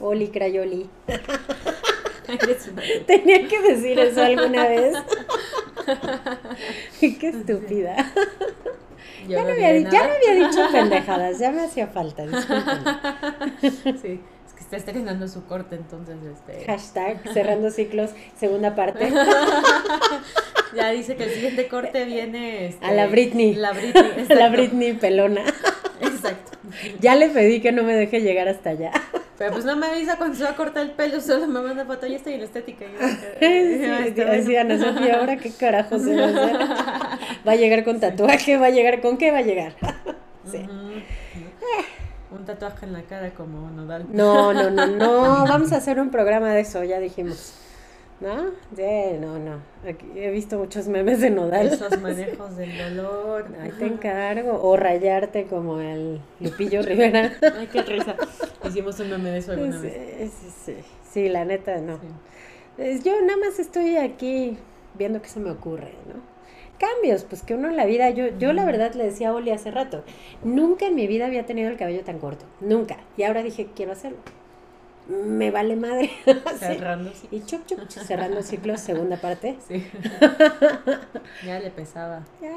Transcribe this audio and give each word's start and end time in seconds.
Oli 0.00 0.28
Crayoli. 0.28 0.88
Tenía 3.06 3.48
que 3.48 3.60
decir 3.60 3.98
eso 3.98 4.22
alguna 4.22 4.68
vez. 4.68 4.96
Qué 7.00 7.28
estúpida. 7.28 8.12
ya, 9.28 9.42
no 9.42 9.52
había, 9.52 9.72
dicho 9.72 10.60
pendejadas, 10.72 11.38
ya 11.38 11.52
me 11.52 11.62
hacía 11.62 11.86
falta, 11.86 12.24
Sí, 13.60 14.20
es 14.46 14.52
que 14.54 14.60
está 14.60 14.76
estrenando 14.76 15.28
su 15.28 15.46
corte, 15.46 15.76
entonces 15.76 16.16
este. 16.24 16.64
Hashtag 16.64 17.20
cerrando 17.32 17.70
ciclos, 17.70 18.10
segunda 18.36 18.74
parte. 18.74 19.12
ya 20.74 20.90
dice 20.90 21.16
que 21.16 21.24
el 21.24 21.30
siguiente 21.30 21.68
corte 21.68 22.04
viene 22.04 22.68
este, 22.68 22.84
a 22.84 22.92
la 22.92 23.06
Britney. 23.06 23.54
La 23.54 23.72
Britney, 23.72 24.26
la 24.28 24.48
Britney 24.48 24.92
pelona. 24.94 25.44
Exacto. 26.00 26.52
Ya 27.00 27.14
le 27.14 27.28
pedí 27.28 27.60
que 27.60 27.72
no 27.72 27.82
me 27.82 27.94
deje 27.94 28.20
llegar 28.20 28.48
hasta 28.48 28.70
allá. 28.70 28.92
Pero 29.36 29.52
pues 29.52 29.64
no 29.64 29.76
me 29.76 29.86
avisa 29.86 30.16
cuando 30.16 30.36
se 30.36 30.44
va 30.44 30.50
a 30.50 30.56
cortar 30.56 30.84
el 30.84 30.92
pelo, 30.92 31.20
solo 31.20 31.46
me 31.48 31.60
manda 31.60 31.84
foto, 31.84 32.06
ya 32.06 32.16
estoy 32.16 32.34
en 32.34 32.42
estética. 32.42 32.84
sí, 33.40 34.56
Ana 34.56 34.78
Sofía, 34.78 35.18
ahora 35.18 35.36
qué 35.36 35.50
carajo 35.50 35.98
se 35.98 36.14
va 36.14 36.24
a 36.24 36.28
hacer. 36.28 36.58
Va 37.46 37.52
a 37.52 37.56
llegar 37.56 37.84
con 37.84 38.00
tatuaje, 38.00 38.56
va 38.56 38.66
a 38.66 38.70
llegar 38.70 39.02
con 39.02 39.18
qué 39.18 39.30
va 39.30 39.38
a 39.38 39.42
llegar. 39.42 39.74
Sí. 40.50 40.64
Un 42.30 42.44
tatuaje 42.46 42.86
en 42.86 42.94
la 42.94 43.02
cara 43.02 43.30
como 43.34 43.70
nodal. 43.70 44.06
No, 44.10 44.54
no, 44.54 44.70
no, 44.70 44.86
no, 44.86 45.46
vamos 45.46 45.72
a 45.72 45.76
hacer 45.76 46.00
un 46.00 46.10
programa 46.10 46.54
de 46.54 46.60
eso, 46.60 46.82
ya 46.84 46.98
dijimos. 47.00 47.52
¿No? 48.20 48.50
Sí, 48.76 49.18
no, 49.20 49.38
no. 49.38 49.60
he 50.14 50.30
visto 50.30 50.58
muchos 50.58 50.86
memes 50.86 51.20
de 51.20 51.30
nodal. 51.30 51.66
Esos 51.66 52.00
manejos 52.00 52.56
del 52.56 52.76
dolor. 52.78 53.46
Ahí 53.60 53.72
te 53.72 53.86
encargo. 53.86 54.62
O 54.62 54.76
rayarte 54.76 55.46
como 55.46 55.80
el 55.80 56.20
Lupillo 56.40 56.82
Rivera. 56.82 57.32
Ay, 57.58 57.68
qué 57.72 57.82
risa. 57.82 58.14
Hicimos 58.66 58.98
un 59.00 59.10
meme 59.10 59.30
de 59.30 59.38
eso 59.38 59.52
alguna 59.52 59.76
sí, 59.80 59.86
vez. 59.86 60.32
Sí, 60.32 60.50
sí. 60.64 60.74
Sí, 61.10 61.28
la 61.28 61.44
neta, 61.44 61.78
no. 61.78 61.98
Yo 62.78 63.20
nada 63.22 63.38
más 63.38 63.58
estoy 63.58 63.96
aquí 63.96 64.56
viendo 64.96 65.20
qué 65.20 65.28
se 65.28 65.40
me 65.40 65.50
ocurre, 65.50 65.92
¿no? 66.06 66.34
Cambios, 66.78 67.24
pues 67.24 67.42
que 67.42 67.54
uno 67.54 67.68
en 67.68 67.76
la 67.76 67.86
vida, 67.86 68.10
yo, 68.10 68.36
yo 68.38 68.52
la 68.52 68.64
verdad 68.64 68.94
le 68.94 69.04
decía 69.04 69.28
a 69.28 69.34
Oli 69.34 69.52
hace 69.52 69.70
rato, 69.70 70.02
nunca 70.42 70.86
en 70.86 70.96
mi 70.96 71.06
vida 71.06 71.26
había 71.26 71.46
tenido 71.46 71.70
el 71.70 71.76
cabello 71.76 72.02
tan 72.02 72.18
corto, 72.18 72.46
nunca. 72.60 72.96
Y 73.16 73.22
ahora 73.22 73.44
dije, 73.44 73.68
quiero 73.76 73.92
hacerlo 73.92 74.18
me 75.08 75.50
vale 75.50 75.76
madre. 75.76 76.10
Cerrando 76.58 77.12
Y 77.30 77.44
chup, 77.44 77.66
chup, 77.66 77.88
cerrando 77.88 78.42
ciclos, 78.42 78.80
segunda 78.80 79.16
parte. 79.16 79.58
Sí. 79.68 79.86
ya 81.46 81.58
le 81.58 81.70
pesaba. 81.70 82.24
Ya. 82.40 82.52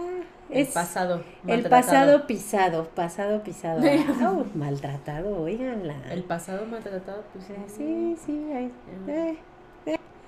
El 0.50 0.68
pasado. 0.68 1.24
El 1.46 1.64
pasado 1.64 2.26
pisado, 2.26 2.88
pasado 2.90 3.44
pisado. 3.44 3.82
oh, 4.26 4.46
maltratado, 4.56 5.42
oiganla. 5.42 5.96
El 6.10 6.24
pasado 6.24 6.66
maltratado, 6.66 7.24
pues 7.34 7.46
sí, 7.68 8.16
sí, 8.26 8.52
ahí. 8.54 8.72
Eh. 9.08 9.38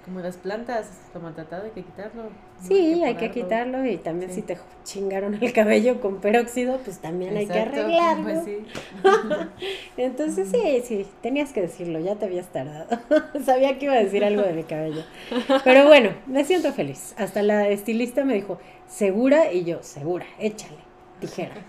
Como 0.10 0.22
las 0.22 0.38
plantas, 0.38 0.90
toma 1.14 1.36
tratado 1.36 1.66
hay 1.66 1.70
que 1.70 1.84
quitarlo. 1.84 2.24
Sí, 2.60 3.04
hay 3.04 3.14
que, 3.14 3.30
quitarlo 3.30 3.86
y 3.86 3.98
también 3.98 4.34
si 4.34 4.42
te 4.42 4.58
chingaron 4.84 5.36
el 5.36 5.54
cabello 5.54 6.02
con 6.02 6.20
peróxido, 6.20 6.80
pues 6.80 6.98
también 6.98 7.38
hay 7.38 7.46
que 7.46 7.60
arreglarlo. 7.60 8.24
Pues 8.24 8.44
sí. 8.44 8.58
Entonces 9.98 10.50
sí, 10.50 10.82
sí, 10.84 11.06
tenías 11.22 11.54
que 11.54 11.62
decirlo, 11.62 12.00
ya 12.00 12.16
te 12.16 12.26
habías 12.26 12.48
tardado. 12.48 12.88
Sabía 13.46 13.78
que 13.78 13.86
iba 13.86 13.94
a 13.94 14.00
decir 14.00 14.26
algo 14.26 14.42
de 14.42 14.54
mi 14.54 14.64
cabello. 14.64 15.04
Pero 15.64 15.86
bueno, 15.86 16.10
me 16.26 16.44
siento 16.44 16.74
feliz. 16.74 17.14
Hasta 17.16 17.44
la 17.44 17.70
estilista 17.70 18.26
me 18.26 18.34
dijo, 18.34 18.58
segura, 18.88 19.54
y 19.54 19.64
yo, 19.64 19.84
segura, 19.84 20.26
échale, 20.40 20.80
tijera. 21.20 21.54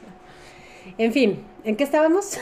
En 0.96 1.12
fin, 1.12 1.44
¿en 1.62 1.76
qué 1.76 1.84
estábamos? 1.84 2.40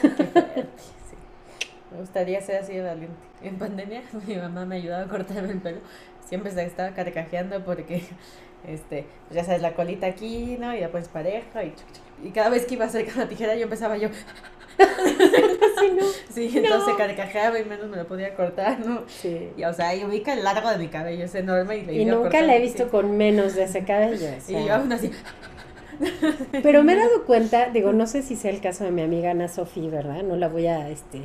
Me 1.90 1.98
gustaría 1.98 2.40
ser 2.40 2.62
así 2.62 2.72
de 2.74 2.82
valiente. 2.82 3.27
En 3.42 3.56
pandemia 3.56 4.02
mi 4.26 4.36
mamá 4.36 4.64
me 4.64 4.76
ayudaba 4.76 5.04
a 5.04 5.08
cortarme 5.08 5.52
el 5.52 5.58
pelo. 5.58 5.78
Siempre 6.24 6.50
se 6.52 6.64
estaba 6.64 6.90
carcajeando 6.90 7.64
porque, 7.64 8.02
este, 8.68 9.06
pues 9.28 9.36
ya 9.36 9.44
sabes, 9.44 9.62
la 9.62 9.74
colita 9.74 10.06
aquí, 10.06 10.56
¿no? 10.58 10.74
Y 10.74 10.80
después 10.80 11.08
pareja 11.08 11.64
y, 11.64 11.72
y 12.22 12.30
cada 12.30 12.50
vez 12.50 12.66
que 12.66 12.74
iba 12.74 12.84
a 12.84 12.88
hacer 12.88 13.06
con 13.06 13.18
la 13.18 13.28
tijera 13.28 13.54
yo 13.54 13.64
empezaba 13.64 13.96
yo... 13.96 14.08
sí, 16.30 16.52
entonces 16.54 16.84
se 16.86 16.96
carcajeaba 16.96 17.58
y 17.58 17.64
menos 17.64 17.88
me 17.88 17.96
lo 17.96 18.06
podía 18.06 18.34
cortar, 18.36 18.78
¿no? 18.78 19.02
Sí. 19.08 19.50
Y, 19.56 19.64
o 19.64 19.72
sea, 19.72 19.94
y 19.94 20.04
ubica 20.04 20.32
el 20.32 20.44
largo 20.44 20.70
de 20.70 20.78
mi 20.78 20.86
cabello, 20.86 21.24
es 21.24 21.34
enorme. 21.34 21.78
Y, 21.78 21.84
le 21.84 21.92
y 21.94 22.04
nunca 22.04 22.40
la 22.42 22.54
he 22.54 22.60
visto 22.60 22.88
con 22.88 23.16
menos 23.16 23.56
de 23.56 23.64
ese 23.64 23.84
cabello. 23.84 24.28
Y 24.46 24.52
yo 24.52 24.74
aún 24.74 24.92
así... 24.92 25.10
Pero 26.62 26.84
me 26.84 26.92
he 26.92 26.96
dado 26.96 27.24
cuenta, 27.24 27.70
digo, 27.70 27.92
no 27.92 28.06
sé 28.06 28.22
si 28.22 28.36
sea 28.36 28.52
el 28.52 28.60
caso 28.60 28.84
de 28.84 28.90
mi 28.90 29.02
amiga 29.02 29.32
Ana 29.32 29.48
Sofía, 29.48 29.90
¿verdad? 29.90 30.22
No 30.22 30.36
la 30.36 30.48
voy 30.48 30.66
a, 30.66 30.88
este, 30.90 31.22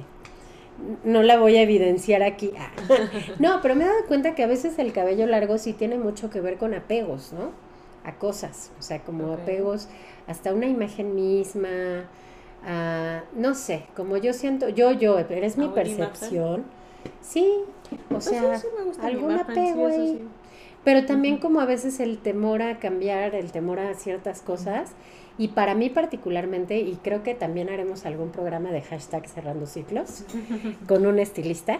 no 1.04 1.24
la 1.24 1.38
voy 1.38 1.56
a 1.58 1.62
evidenciar 1.62 2.24
aquí. 2.24 2.52
Ah. 2.58 2.72
No, 3.40 3.60
pero 3.62 3.76
me 3.76 3.84
he 3.84 3.88
dado 3.88 4.06
cuenta 4.08 4.36
que 4.36 4.44
a 4.44 4.48
veces 4.48 4.78
el 4.80 4.94
cabello 4.94 5.26
largo 5.28 5.58
sí 5.58 5.74
tiene 5.74 5.98
mucho 5.98 6.30
que 6.30 6.42
ver 6.42 6.58
con 6.58 6.74
apegos, 6.74 7.34
¿no? 7.34 7.52
A 8.04 8.16
cosas, 8.16 8.72
o 8.80 8.82
sea, 8.82 9.02
como 9.04 9.32
apegos 9.34 9.88
hasta 10.28 10.54
una 10.54 10.68
imagen 10.68 11.16
misma, 11.16 12.10
no 13.36 13.56
sé, 13.56 13.86
como 13.96 14.18
yo 14.18 14.34
siento, 14.34 14.70
yo, 14.70 14.92
yo, 14.92 15.18
pero 15.28 15.46
es 15.46 15.58
mi 15.58 15.70
percepción. 15.70 16.66
Sí, 17.22 17.48
o 17.92 17.98
pues 18.10 18.26
sea, 18.26 18.62
algún 19.02 19.32
apego 19.32 19.88
ahí. 19.88 20.28
Pero 20.84 21.06
también 21.06 21.38
como 21.38 21.62
a 21.62 21.66
veces 21.66 22.02
el 22.02 22.18
temor 22.18 22.62
a 22.62 22.78
cambiar, 22.80 23.36
el 23.36 23.54
temor 23.54 23.80
a 23.80 23.94
ciertas 23.94 24.42
cosas. 24.42 24.92
Y 25.38 25.50
para 25.50 25.74
mí 25.74 25.90
particularmente, 25.90 26.80
y 26.80 26.96
creo 27.04 27.24
que 27.24 27.34
también 27.34 27.70
haremos 27.70 28.06
algún 28.06 28.30
programa 28.30 28.72
de 28.72 28.82
hashtag 28.82 29.28
cerrando 29.28 29.66
ciclos 29.66 30.26
con 30.88 31.06
un 31.06 31.20
estilista, 31.20 31.80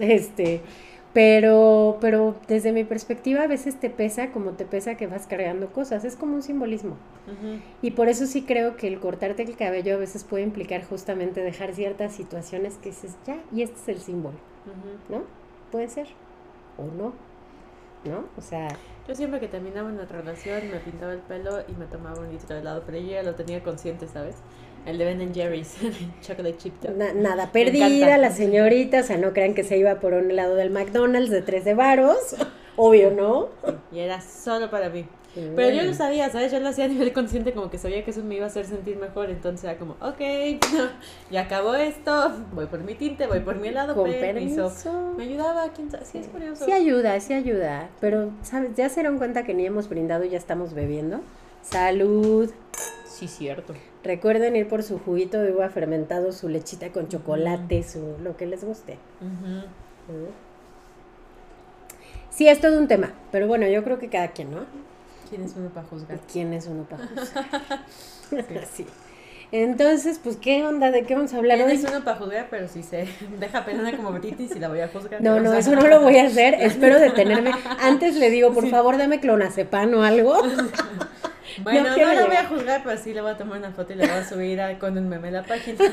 este, 0.00 0.62
pero, 1.14 1.98
pero 2.00 2.34
desde 2.48 2.72
mi 2.72 2.82
perspectiva 2.82 3.42
a 3.42 3.46
veces 3.46 3.78
te 3.78 3.88
pesa 3.88 4.32
como 4.32 4.50
te 4.50 4.64
pesa 4.64 4.96
que 4.96 5.06
vas 5.06 5.28
cargando 5.28 5.72
cosas, 5.72 6.04
es 6.04 6.16
como 6.16 6.34
un 6.34 6.42
simbolismo. 6.42 6.96
Y 7.82 7.92
por 7.92 8.08
eso 8.08 8.26
sí 8.26 8.42
creo 8.42 8.76
que 8.76 8.88
el 8.88 8.98
cortarte 8.98 9.42
el 9.42 9.56
cabello 9.56 9.94
a 9.94 9.98
veces 9.98 10.24
puede 10.24 10.42
implicar 10.42 10.84
justamente 10.84 11.40
dejar 11.40 11.72
ciertas 11.72 12.14
situaciones 12.14 12.78
que 12.78 12.88
dices, 12.90 13.16
ya, 13.26 13.38
y 13.52 13.62
este 13.62 13.78
es 13.80 13.88
el 13.88 14.00
símbolo, 14.02 14.36
¿no? 15.08 15.22
Puede 15.70 15.88
ser, 15.88 16.08
o 16.78 16.84
no, 16.84 17.12
¿no? 18.04 18.24
O 18.36 18.40
sea... 18.40 18.68
Yo 19.06 19.14
siempre 19.14 19.38
que 19.38 19.48
terminaba 19.48 19.88
una 19.88 20.06
relación 20.06 20.70
me 20.70 20.78
pintaba 20.78 21.12
el 21.12 21.18
pelo 21.18 21.60
y 21.68 21.72
me 21.72 21.84
tomaba 21.86 22.20
un 22.20 22.30
litro 22.30 22.54
de 22.54 22.62
helado, 22.62 22.82
pero 22.86 22.98
ya 22.98 23.22
lo 23.22 23.34
tenía 23.34 23.62
consciente, 23.62 24.08
¿sabes? 24.08 24.36
El 24.86 24.96
de 24.98 25.04
Ben 25.04 25.34
Jerry's, 25.34 25.76
chocolate 26.22 26.56
chip. 26.56 26.72
nada 27.14 27.52
perdida 27.52 28.16
la 28.16 28.30
señorita, 28.30 29.00
o 29.00 29.02
sea, 29.02 29.18
no 29.18 29.32
crean 29.32 29.54
que 29.54 29.62
se 29.62 29.76
iba 29.76 29.96
por 29.96 30.14
un 30.14 30.30
helado 30.30 30.54
del 30.56 30.70
McDonald's 30.70 31.30
de 31.30 31.42
tres 31.42 31.64
de 31.64 31.74
varos, 31.74 32.36
obvio, 32.76 33.10
¿no? 33.10 33.48
y 33.92 33.98
era 33.98 34.20
solo 34.20 34.70
para 34.70 34.88
mí. 34.88 35.06
Pero 35.34 35.70
yo 35.70 35.82
lo 35.82 35.94
sabía, 35.94 36.30
¿sabes? 36.30 36.52
Yo 36.52 36.60
lo 36.60 36.68
hacía 36.68 36.84
a 36.84 36.88
nivel 36.88 37.12
consciente, 37.12 37.52
como 37.52 37.70
que 37.70 37.78
sabía 37.78 38.04
que 38.04 38.10
eso 38.10 38.22
me 38.22 38.36
iba 38.36 38.44
a 38.44 38.48
hacer 38.48 38.66
sentir 38.66 38.96
mejor. 38.96 39.30
Entonces 39.30 39.64
era 39.64 39.78
como, 39.78 39.96
ok, 40.00 40.20
ya 41.30 41.42
acabó 41.42 41.74
esto, 41.74 42.32
voy 42.52 42.66
por 42.66 42.80
mi 42.80 42.94
tinte, 42.94 43.26
voy 43.26 43.40
por 43.40 43.56
mi 43.56 43.68
helado. 43.68 43.94
Con 43.94 44.10
permiso. 44.10 44.72
Me 45.16 45.24
ayudaba, 45.24 45.68
quién 45.72 45.90
sabe, 45.90 46.04
sí 46.04 46.18
es 46.18 46.28
curioso. 46.28 46.64
Sí 46.64 46.72
ayuda, 46.72 47.18
sí 47.20 47.34
ayuda. 47.34 47.88
Pero, 48.00 48.30
¿sabes? 48.42 48.70
¿Ya 48.76 48.88
se 48.88 49.00
dieron 49.00 49.18
cuenta 49.18 49.44
que 49.44 49.54
ni 49.54 49.66
hemos 49.66 49.88
brindado 49.88 50.24
y 50.24 50.30
ya 50.30 50.38
estamos 50.38 50.74
bebiendo? 50.74 51.20
¡Salud! 51.62 52.50
Sí, 53.06 53.28
cierto. 53.28 53.74
Recuerden 54.02 54.54
ir 54.56 54.68
por 54.68 54.82
su 54.82 54.98
juguito 54.98 55.40
de 55.40 55.52
uva 55.52 55.70
fermentado, 55.70 56.32
su 56.32 56.48
lechita 56.48 56.90
con 56.90 57.08
chocolate, 57.08 57.82
su 57.82 58.16
lo 58.22 58.36
que 58.36 58.46
les 58.46 58.64
guste. 58.64 58.98
Sí, 62.30 62.48
es 62.48 62.60
todo 62.60 62.78
un 62.78 62.88
tema, 62.88 63.12
pero 63.30 63.46
bueno, 63.46 63.66
yo 63.68 63.84
creo 63.84 63.98
que 63.98 64.08
cada 64.08 64.32
quien, 64.32 64.50
¿no? 64.50 64.66
¿Quién 65.28 65.42
es 65.42 65.54
uno 65.56 65.68
para 65.68 65.86
juzgar? 65.86 66.18
¿Quién 66.30 66.52
es 66.52 66.66
uno 66.66 66.84
para 66.84 67.06
juzgar? 67.06 67.44
sí. 68.72 68.86
Entonces, 69.52 70.18
pues, 70.22 70.36
¿qué 70.36 70.64
onda? 70.64 70.90
¿De 70.90 71.04
qué 71.04 71.14
vamos 71.14 71.32
a 71.32 71.36
hablar 71.36 71.58
¿Quién 71.58 71.70
es 71.70 71.84
uno 71.84 72.02
para 72.02 72.16
juzgar? 72.16 72.48
Pero 72.50 72.66
si 72.66 72.82
se 72.82 73.06
deja 73.38 73.64
pena 73.64 73.96
como 73.96 74.12
British 74.12 74.50
y 74.56 74.58
la 74.58 74.68
voy 74.68 74.80
a 74.80 74.88
juzgar. 74.88 75.22
No, 75.22 75.38
no, 75.40 75.54
eso 75.54 75.74
no 75.74 75.86
lo 75.86 76.00
voy 76.00 76.16
a 76.16 76.26
hacer. 76.26 76.54
Espero 76.54 76.98
detenerme. 76.98 77.52
Antes 77.80 78.16
le 78.16 78.30
digo, 78.30 78.52
por 78.52 78.68
favor, 78.68 78.98
dame 78.98 79.20
clonazepam 79.20 79.94
o 79.94 80.02
algo. 80.02 80.42
Bueno, 81.62 81.88
no, 81.90 81.94
quiero 81.94 82.12
la 82.12 82.26
voy 82.26 82.36
a 82.36 82.46
juzgar, 82.46 82.82
pero 82.84 82.98
sí 83.00 83.12
le 83.14 83.20
voy 83.20 83.30
a 83.32 83.36
tomar 83.36 83.58
una 83.58 83.70
foto 83.72 83.92
y 83.92 83.96
la 83.96 84.06
voy 84.06 84.16
a 84.16 84.28
subir 84.28 84.60
a- 84.60 84.78
con 84.78 84.96
un 84.98 85.08
meme 85.08 85.28
a 85.28 85.32
la 85.32 85.42
página. 85.42 85.78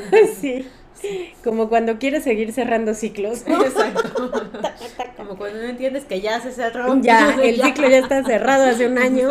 Sí. 1.02 1.34
Como 1.44 1.68
cuando 1.68 1.98
quieres 1.98 2.26
seguir 2.26 2.52
cerrando 2.52 2.94
ciclos. 2.94 3.44
¿no? 3.48 3.64
Exacto. 3.66 4.30
Como 5.18 5.36
cuando 5.36 5.60
no 5.60 5.70
entiendes 5.70 6.04
que 6.06 6.22
ya 6.22 6.40
se 6.42 6.52
cerró. 6.52 7.02
Ya, 7.02 7.36
el 7.44 7.60
ciclo 7.60 7.90
ya 7.90 8.00
está 8.00 8.24
cerrado 8.24 8.66
hace 8.66 8.86
un 8.88 9.00
año. 9.00 9.30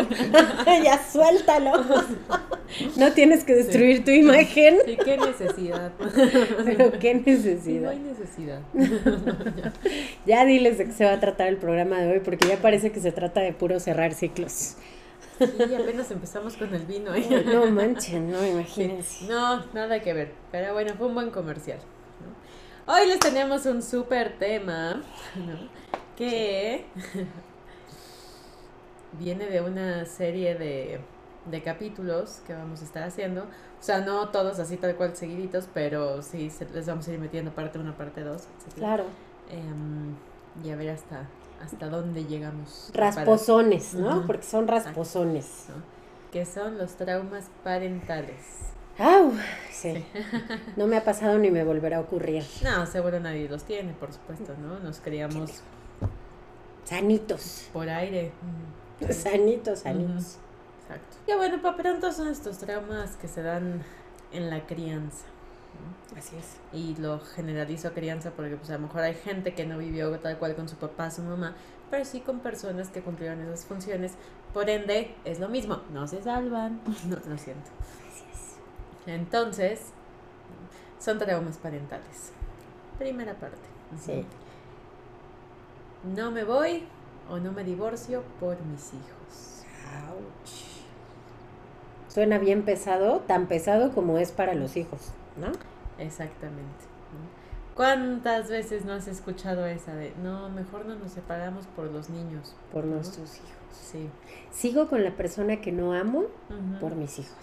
ya 0.83 1.01
suéltalo. 1.13 1.73
No 2.97 3.13
tienes 3.13 3.45
que 3.45 3.55
destruir 3.55 4.05
tu 4.05 4.11
imagen. 4.11 4.79
Sí, 4.85 4.97
qué 5.05 5.17
necesidad. 5.19 5.93
Pero 6.65 6.93
qué 6.99 7.13
Sí, 7.13 7.19
no 7.19 7.37
necesidad. 7.37 7.91
hay 7.91 7.99
necesidad. 7.99 8.61
Ya 10.27 10.45
diles 10.45 10.79
de 10.79 10.87
qué 10.87 10.93
se 10.93 11.05
va 11.05 11.13
a 11.13 11.21
tratar 11.21 11.49
el 11.49 11.57
programa 11.59 12.01
de 12.01 12.13
hoy, 12.15 12.21
porque 12.21 12.49
ya 12.49 12.57
parece 12.57 12.91
que 12.91 13.01
se 13.01 13.13
trata 13.13 13.41
de 13.41 13.53
puro 13.53 13.79
cerrar 13.81 14.15
ciclos. 14.15 14.77
Sí, 15.41 15.75
apenas 15.75 16.11
empezamos 16.11 16.57
con 16.57 16.75
el 16.75 16.85
vino. 16.87 17.15
¿eh? 17.15 17.45
No 17.47 17.67
manchen, 17.71 18.31
no 18.31 18.41
Sí. 18.41 18.49
imagínense. 18.49 19.25
No, 19.27 19.65
nada 19.73 20.01
que 20.01 20.13
ver. 20.13 20.33
Pero 20.53 20.75
bueno, 20.75 20.93
fue 20.99 21.07
un 21.07 21.15
buen 21.15 21.31
comercial. 21.31 21.79
¿no? 22.87 22.93
Hoy 22.95 23.07
les 23.09 23.19
tenemos 23.19 23.65
un 23.67 23.83
súper 23.83 24.39
tema 24.39 25.03
¿no? 25.37 25.69
que 26.17 26.85
viene 29.19 29.47
de 29.47 29.61
una 29.61 30.05
serie 30.05 30.55
de, 30.55 31.01
de 31.47 31.63
capítulos 31.63 32.41
que 32.47 32.55
vamos 32.55 32.81
a 32.83 32.85
estar 32.85 33.03
haciendo. 33.03 33.43
O 33.45 33.83
sea, 33.83 34.01
no 34.01 34.29
todos 34.29 34.59
así 34.59 34.77
tal 34.77 34.95
cual 34.97 35.17
seguiditos, 35.17 35.69
pero 35.73 36.23
sí 36.23 36.51
se- 36.51 36.69
les 36.69 36.87
vamos 36.87 37.09
a 37.09 37.13
ir 37.13 37.19
metiendo 37.19 37.51
parte 37.53 37.79
1, 37.79 37.97
parte 37.97 38.23
2, 38.23 38.43
etc. 38.43 38.75
Claro. 38.77 39.05
Em, 39.51 40.15
y 40.65 40.71
a 40.71 40.77
ver 40.77 40.91
hasta, 40.91 41.27
hasta 41.61 41.89
dónde 41.89 42.25
llegamos. 42.25 42.91
Rasposones, 42.95 43.95
¿no? 43.95 44.27
Porque 44.27 44.45
son 44.45 44.67
rasposones. 44.69 45.67
¿no? 45.69 45.83
Que 46.33 46.45
son 46.47 46.79
los 46.79 46.97
traumas 46.97 47.51
parentales. 47.65 48.41
¡Au! 48.99 49.33
Sí. 49.71 50.05
No 50.77 50.87
me 50.87 50.97
ha 50.97 51.05
pasado 51.05 51.39
ni 51.39 51.51
me 51.51 51.65
volverá 51.65 51.99
a 51.99 52.01
ocurrir. 52.01 52.45
No, 52.63 52.87
seguro 52.87 53.19
nadie 53.21 53.49
los 53.49 53.65
tiene, 53.65 53.93
por 53.95 54.13
supuesto, 54.13 54.55
¿no? 54.61 54.79
Nos 54.81 55.01
criamos 55.01 55.63
Sanitos. 56.85 57.69
por 57.73 57.89
aire. 57.89 58.33
Sanitos, 59.11 59.81
sanitos. 59.81 60.37
Exacto. 60.83 61.17
Y 61.27 61.35
bueno, 61.35 61.63
para 61.63 61.77
pronto 61.77 62.13
son 62.13 62.29
estos 62.29 62.59
traumas 62.59 63.17
que 63.17 63.29
se 63.29 63.43
dan 63.43 63.83
en 64.33 64.51
la 64.51 64.67
crianza. 64.67 65.25
¿No? 65.81 66.19
Así 66.19 66.37
es. 66.37 66.57
Y 66.73 66.95
lo 66.97 67.21
generalizo 67.21 67.89
a 67.89 67.91
crianza 67.93 68.31
porque 68.31 68.57
pues 68.57 68.71
a 68.71 68.75
lo 68.75 68.81
mejor 68.81 69.03
hay 69.03 69.15
gente 69.15 69.55
que 69.55 69.67
no 69.67 69.79
vivió 69.79 70.19
tal 70.19 70.39
cual 70.39 70.55
con 70.55 70.69
su 70.69 70.77
papá, 70.77 71.11
su 71.11 71.23
mamá, 71.23 71.55
pero 71.91 72.05
sí 72.05 72.21
con 72.21 72.41
personas 72.41 72.89
que 72.89 73.03
cumplieron 73.03 73.41
esas 73.41 73.65
funciones. 73.65 74.13
Por 74.53 74.69
ende, 74.71 75.15
es 75.25 75.41
lo 75.41 75.49
mismo, 75.49 75.81
no 75.93 76.07
se 76.07 76.23
salvan. 76.23 76.81
No, 77.09 77.17
lo 77.17 77.39
siento. 77.39 77.71
Así 78.09 78.25
es. 78.33 78.59
Entonces, 79.07 79.93
son 80.99 81.19
traumas 81.19 81.57
parentales. 81.57 82.33
Primera 82.99 83.35
parte. 83.35 83.57
Sí. 83.99 84.25
No 86.15 86.31
me 86.31 86.45
voy 86.45 86.85
o 87.29 87.39
no 87.39 87.53
me 87.53 87.65
divorcio 87.65 88.23
por 88.39 88.61
mis 88.63 88.93
hijos. 88.93 89.65
Ouch. 90.09 90.71
Suena 92.09 92.39
bien 92.39 92.65
pesado, 92.65 93.21
tan 93.21 93.47
pesado 93.47 93.93
como 93.93 94.19
es 94.19 94.33
para 94.33 94.55
los 94.55 94.77
hijos, 94.77 95.13
¿no? 95.37 95.53
Exactamente. 96.01 96.85
¿no? 97.13 97.41
¿Cuántas 97.77 98.51
veces 98.51 98.85
no 98.85 98.93
has 98.93 99.07
escuchado 99.09 99.65
esa 99.67 99.95
de, 99.95 100.13
no, 100.23 100.49
mejor 100.51 100.85
no 100.87 100.97
nos 100.97 101.13
separamos 101.13 101.67
por 101.69 101.87
los 101.91 102.11
niños? 102.11 102.55
Por 102.73 102.85
¿no? 102.85 102.97
nuestros 102.97 103.37
hijos. 103.37 103.49
Sí. 103.73 104.09
Sigo 104.51 104.89
con 104.89 105.05
la 105.05 105.13
persona 105.13 105.61
que 105.61 105.73
no 105.73 105.93
amo 105.95 106.25
por 106.81 106.95
mis 106.97 107.19
hijos. 107.19 107.37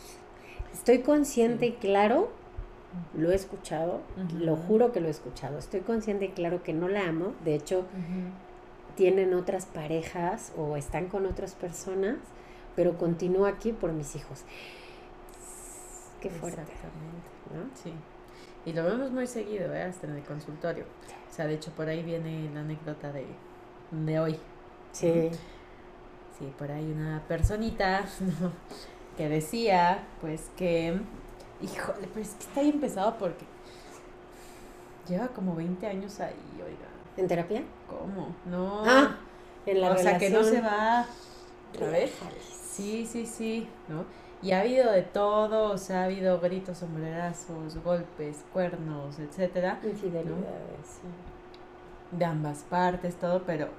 Estoy 0.73 0.99
consciente 0.99 1.65
Sí. 1.67 1.75
y 1.75 1.79
claro, 1.81 2.29
lo 3.15 3.31
he 3.31 3.35
escuchado, 3.35 4.01
lo 4.37 4.55
juro 4.55 4.91
que 4.91 4.99
lo 4.99 5.07
he 5.07 5.11
escuchado. 5.11 5.57
Estoy 5.57 5.79
consciente 5.81 6.25
y 6.25 6.29
claro 6.29 6.61
que 6.63 6.73
no 6.73 6.87
la 6.87 7.07
amo. 7.07 7.33
De 7.43 7.55
hecho, 7.55 7.85
tienen 8.95 9.33
otras 9.33 9.65
parejas 9.65 10.51
o 10.57 10.77
están 10.77 11.07
con 11.07 11.25
otras 11.25 11.55
personas, 11.55 12.17
pero 12.75 12.97
continúo 12.97 13.45
aquí 13.45 13.71
por 13.71 13.91
mis 13.93 14.15
hijos. 14.15 14.43
Qué 16.21 16.29
fuerte, 16.29 16.61
Exactamente. 16.61 17.27
¿no? 17.53 17.75
Sí. 17.75 17.93
Y 18.67 18.73
lo 18.73 18.83
vemos 18.83 19.11
muy 19.11 19.25
seguido, 19.27 19.73
¿eh? 19.73 19.83
hasta 19.83 20.07
en 20.07 20.17
el 20.17 20.23
consultorio. 20.23 20.83
O 21.31 21.33
sea, 21.33 21.47
de 21.47 21.53
hecho, 21.53 21.71
por 21.71 21.87
ahí 21.87 22.03
viene 22.03 22.49
la 22.53 22.59
anécdota 22.59 23.13
de, 23.13 23.25
de 23.91 24.19
hoy. 24.19 24.37
Sí. 24.91 25.29
Sí, 26.37 26.53
por 26.57 26.69
ahí 26.71 26.91
una 26.91 27.23
personita 27.29 28.01
¿no? 28.41 28.51
que 29.15 29.29
decía, 29.29 30.03
pues 30.19 30.51
que, 30.57 30.99
híjole, 31.61 32.07
pero 32.13 32.21
es 32.21 32.33
que 32.35 32.43
está 32.43 32.61
bien 32.61 32.81
pesado 32.81 33.17
porque 33.17 33.45
lleva 35.07 35.29
como 35.29 35.55
20 35.55 35.87
años 35.87 36.19
ahí, 36.19 36.35
oiga, 36.57 36.87
¿En 37.15 37.27
terapia? 37.27 37.63
¿cómo? 37.89 38.35
No, 38.45 38.83
Ah, 38.85 39.15
en 39.65 39.81
la 39.81 39.91
o 39.91 39.97
sea, 39.97 40.17
que 40.19 40.29
no 40.29 40.43
se 40.43 40.59
relación. 40.61 40.65
va, 40.65 41.05
¿sabes? 41.79 42.11
Réjales. 42.11 42.43
Sí, 42.43 43.07
sí, 43.09 43.25
sí, 43.25 43.67
¿no? 43.87 44.05
Y 44.41 44.51
ha 44.51 44.61
habido 44.61 44.91
de 44.91 45.01
todo, 45.03 45.71
o 45.71 45.77
sea, 45.77 46.01
ha 46.01 46.05
habido 46.05 46.39
gritos, 46.39 46.77
sombrerazos, 46.79 47.77
golpes, 47.83 48.45
cuernos, 48.53 49.19
etcétera, 49.19 49.79
Infidelidades. 49.83 51.01
sí. 51.01 51.07
de 52.11 52.25
ambas 52.25 52.63
partes, 52.63 53.15
todo, 53.17 53.43
pero 53.45 53.69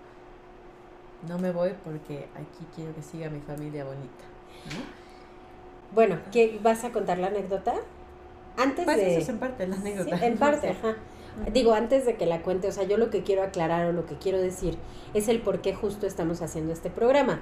no 1.29 1.39
me 1.39 1.51
voy 1.53 1.75
porque 1.85 2.29
aquí 2.35 2.67
quiero 2.75 2.95
que 2.95 3.03
siga 3.03 3.29
mi 3.31 3.41
familia 3.41 3.85
bonita, 3.85 4.25
¿no? 4.65 4.85
Bueno, 5.95 6.19
¿qué, 6.33 6.59
¿vas 6.63 6.85
a 6.85 6.93
contar 6.93 7.19
la 7.19 7.29
anécdota? 7.29 7.75
Antes 8.57 8.85
Pues 8.85 8.97
de... 8.97 9.09
eso 9.09 9.21
es 9.21 9.29
en 9.29 9.39
parte 9.39 9.67
la 9.67 9.77
Sí, 9.77 9.83
anécdota. 9.83 10.27
en 10.27 10.39
parte, 10.39 10.75
Sí. 10.83 11.18
Ajá. 11.41 11.51
Digo, 11.51 11.73
antes 11.73 12.07
de 12.07 12.17
que 12.17 12.27
la 12.27 12.43
cuente, 12.43 12.69
o 12.69 12.73
sea, 12.73 12.85
yo 12.85 12.97
lo 12.97 13.11
que 13.11 13.23
quiero 13.23 13.43
aclarar 13.43 13.87
o 13.87 13.93
lo 13.93 14.07
que 14.07 14.17
quiero 14.17 14.39
decir 14.39 14.77
es 15.15 15.29
el 15.29 15.41
por 15.41 15.61
qué 15.61 15.75
justo 15.75 16.07
estamos 16.07 16.43
haciendo 16.43 16.73
este 16.73 16.91
programa. 16.91 17.41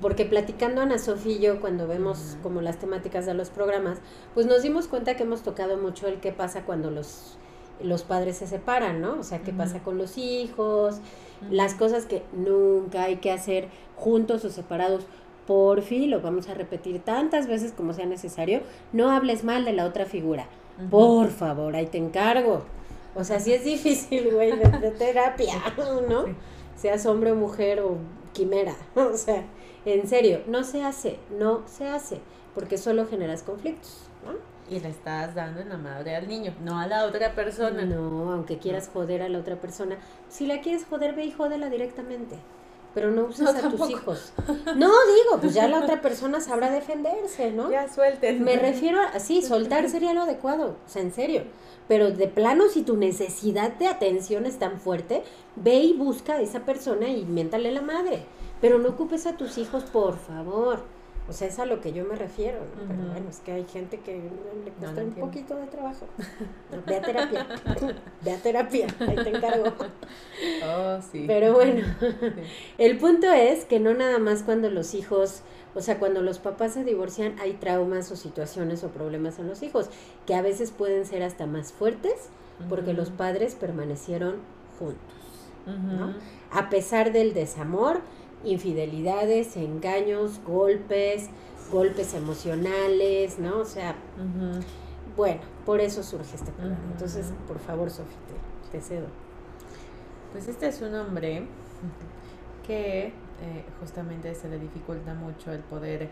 Porque 0.00 0.24
platicando 0.24 0.80
Ana 0.80 0.98
Sofía 0.98 1.36
y 1.36 1.40
yo, 1.40 1.60
cuando 1.60 1.86
vemos 1.86 2.36
como 2.42 2.62
las 2.62 2.78
temáticas 2.78 3.26
de 3.26 3.34
los 3.34 3.50
programas, 3.50 3.98
pues 4.34 4.46
nos 4.46 4.62
dimos 4.62 4.88
cuenta 4.88 5.16
que 5.16 5.24
hemos 5.24 5.42
tocado 5.42 5.76
mucho 5.76 6.06
el 6.06 6.20
qué 6.20 6.32
pasa 6.32 6.64
cuando 6.64 6.90
los, 6.90 7.36
los 7.82 8.02
padres 8.02 8.38
se 8.38 8.46
separan, 8.46 9.00
¿no? 9.00 9.20
O 9.20 9.22
sea, 9.22 9.42
qué 9.42 9.52
pasa 9.52 9.80
con 9.82 9.98
los 9.98 10.16
hijos, 10.16 11.00
las 11.50 11.74
cosas 11.74 12.06
que 12.06 12.22
nunca 12.32 13.04
hay 13.04 13.16
que 13.16 13.30
hacer 13.30 13.68
juntos 13.96 14.44
o 14.44 14.50
separados. 14.50 15.06
Por 15.46 15.82
fin, 15.82 16.10
lo 16.10 16.20
vamos 16.20 16.48
a 16.48 16.54
repetir 16.54 17.00
tantas 17.00 17.46
veces 17.46 17.72
como 17.72 17.92
sea 17.92 18.06
necesario. 18.06 18.60
No 18.92 19.10
hables 19.10 19.44
mal 19.44 19.64
de 19.64 19.72
la 19.72 19.84
otra 19.84 20.06
figura. 20.06 20.46
Por 20.90 21.28
favor, 21.28 21.74
ahí 21.74 21.86
te 21.86 21.98
encargo. 21.98 22.62
O 23.14 23.24
sea, 23.24 23.40
sí 23.40 23.52
es 23.52 23.64
difícil, 23.64 24.32
güey, 24.32 24.56
de, 24.56 24.90
terapia, 24.92 25.54
¿no? 26.08 26.24
Seas 26.76 27.06
hombre 27.06 27.32
o 27.32 27.34
mujer 27.34 27.80
o 27.80 27.98
quimera. 28.32 28.76
O 28.94 29.16
sea, 29.16 29.44
en 29.84 30.06
serio, 30.06 30.42
no 30.46 30.62
se 30.64 30.82
hace, 30.82 31.18
no 31.38 31.66
se 31.66 31.88
hace, 31.88 32.20
porque 32.54 32.78
solo 32.78 33.06
generas 33.06 33.42
conflictos, 33.42 34.08
¿no? 34.24 34.34
Y 34.74 34.78
le 34.78 34.88
estás 34.88 35.34
dando 35.34 35.60
en 35.60 35.68
la 35.68 35.78
madre 35.78 36.14
al 36.14 36.28
niño, 36.28 36.54
no 36.62 36.78
a 36.78 36.86
la 36.86 37.04
otra 37.04 37.34
persona. 37.34 37.84
No, 37.84 38.32
aunque 38.32 38.58
quieras 38.58 38.88
joder 38.92 39.22
a 39.22 39.28
la 39.28 39.38
otra 39.38 39.60
persona, 39.60 39.98
si 40.28 40.46
la 40.46 40.60
quieres 40.60 40.84
joder, 40.84 41.16
ve 41.16 41.24
y 41.24 41.32
jódela 41.32 41.68
directamente. 41.70 42.36
Pero 42.94 43.10
no 43.10 43.26
uses 43.26 43.40
No, 43.40 43.50
a 43.50 43.70
tus 43.70 43.90
hijos. 43.90 44.32
No, 44.76 44.88
digo, 44.88 45.40
pues 45.40 45.54
ya 45.54 45.68
la 45.68 45.80
otra 45.80 46.00
persona 46.00 46.40
sabrá 46.40 46.70
defenderse, 46.70 47.52
¿no? 47.52 47.70
Ya 47.70 47.92
suelten. 47.92 48.42
Me 48.42 48.56
refiero 48.56 49.00
a, 49.00 49.18
sí, 49.20 49.42
soltar 49.42 49.88
sería 49.90 50.12
lo 50.12 50.22
adecuado, 50.22 50.76
o 50.84 50.88
sea, 50.88 51.02
en 51.02 51.12
serio. 51.12 51.44
Pero 51.88 52.10
de 52.10 52.28
plano, 52.28 52.68
si 52.68 52.82
tu 52.82 52.96
necesidad 52.96 53.72
de 53.72 53.88
atención 53.88 54.46
es 54.46 54.58
tan 54.58 54.78
fuerte, 54.80 55.22
ve 55.56 55.74
y 55.76 55.92
busca 55.92 56.34
a 56.34 56.40
esa 56.40 56.60
persona 56.60 57.08
y 57.08 57.24
miéntale 57.24 57.72
la 57.72 57.82
madre. 57.82 58.24
Pero 58.60 58.78
no 58.78 58.90
ocupes 58.90 59.26
a 59.26 59.36
tus 59.36 59.58
hijos, 59.58 59.84
por 59.84 60.16
favor. 60.18 60.80
O 61.30 61.32
sea, 61.32 61.46
es 61.46 61.58
a 61.60 61.64
lo 61.64 61.80
que 61.80 61.92
yo 61.92 62.04
me 62.04 62.16
refiero, 62.16 62.58
¿no? 62.58 62.88
Pero 62.88 63.08
bueno, 63.12 63.30
es 63.30 63.38
que 63.38 63.52
hay 63.52 63.64
gente 63.64 64.00
que 64.00 64.14
le 64.64 64.70
cuesta 64.72 64.86
no 64.86 64.90
un 64.92 64.98
entiendo. 64.98 65.26
poquito 65.26 65.54
de 65.56 65.66
trabajo. 65.68 66.06
Ve 66.86 66.96
a 66.96 67.00
terapia. 67.02 67.46
ve 68.24 68.32
a 68.32 68.36
terapia, 68.38 68.86
ahí 68.98 69.14
te 69.14 69.28
encargo. 69.30 69.72
Oh, 70.66 70.98
sí. 71.12 71.24
Pero 71.26 71.52
bueno, 71.54 71.86
Sí. 72.00 72.06
el 72.78 72.98
punto 72.98 73.30
es 73.32 73.64
que 73.64 73.78
no 73.78 73.94
nada 73.94 74.18
más 74.18 74.42
cuando 74.42 74.68
los 74.70 74.92
hijos, 74.94 75.42
o 75.76 75.80
sea, 75.80 75.98
cuando 76.00 76.20
los 76.20 76.40
papás 76.40 76.74
se 76.74 76.82
divorcian 76.84 77.38
hay 77.38 77.52
traumas 77.54 78.10
o 78.10 78.16
situaciones 78.16 78.82
o 78.82 78.88
problemas 78.88 79.38
en 79.38 79.46
los 79.46 79.62
hijos, 79.62 79.88
que 80.26 80.34
a 80.34 80.42
veces 80.42 80.72
pueden 80.72 81.06
ser 81.06 81.22
hasta 81.22 81.46
más 81.46 81.72
fuertes 81.72 82.28
porque 82.68 82.92
los 82.92 83.08
padres 83.10 83.54
permanecieron 83.54 84.36
juntos. 84.78 84.98
¿no? 85.66 86.14
A 86.50 86.68
pesar 86.68 87.12
del 87.12 87.32
desamor, 87.32 88.00
infidelidades, 88.44 89.56
engaños, 89.56 90.40
golpes, 90.44 91.28
golpes 91.70 92.14
emocionales, 92.14 93.38
¿no? 93.38 93.58
O 93.58 93.64
sea, 93.64 93.96
bueno, 95.16 95.40
por 95.66 95.80
eso 95.80 96.02
surge 96.02 96.36
este 96.36 96.50
programa. 96.52 96.80
Ujú. 96.82 96.92
Entonces, 96.92 97.32
por 97.46 97.58
favor, 97.58 97.90
Sofía, 97.90 98.16
te, 98.70 98.78
te 98.78 98.84
cedo. 98.84 99.06
Pues 100.32 100.48
este 100.48 100.68
es 100.68 100.80
un 100.80 100.94
hombre 100.94 101.46
que 102.66 103.06
eh, 103.06 103.12
justamente 103.80 104.34
se 104.34 104.48
le 104.48 104.58
dificulta 104.58 105.14
mucho 105.14 105.50
el 105.52 105.60
poder 105.60 106.08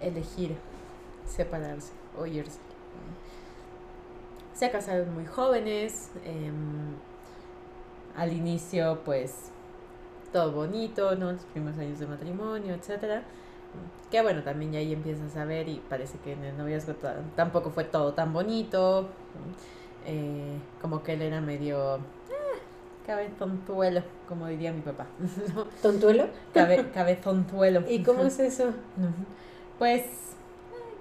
elegir 0.00 0.54
separarse 1.26 1.92
o 2.18 2.26
irse. 2.26 2.58
Se 4.54 4.70
casaron 4.70 5.14
muy 5.14 5.24
jóvenes, 5.24 6.10
em, 6.24 6.94
al 8.16 8.32
inicio 8.32 9.00
pues 9.04 9.50
todo 10.32 10.52
bonito, 10.52 11.14
¿no? 11.16 11.32
Los 11.32 11.42
primeros 11.44 11.78
años 11.78 11.98
de 11.98 12.06
matrimonio, 12.06 12.74
etcétera. 12.74 13.22
Que 14.10 14.22
bueno, 14.22 14.42
también 14.42 14.72
ya 14.72 14.78
ahí 14.78 14.92
empiezas 14.92 15.36
a 15.36 15.44
ver 15.44 15.68
y 15.68 15.82
parece 15.88 16.18
que 16.18 16.32
en 16.32 16.44
el 16.44 16.56
noviazgo 16.56 16.94
tampoco 17.36 17.70
fue 17.70 17.84
todo 17.84 18.14
tan 18.14 18.32
bonito. 18.32 19.08
Eh, 20.06 20.58
como 20.80 21.02
que 21.02 21.12
él 21.12 21.22
era 21.22 21.40
medio 21.42 21.96
eh, 21.96 22.58
cabezontuelo, 23.06 24.02
como 24.26 24.46
diría 24.46 24.72
mi 24.72 24.80
papá. 24.80 25.06
¿Tontuelo? 25.82 26.28
Cabe, 26.54 26.90
cabezontuelo. 26.90 27.84
¿Y 27.88 28.02
cómo 28.02 28.22
es 28.22 28.38
eso? 28.38 28.72
Pues, 29.78 30.00
eh, 30.00 30.06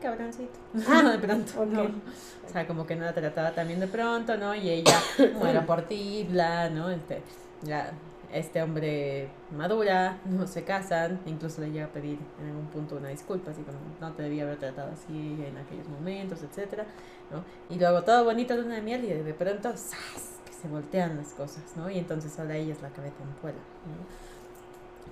cabroncito. 0.01 0.59
Ah, 0.89 1.11
de 1.11 1.19
pronto. 1.19 1.61
O 1.61 2.49
sea, 2.49 2.67
como 2.67 2.85
que 2.85 2.95
no 2.97 3.05
la 3.05 3.13
trataba 3.13 3.51
también 3.51 3.79
de 3.79 3.87
pronto, 3.87 4.35
¿no? 4.35 4.53
Y 4.53 4.69
ella 4.69 4.99
muera 5.39 5.65
por 5.65 5.83
ti, 5.83 6.27
bla, 6.29 6.69
¿no? 6.69 6.89
Este, 6.89 7.21
ya 7.61 7.91
este 8.31 8.61
hombre 8.61 9.29
madura, 9.55 10.19
no 10.25 10.47
se 10.47 10.63
casan, 10.63 11.19
incluso 11.25 11.61
le 11.61 11.71
llega 11.71 11.85
a 11.85 11.89
pedir 11.89 12.19
en 12.41 12.47
algún 12.47 12.67
punto 12.67 12.97
una 12.97 13.09
disculpa, 13.09 13.51
así 13.51 13.61
como 13.61 13.77
no 14.01 14.13
te 14.13 14.23
debía 14.23 14.43
haber 14.43 14.57
tratado 14.57 14.91
así 14.91 15.37
en 15.45 15.57
aquellos 15.57 15.87
momentos, 15.87 16.43
etcétera, 16.43 16.85
¿no? 17.31 17.43
Y 17.73 17.79
luego 17.79 18.03
todo 18.03 18.25
bonito 18.25 18.55
de 18.55 18.63
una 18.63 18.81
miel 18.81 19.05
y 19.05 19.07
de 19.07 19.33
pronto 19.33 19.69
¡zas! 19.71 20.39
que 20.45 20.53
se 20.53 20.67
voltean 20.67 21.17
las 21.17 21.29
cosas, 21.29 21.63
¿no? 21.75 21.89
Y 21.89 21.97
entonces 21.97 22.37
ahora 22.39 22.57
ella 22.57 22.73
es 22.73 22.81
la 22.81 22.89
cabeza 22.89 23.23
en 23.23 23.33
fuera, 23.41 23.57
¿no? 23.57 24.27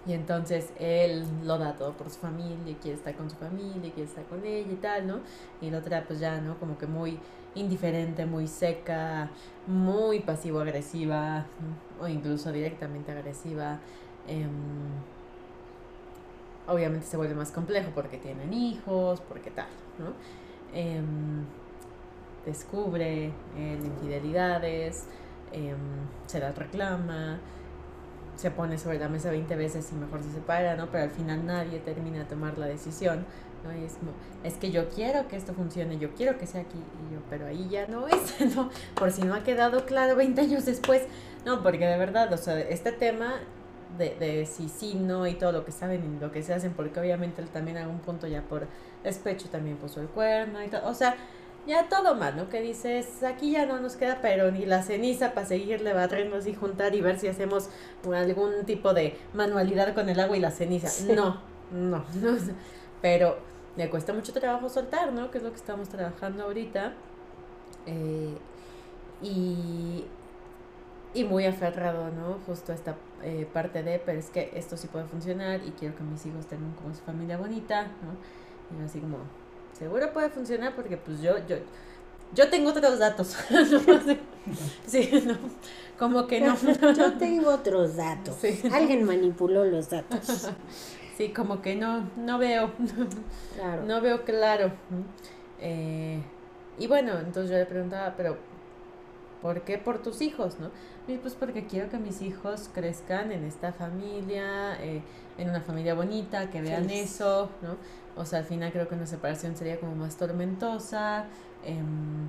Y 0.07 0.13
entonces 0.13 0.69
él 0.79 1.25
lo 1.43 1.57
da 1.57 1.75
todo 1.75 1.93
por 1.93 2.09
su 2.09 2.19
familia, 2.19 2.77
quiere 2.79 2.97
estar 2.97 3.15
con 3.15 3.29
su 3.29 3.37
familia, 3.37 3.91
quiere 3.91 4.03
estar 4.03 4.23
con 4.25 4.45
ella 4.45 4.71
y 4.71 4.75
tal, 4.75 5.07
¿no? 5.07 5.19
Y 5.61 5.71
la 5.71 5.79
otra 5.79 6.03
pues 6.05 6.19
ya, 6.19 6.39
¿no? 6.41 6.59
Como 6.59 6.77
que 6.77 6.85
muy 6.85 7.17
indiferente, 7.55 8.25
muy 8.25 8.47
seca, 8.47 9.29
muy 9.65 10.19
pasivo-agresiva 10.19 11.45
o 12.01 12.07
incluso 12.07 12.51
directamente 12.51 13.11
agresiva. 13.11 13.79
Em, 14.27 14.49
obviamente 16.67 17.05
se 17.05 17.17
vuelve 17.17 17.35
más 17.35 17.51
complejo 17.51 17.91
porque 17.93 18.17
tienen 18.17 18.53
hijos, 18.53 19.21
porque 19.21 19.51
tal, 19.51 19.67
¿no? 19.99 20.13
Em, 20.73 21.45
descubre 22.45 23.31
eh, 23.57 23.79
infidelidades, 23.83 25.05
em, 25.51 25.77
se 26.27 26.39
las 26.39 26.55
reclama, 26.57 27.39
se 28.35 28.51
pone 28.51 28.77
sobre 28.77 28.99
la 28.99 29.09
mesa 29.09 29.31
20 29.31 29.55
veces 29.55 29.89
y 29.91 29.95
mejor 29.95 30.21
se 30.21 30.31
separa, 30.31 30.75
¿no? 30.75 30.87
Pero 30.87 31.03
al 31.03 31.09
final 31.09 31.45
nadie 31.45 31.79
termina 31.79 32.19
de 32.19 32.25
tomar 32.25 32.57
la 32.57 32.67
decisión, 32.67 33.25
¿no? 33.63 33.75
Y 33.75 33.83
es 33.83 33.93
como, 33.93 34.11
es 34.43 34.55
que 34.55 34.71
yo 34.71 34.89
quiero 34.89 35.27
que 35.27 35.37
esto 35.37 35.53
funcione, 35.53 35.97
yo 35.97 36.13
quiero 36.13 36.37
que 36.37 36.45
sea 36.45 36.61
aquí, 36.61 36.77
y 36.77 37.13
yo, 37.13 37.21
pero 37.29 37.47
ahí 37.47 37.67
ya 37.69 37.87
no 37.87 38.07
es, 38.07 38.55
¿no? 38.55 38.69
Por 38.95 39.11
si 39.11 39.21
no 39.23 39.33
ha 39.33 39.43
quedado 39.43 39.85
claro 39.85 40.15
20 40.15 40.41
años 40.41 40.65
después, 40.65 41.03
no, 41.45 41.63
porque 41.63 41.85
de 41.85 41.97
verdad, 41.97 42.31
o 42.33 42.37
sea, 42.37 42.59
este 42.59 42.91
tema 42.91 43.39
de, 43.97 44.15
de 44.15 44.45
si 44.45 44.67
sí, 44.69 44.95
no 44.95 45.27
y 45.27 45.35
todo 45.35 45.51
lo 45.51 45.65
que 45.65 45.71
saben 45.71 46.15
y 46.17 46.19
lo 46.19 46.31
que 46.31 46.43
se 46.43 46.53
hacen, 46.53 46.73
porque 46.73 46.99
obviamente 46.99 47.41
él 47.41 47.49
también 47.49 47.77
a 47.77 47.81
algún 47.81 47.99
punto 47.99 48.27
ya 48.27 48.41
por 48.41 48.67
despecho 49.03 49.49
también 49.49 49.77
puso 49.77 50.01
el 50.01 50.07
cuerno 50.07 50.63
y 50.63 50.67
todo, 50.67 50.87
o 50.87 50.93
sea, 50.93 51.15
ya 51.67 51.89
todo 51.89 52.15
mal, 52.15 52.35
¿no? 52.35 52.49
Que 52.49 52.61
dices, 52.61 53.23
aquí 53.23 53.51
ya 53.51 53.65
no 53.65 53.79
nos 53.79 53.95
queda 53.95 54.19
pero 54.21 54.51
ni 54.51 54.65
la 54.65 54.83
ceniza 54.83 55.33
para 55.33 55.47
seguirle 55.47 55.93
barremos 55.93 56.45
y 56.45 56.53
juntar 56.53 56.93
y 56.95 57.01
ver 57.01 57.19
si 57.19 57.27
hacemos 57.27 57.69
algún 58.13 58.65
tipo 58.65 58.93
de 58.93 59.17
manualidad 59.33 59.93
con 59.95 60.09
el 60.09 60.19
agua 60.19 60.37
y 60.37 60.39
la 60.39 60.51
ceniza. 60.51 60.89
No, 61.13 61.41
no, 61.71 62.05
no. 62.21 62.37
Pero 63.01 63.37
le 63.75 63.89
cuesta 63.89 64.13
mucho 64.13 64.31
trabajo 64.33 64.69
soltar, 64.69 65.11
¿no? 65.11 65.31
Que 65.31 65.39
es 65.39 65.43
lo 65.43 65.51
que 65.51 65.57
estamos 65.57 65.89
trabajando 65.89 66.43
ahorita. 66.43 66.93
Eh, 67.87 68.37
y, 69.21 70.05
y 71.15 71.23
muy 71.23 71.45
aferrado, 71.45 72.11
¿no? 72.11 72.39
Justo 72.45 72.73
esta 72.73 72.95
eh, 73.23 73.47
parte 73.51 73.81
de, 73.81 73.99
pero 73.99 74.19
es 74.19 74.29
que 74.29 74.51
esto 74.53 74.75
sí 74.75 74.87
puede 74.87 75.05
funcionar 75.05 75.61
y 75.65 75.71
quiero 75.71 75.95
que 75.95 76.03
mis 76.03 76.25
hijos 76.25 76.45
tengan 76.45 76.73
como 76.73 76.93
su 76.93 77.01
familia 77.01 77.37
bonita, 77.37 77.83
¿no? 77.83 78.77
Y 78.77 78.85
así 78.85 78.99
como, 78.99 79.19
seguro 79.73 80.11
puede 80.11 80.29
funcionar 80.29 80.75
porque 80.75 80.97
pues 80.97 81.21
yo, 81.21 81.37
yo, 81.47 81.55
yo 82.33 82.49
tengo 82.49 82.71
otros 82.71 82.99
datos. 82.99 83.37
sí, 84.85 85.23
no, 85.25 85.37
como 85.97 86.27
que 86.27 86.41
no. 86.41 86.55
Yo 86.93 87.13
tengo 87.13 87.49
otros 87.49 87.95
datos. 87.95 88.35
Alguien 88.71 89.05
manipuló 89.05 89.63
los 89.65 89.89
datos. 89.89 90.49
Sí, 91.17 91.29
como 91.29 91.61
que 91.61 91.77
no, 91.77 92.09
no 92.17 92.37
veo. 92.37 92.71
Claro. 93.55 93.83
No 93.85 94.01
veo 94.01 94.25
claro. 94.25 94.73
Eh, 95.61 96.21
y 96.77 96.87
bueno, 96.87 97.17
entonces 97.19 97.51
yo 97.51 97.57
le 97.57 97.65
preguntaba, 97.65 98.13
pero 98.17 98.37
¿por 99.45 99.61
qué 99.61 99.77
por 99.77 99.99
tus 99.99 100.23
hijos, 100.23 100.57
no? 100.59 100.71
Y 101.07 101.17
pues 101.17 101.35
porque 101.35 101.67
quiero 101.67 101.87
que 101.87 101.99
mis 101.99 102.23
hijos 102.23 102.67
crezcan 102.73 103.31
en 103.31 103.43
esta 103.43 103.71
familia, 103.71 104.75
eh, 104.81 105.03
en 105.37 105.51
una 105.51 105.61
familia 105.61 105.93
bonita, 105.93 106.49
que 106.49 106.63
vean 106.63 106.89
eso, 106.89 107.51
¿no? 107.61 107.77
O 108.19 108.25
sea, 108.25 108.39
al 108.39 108.45
final 108.45 108.71
creo 108.71 108.87
que 108.87 108.95
una 108.95 109.05
separación 109.05 109.55
sería 109.55 109.79
como 109.79 109.93
más 109.93 110.17
tormentosa. 110.17 111.25
Em, 111.63 112.27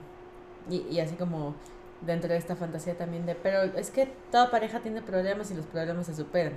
y, 0.69 0.95
y 0.95 1.01
así 1.01 1.15
como 1.15 1.55
dentro 2.03 2.29
de 2.29 2.37
esta 2.37 2.55
fantasía 2.55 2.99
también 2.99 3.25
de, 3.25 3.35
pero 3.35 3.63
es 3.63 3.91
que 3.91 4.13
toda 4.31 4.51
pareja 4.51 4.81
tiene 4.81 5.01
problemas 5.01 5.51
y 5.51 5.55
los 5.55 5.65
problemas 5.65 6.05
se 6.05 6.15
superan, 6.15 6.53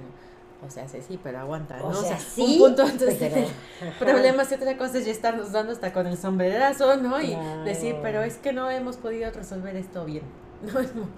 O 0.68 0.70
sea, 0.70 0.89
sí, 0.89 0.98
sí, 1.08 1.18
pero 1.24 1.39
aguanta, 1.39 1.78
¿no? 1.78 1.88
O 1.88 1.94
sea, 1.94 2.20
sí, 2.20 2.42
un 2.42 2.58
punto 2.58 2.84
antes 2.84 3.18
de 3.18 3.48
problemas 3.98 4.51
y 4.51 4.56
otra 4.56 4.78
cosa 4.78 4.98
es 4.98 5.06
ya 5.06 5.13
estarnos 5.13 5.54
dando 5.54 5.72
hasta 5.72 5.94
con 5.94 6.06
el 6.06 6.18
sombrerazo, 6.18 6.98
¿no? 6.98 7.22
Y 7.22 7.34
decir, 7.63 7.96
pero 8.01 8.24
es 8.24 8.36
que 8.36 8.51
no 8.51 8.70
hemos 8.70 8.98
podido 8.98 9.32
resolver 9.32 9.78
esto 9.78 10.04
bien. 10.04 10.49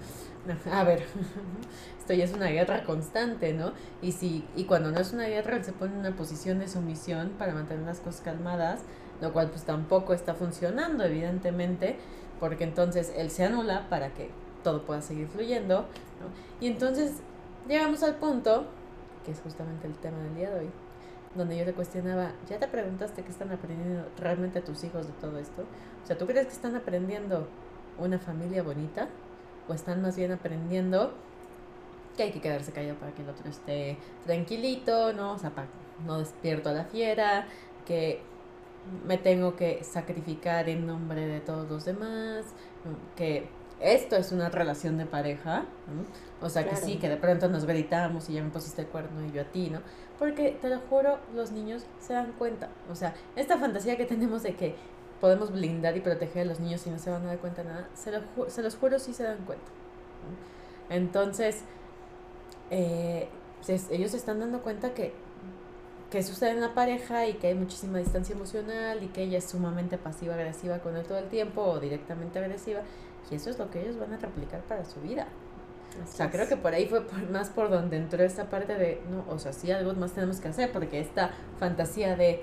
No, 0.44 0.54
no, 0.54 0.72
a 0.72 0.82
ver, 0.82 1.04
esto 2.00 2.14
ya 2.14 2.24
es 2.24 2.32
una 2.32 2.48
guerra 2.48 2.82
constante, 2.82 3.52
¿no? 3.52 3.72
Y 4.00 4.12
si 4.12 4.44
y 4.56 4.64
cuando 4.64 4.90
no 4.90 4.98
es 4.98 5.12
una 5.12 5.26
guerra, 5.26 5.56
él 5.56 5.64
se 5.64 5.72
pone 5.72 5.92
en 5.92 6.00
una 6.00 6.16
posición 6.16 6.58
de 6.58 6.66
sumisión 6.66 7.30
para 7.38 7.54
mantener 7.54 7.86
las 7.86 8.00
cosas 8.00 8.22
calmadas, 8.22 8.80
lo 9.20 9.32
cual 9.32 9.50
pues 9.50 9.62
tampoco 9.62 10.14
está 10.14 10.34
funcionando, 10.34 11.04
evidentemente, 11.04 11.96
porque 12.40 12.64
entonces 12.64 13.12
él 13.16 13.30
se 13.30 13.44
anula 13.44 13.88
para 13.88 14.14
que 14.14 14.30
todo 14.64 14.84
pueda 14.84 15.00
seguir 15.00 15.28
fluyendo, 15.28 15.82
¿no? 15.82 16.26
Y 16.60 16.66
entonces 16.66 17.12
llegamos 17.68 18.02
al 18.02 18.16
punto, 18.16 18.66
que 19.24 19.30
es 19.30 19.40
justamente 19.40 19.86
el 19.86 19.94
tema 19.94 20.18
del 20.18 20.34
día 20.34 20.50
de 20.50 20.60
hoy, 20.60 20.70
donde 21.36 21.56
yo 21.56 21.64
le 21.64 21.72
cuestionaba, 21.72 22.32
¿ya 22.48 22.58
te 22.58 22.66
preguntaste 22.66 23.22
qué 23.22 23.30
están 23.30 23.52
aprendiendo 23.52 24.06
realmente 24.18 24.60
tus 24.60 24.82
hijos 24.82 25.06
de 25.06 25.12
todo 25.14 25.38
esto? 25.38 25.62
O 26.02 26.06
sea, 26.06 26.18
¿tú 26.18 26.26
crees 26.26 26.46
que 26.46 26.52
están 26.52 26.74
aprendiendo 26.74 27.46
una 27.98 28.18
familia 28.18 28.62
bonita? 28.64 29.08
¿O 29.68 29.74
están 29.74 30.02
más 30.02 30.16
bien 30.16 30.32
aprendiendo 30.32 31.12
que 32.16 32.24
hay 32.24 32.30
que 32.32 32.40
quedarse 32.40 32.72
callado 32.72 32.98
para 32.98 33.12
que 33.12 33.22
el 33.22 33.28
otro 33.28 33.48
esté 33.48 33.96
tranquilito, 34.26 35.12
¿no? 35.12 35.32
O 35.32 35.38
sea, 35.38 35.50
para 35.50 35.68
no 36.06 36.18
despierto 36.18 36.70
a 36.70 36.72
la 36.72 36.84
fiera, 36.84 37.46
que 37.86 38.20
me 39.06 39.18
tengo 39.18 39.56
que 39.56 39.82
sacrificar 39.84 40.68
en 40.68 40.86
nombre 40.86 41.26
de 41.26 41.40
todos 41.40 41.70
los 41.70 41.84
demás, 41.84 42.46
que 43.16 43.48
esto 43.80 44.16
es 44.16 44.32
una 44.32 44.48
relación 44.48 44.98
de 44.98 45.06
pareja, 45.06 45.64
o 46.40 46.48
sea 46.48 46.68
que 46.68 46.76
sí, 46.76 46.96
que 46.96 47.08
de 47.08 47.16
pronto 47.16 47.48
nos 47.48 47.64
gritamos 47.64 48.28
y 48.28 48.34
ya 48.34 48.42
me 48.42 48.50
pusiste 48.50 48.82
el 48.82 48.88
cuerno 48.88 49.24
y 49.26 49.32
yo 49.32 49.42
a 49.42 49.44
ti, 49.44 49.70
¿no? 49.70 49.80
Porque 50.18 50.56
te 50.60 50.68
lo 50.68 50.78
juro, 50.80 51.18
los 51.34 51.50
niños 51.50 51.84
se 51.98 52.12
dan 52.12 52.32
cuenta, 52.38 52.68
o 52.90 52.94
sea, 52.94 53.14
esta 53.34 53.58
fantasía 53.58 53.96
que 53.96 54.04
tenemos 54.04 54.42
de 54.42 54.54
que 54.54 54.74
podemos 55.22 55.52
blindar 55.52 55.96
y 55.96 56.00
proteger 56.00 56.42
a 56.42 56.44
los 56.46 56.58
niños 56.58 56.84
y 56.84 56.90
no 56.90 56.98
se 56.98 57.08
van 57.08 57.22
a 57.22 57.26
dar 57.28 57.38
cuenta 57.38 57.62
de 57.62 57.68
nada, 57.68 57.88
se, 57.94 58.10
lo 58.10 58.50
se 58.50 58.60
los 58.60 58.74
juro 58.74 58.98
sí 58.98 59.14
se 59.14 59.22
dan 59.22 59.38
cuenta. 59.44 59.70
Entonces, 60.90 61.60
eh, 62.70 63.28
ellos 63.90 64.10
se 64.10 64.16
están 64.16 64.40
dando 64.40 64.62
cuenta 64.62 64.94
que, 64.94 65.14
que 66.10 66.24
sucede 66.24 66.50
en 66.50 66.60
la 66.60 66.74
pareja 66.74 67.28
y 67.28 67.34
que 67.34 67.46
hay 67.46 67.54
muchísima 67.54 67.98
distancia 67.98 68.34
emocional 68.34 69.00
y 69.04 69.10
que 69.10 69.22
ella 69.22 69.38
es 69.38 69.48
sumamente 69.48 69.96
pasiva-agresiva 69.96 70.80
con 70.80 70.96
él 70.96 71.06
todo 71.06 71.18
el 71.18 71.28
tiempo 71.28 71.62
o 71.62 71.78
directamente 71.78 72.40
agresiva 72.40 72.80
y 73.30 73.36
eso 73.36 73.48
es 73.48 73.60
lo 73.60 73.70
que 73.70 73.80
ellos 73.80 74.00
van 74.00 74.12
a 74.12 74.16
replicar 74.16 74.62
para 74.62 74.84
su 74.84 75.00
vida. 75.02 75.28
o 76.02 76.06
sea, 76.12 76.32
creo 76.32 76.48
que 76.48 76.56
por 76.56 76.74
ahí 76.74 76.88
fue 76.88 77.00
más 77.30 77.48
por 77.50 77.70
donde 77.70 77.96
entró 77.96 78.24
esta 78.24 78.50
parte 78.50 78.74
de, 78.74 79.00
no, 79.08 79.24
o 79.32 79.38
sea, 79.38 79.52
sí, 79.52 79.70
algo 79.70 79.94
más 79.94 80.14
tenemos 80.14 80.40
que 80.40 80.48
hacer 80.48 80.72
porque 80.72 80.98
esta 80.98 81.30
fantasía 81.60 82.16
de 82.16 82.42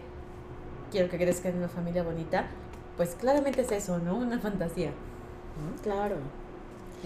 quiero 0.91 1.09
que 1.09 1.17
crezca 1.17 1.50
en 1.50 1.57
una 1.57 1.67
familia 1.67 2.03
bonita, 2.03 2.48
pues 3.00 3.15
claramente 3.15 3.62
es 3.62 3.72
eso, 3.72 3.98
¿no? 3.98 4.18
Una 4.18 4.39
fantasía. 4.39 4.91
Claro. 5.84 6.18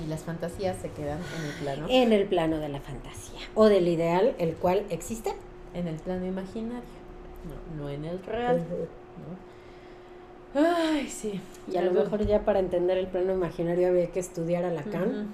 Y 0.03 0.07
las 0.07 0.23
fantasías 0.23 0.75
se 0.81 0.89
quedan 0.89 1.19
en 1.19 1.45
el 1.45 1.53
plano. 1.62 1.85
En 1.88 2.12
el 2.12 2.25
plano 2.25 2.57
de 2.57 2.67
la 2.67 2.79
fantasía. 2.79 3.41
O 3.53 3.65
del 3.65 3.88
ideal, 3.88 4.33
el 4.39 4.55
cual 4.55 4.88
existe. 4.89 5.35
En 5.75 5.88
el 5.88 5.97
plano 5.97 6.25
imaginario. 6.25 6.81
No, 7.77 7.83
no 7.83 7.89
en 7.91 8.05
el 8.05 8.23
real. 8.23 8.65
Ay, 10.55 11.07
sí. 11.07 11.39
Y 11.71 11.77
a 11.77 11.83
lo 11.83 11.91
mejor 11.91 12.25
ya 12.25 12.43
para 12.43 12.57
entender 12.57 12.97
el 12.97 13.05
plano 13.05 13.31
imaginario 13.31 13.89
había 13.89 14.07
que 14.07 14.19
estudiar 14.19 14.65
a 14.65 14.71
Lacan. 14.71 15.27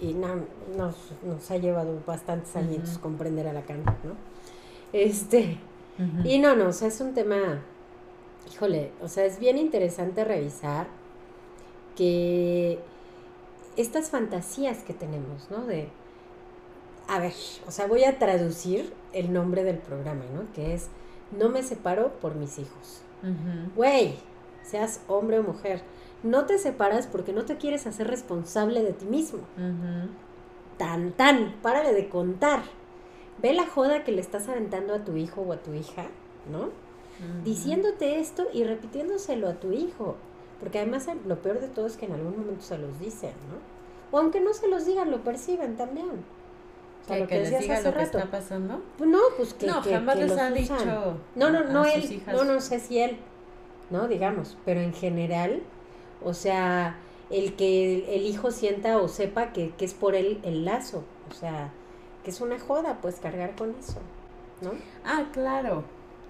Y 0.00 0.14
no, 0.14 0.36
nos, 0.76 0.94
nos 1.24 1.50
ha 1.50 1.56
llevado 1.56 2.00
bastantes 2.06 2.54
añitos 2.54 2.98
comprender 2.98 3.48
a 3.48 3.52
Lacan, 3.52 3.82
¿no? 3.82 4.14
Este. 4.92 5.58
Y 6.22 6.38
no, 6.38 6.54
no, 6.54 6.68
o 6.68 6.72
sea, 6.72 6.86
es 6.86 7.00
un 7.00 7.12
tema, 7.12 7.60
híjole, 8.50 8.92
o 9.02 9.08
sea, 9.08 9.24
es 9.24 9.38
bien 9.38 9.58
interesante 9.58 10.24
revisar 10.24 10.86
que 11.96 12.78
estas 13.76 14.10
fantasías 14.10 14.78
que 14.82 14.94
tenemos, 14.94 15.50
¿no? 15.50 15.64
De, 15.64 15.88
a 17.08 17.18
ver, 17.18 17.32
o 17.66 17.70
sea, 17.70 17.86
voy 17.86 18.04
a 18.04 18.18
traducir 18.18 18.92
el 19.12 19.32
nombre 19.32 19.64
del 19.64 19.78
programa, 19.78 20.24
¿no? 20.34 20.52
Que 20.54 20.74
es 20.74 20.88
No 21.36 21.48
me 21.48 21.62
separo 21.62 22.12
por 22.20 22.34
mis 22.36 22.58
hijos. 22.58 23.02
Güey, 23.74 24.14
seas 24.62 25.00
hombre 25.08 25.40
o 25.40 25.42
mujer, 25.42 25.82
no 26.22 26.46
te 26.46 26.58
separas 26.58 27.06
porque 27.06 27.32
no 27.32 27.44
te 27.44 27.56
quieres 27.56 27.86
hacer 27.86 28.06
responsable 28.06 28.82
de 28.82 28.92
ti 28.92 29.06
mismo. 29.06 29.40
Tan, 30.78 31.12
tan, 31.12 31.54
párale 31.62 31.92
de 31.92 32.08
contar. 32.08 32.62
Ve 33.42 33.52
la 33.52 33.66
joda 33.66 34.04
que 34.04 34.12
le 34.12 34.20
estás 34.20 34.48
aventando 34.48 34.94
a 34.94 35.04
tu 35.04 35.16
hijo 35.16 35.42
o 35.42 35.52
a 35.52 35.56
tu 35.56 35.74
hija, 35.74 36.06
¿no? 36.50 36.70
Diciéndote 37.44 38.20
esto 38.20 38.46
y 38.52 38.64
repitiéndoselo 38.64 39.48
a 39.48 39.54
tu 39.54 39.72
hijo. 39.72 40.16
Porque 40.60 40.78
además 40.78 41.06
lo 41.26 41.40
peor 41.42 41.60
de 41.60 41.68
todo 41.68 41.86
es 41.86 41.96
que 41.96 42.06
en 42.06 42.12
algún 42.12 42.38
momento 42.38 42.62
se 42.62 42.78
los 42.78 42.98
dicen, 42.98 43.32
¿no? 43.50 43.76
O 44.16 44.20
aunque 44.20 44.40
no 44.40 44.54
se 44.54 44.68
los 44.68 44.86
digan, 44.86 45.10
lo 45.10 45.22
perciben 45.22 45.76
también. 45.76 46.08
O 46.08 47.06
sea, 47.06 47.18
lo 47.18 47.26
que, 47.26 47.38
les 47.40 47.60
diga 47.60 47.80
lo 47.80 47.94
que 47.94 48.02
está 48.02 48.30
pasando. 48.30 48.82
Pues 48.98 49.10
no, 49.10 49.20
pues 49.36 49.54
que, 49.54 49.66
no, 49.66 49.82
jamás 49.82 50.16
les 50.18 50.32
ha 50.32 50.50
dicho. 50.50 50.74
No, 51.34 51.50
no, 51.50 51.64
no 51.64 51.84
él, 51.84 52.22
no, 52.26 52.44
no 52.44 52.60
sé 52.60 52.80
si 52.80 52.98
él, 52.98 53.18
¿no? 53.90 54.08
Digamos, 54.08 54.56
pero 54.64 54.80
en 54.80 54.92
general, 54.92 55.62
o 56.24 56.34
sea, 56.34 56.98
el 57.30 57.54
que 57.54 58.14
el, 58.16 58.26
hijo 58.26 58.50
sienta 58.50 58.98
o 58.98 59.08
sepa 59.08 59.52
que, 59.52 59.70
que, 59.76 59.84
es 59.84 59.94
por 59.94 60.14
él 60.14 60.40
el 60.42 60.64
lazo, 60.64 61.04
o 61.30 61.34
sea, 61.34 61.70
que 62.24 62.30
es 62.30 62.40
una 62.40 62.58
joda, 62.58 62.98
pues 63.00 63.20
cargar 63.20 63.54
con 63.54 63.74
eso, 63.78 64.00
¿no? 64.60 64.72
Ah, 65.04 65.26
claro. 65.32 65.84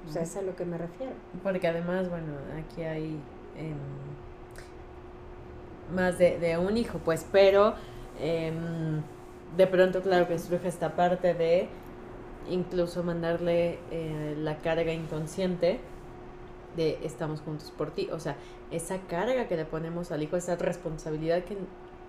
O 0.08 0.12
sea, 0.12 0.22
es 0.22 0.36
a 0.36 0.42
lo 0.42 0.54
que 0.54 0.64
me 0.64 0.78
refiero. 0.78 1.12
Porque 1.42 1.66
además, 1.68 2.08
bueno, 2.08 2.32
aquí 2.58 2.82
hay 2.82 3.18
em, 3.56 3.76
más 5.94 6.18
de, 6.18 6.38
de, 6.38 6.58
un 6.58 6.76
hijo, 6.76 6.98
pues, 6.98 7.26
pero 7.30 7.74
em, 8.20 9.02
de 9.56 9.66
pronto, 9.66 10.02
claro 10.02 10.28
que 10.28 10.38
surge 10.38 10.68
esta 10.68 10.94
parte 10.94 11.34
de 11.34 11.68
incluso 12.48 13.02
mandarle 13.02 13.78
eh, 13.90 14.36
la 14.38 14.58
carga 14.58 14.92
inconsciente 14.92 15.80
de 16.76 16.98
estamos 17.02 17.40
juntos 17.40 17.72
por 17.76 17.90
ti. 17.90 18.08
O 18.12 18.20
sea, 18.20 18.36
esa 18.70 18.98
carga 19.02 19.48
que 19.48 19.56
le 19.56 19.64
ponemos 19.64 20.12
al 20.12 20.22
hijo, 20.22 20.36
esa 20.36 20.56
responsabilidad 20.56 21.44
que 21.44 21.56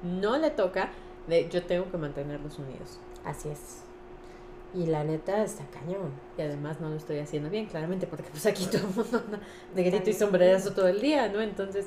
no 0.04 0.38
le 0.38 0.52
toca 0.52 0.92
de 1.28 1.50
yo 1.50 1.64
tengo 1.66 1.90
que 1.90 1.98
mantenerlos 1.98 2.60
unidos. 2.60 3.00
Así 3.26 3.50
es. 3.50 3.87
Y 4.74 4.86
la 4.86 5.04
neta 5.04 5.44
está 5.44 5.66
cañón. 5.66 6.12
Y 6.38 6.42
además 6.42 6.80
no 6.80 6.90
lo 6.90 6.96
estoy 6.96 7.20
haciendo 7.20 7.50
bien, 7.50 7.66
claramente, 7.68 8.08
porque 8.08 8.30
pues 8.30 8.46
aquí 8.46 8.66
todo 8.72 8.88
el 8.88 8.96
mundo 8.96 9.24
anda 9.26 9.40
de 9.74 9.84
grito 9.84 10.10
y 10.10 10.14
sombrerazo 10.14 10.74
todo 10.74 10.88
el 10.88 11.02
día, 11.02 11.30
¿no? 11.30 11.42
Entonces, 11.42 11.86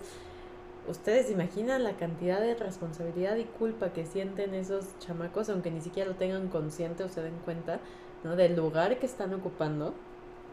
ustedes 0.88 1.30
imaginan 1.30 1.84
la 1.84 1.96
cantidad 1.96 2.40
de 2.40 2.54
responsabilidad 2.54 3.36
y 3.36 3.44
culpa 3.44 3.92
que 3.92 4.06
sienten 4.06 4.54
esos 4.54 4.98
chamacos, 4.98 5.48
aunque 5.50 5.70
ni 5.70 5.80
siquiera 5.80 6.08
lo 6.10 6.16
tengan 6.16 6.48
consciente 6.48 7.04
o 7.04 7.08
se 7.08 7.22
den 7.22 7.36
cuenta, 7.44 7.80
¿no? 8.24 8.36
Del 8.36 8.56
lugar 8.56 8.98
que 8.98 9.06
están 9.06 9.34
ocupando. 9.34 9.94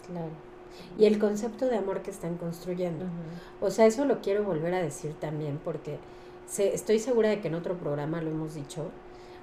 Claro. 0.06 0.32
Y 0.98 1.06
el 1.06 1.18
concepto 1.18 1.66
de 1.66 1.78
amor 1.78 2.02
que 2.02 2.12
están 2.12 2.38
construyendo. 2.38 3.06
O 3.62 3.72
sea, 3.72 3.86
eso 3.86 4.06
lo 4.06 4.22
quiero 4.22 4.44
volver 4.44 4.74
a 4.74 4.82
decir 4.82 5.14
también, 5.14 5.60
porque 5.64 5.98
estoy 6.58 7.00
segura 7.00 7.30
de 7.30 7.40
que 7.40 7.48
en 7.48 7.56
otro 7.56 7.76
programa 7.78 8.22
lo 8.22 8.30
hemos 8.30 8.54
dicho, 8.54 8.92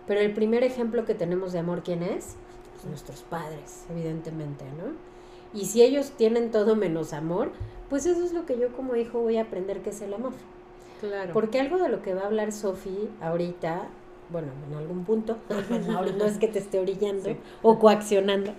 pero 0.07 0.21
el 0.21 0.33
primer 0.33 0.65
ejemplo 0.65 1.05
que 1.05 1.15
tenemos 1.15 1.53
de 1.53 1.59
amor, 1.59 1.83
¿quién 1.83 2.03
es? 2.03 2.37
Pues 2.85 2.91
nuestros 2.91 3.23
padres, 3.23 3.87
evidentemente, 3.91 4.65
¿no? 4.77 4.93
Y 5.59 5.67
si 5.67 5.83
ellos 5.83 6.11
tienen 6.11 6.51
todo 6.51 6.77
menos 6.77 7.15
amor, 7.15 7.53
pues 7.89 8.05
eso 8.05 8.23
es 8.23 8.35
lo 8.35 8.45
que 8.45 8.59
yo 8.59 8.73
como 8.77 8.95
hijo 8.95 9.21
voy 9.21 9.39
a 9.39 9.43
aprender 9.43 9.81
que 9.81 9.89
es 9.89 10.03
el 10.03 10.13
amor. 10.13 10.33
Claro. 11.01 11.33
Porque 11.33 11.61
algo 11.61 11.79
de 11.79 11.89
lo 11.89 12.03
que 12.03 12.13
va 12.13 12.23
a 12.23 12.27
hablar 12.27 12.53
Sofi 12.53 13.09
ahorita, 13.23 13.89
bueno, 14.31 14.49
en 14.69 14.77
algún 14.77 15.05
punto, 15.05 15.39
no 16.19 16.25
es 16.27 16.37
que 16.37 16.49
te 16.49 16.59
esté 16.59 16.79
orillando 16.79 17.35
o 17.63 17.79
coaccionando. 17.79 18.53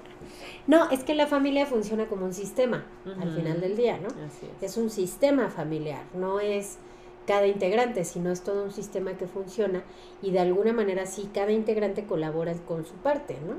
No, 0.65 0.89
es 0.89 1.03
que 1.03 1.13
la 1.13 1.27
familia 1.27 1.67
funciona 1.67 2.07
como 2.07 2.25
un 2.25 2.33
sistema 2.33 2.83
al 3.21 3.31
final 3.31 3.61
del 3.61 3.77
día, 3.77 3.99
¿no? 3.99 4.07
Así 4.07 4.47
es. 4.57 4.71
es 4.71 4.77
un 4.77 4.89
sistema 4.89 5.49
familiar, 5.49 6.03
no 6.15 6.39
es 6.39 6.79
cada 7.25 7.47
integrante, 7.47 8.05
sino 8.05 8.31
es 8.31 8.41
todo 8.41 8.63
un 8.63 8.71
sistema 8.71 9.13
que 9.17 9.27
funciona 9.27 9.83
y 10.21 10.31
de 10.31 10.39
alguna 10.39 10.73
manera 10.73 11.05
sí 11.05 11.29
cada 11.33 11.51
integrante 11.51 12.05
colabora 12.05 12.53
con 12.67 12.85
su 12.85 12.93
parte, 12.95 13.37
¿no? 13.47 13.55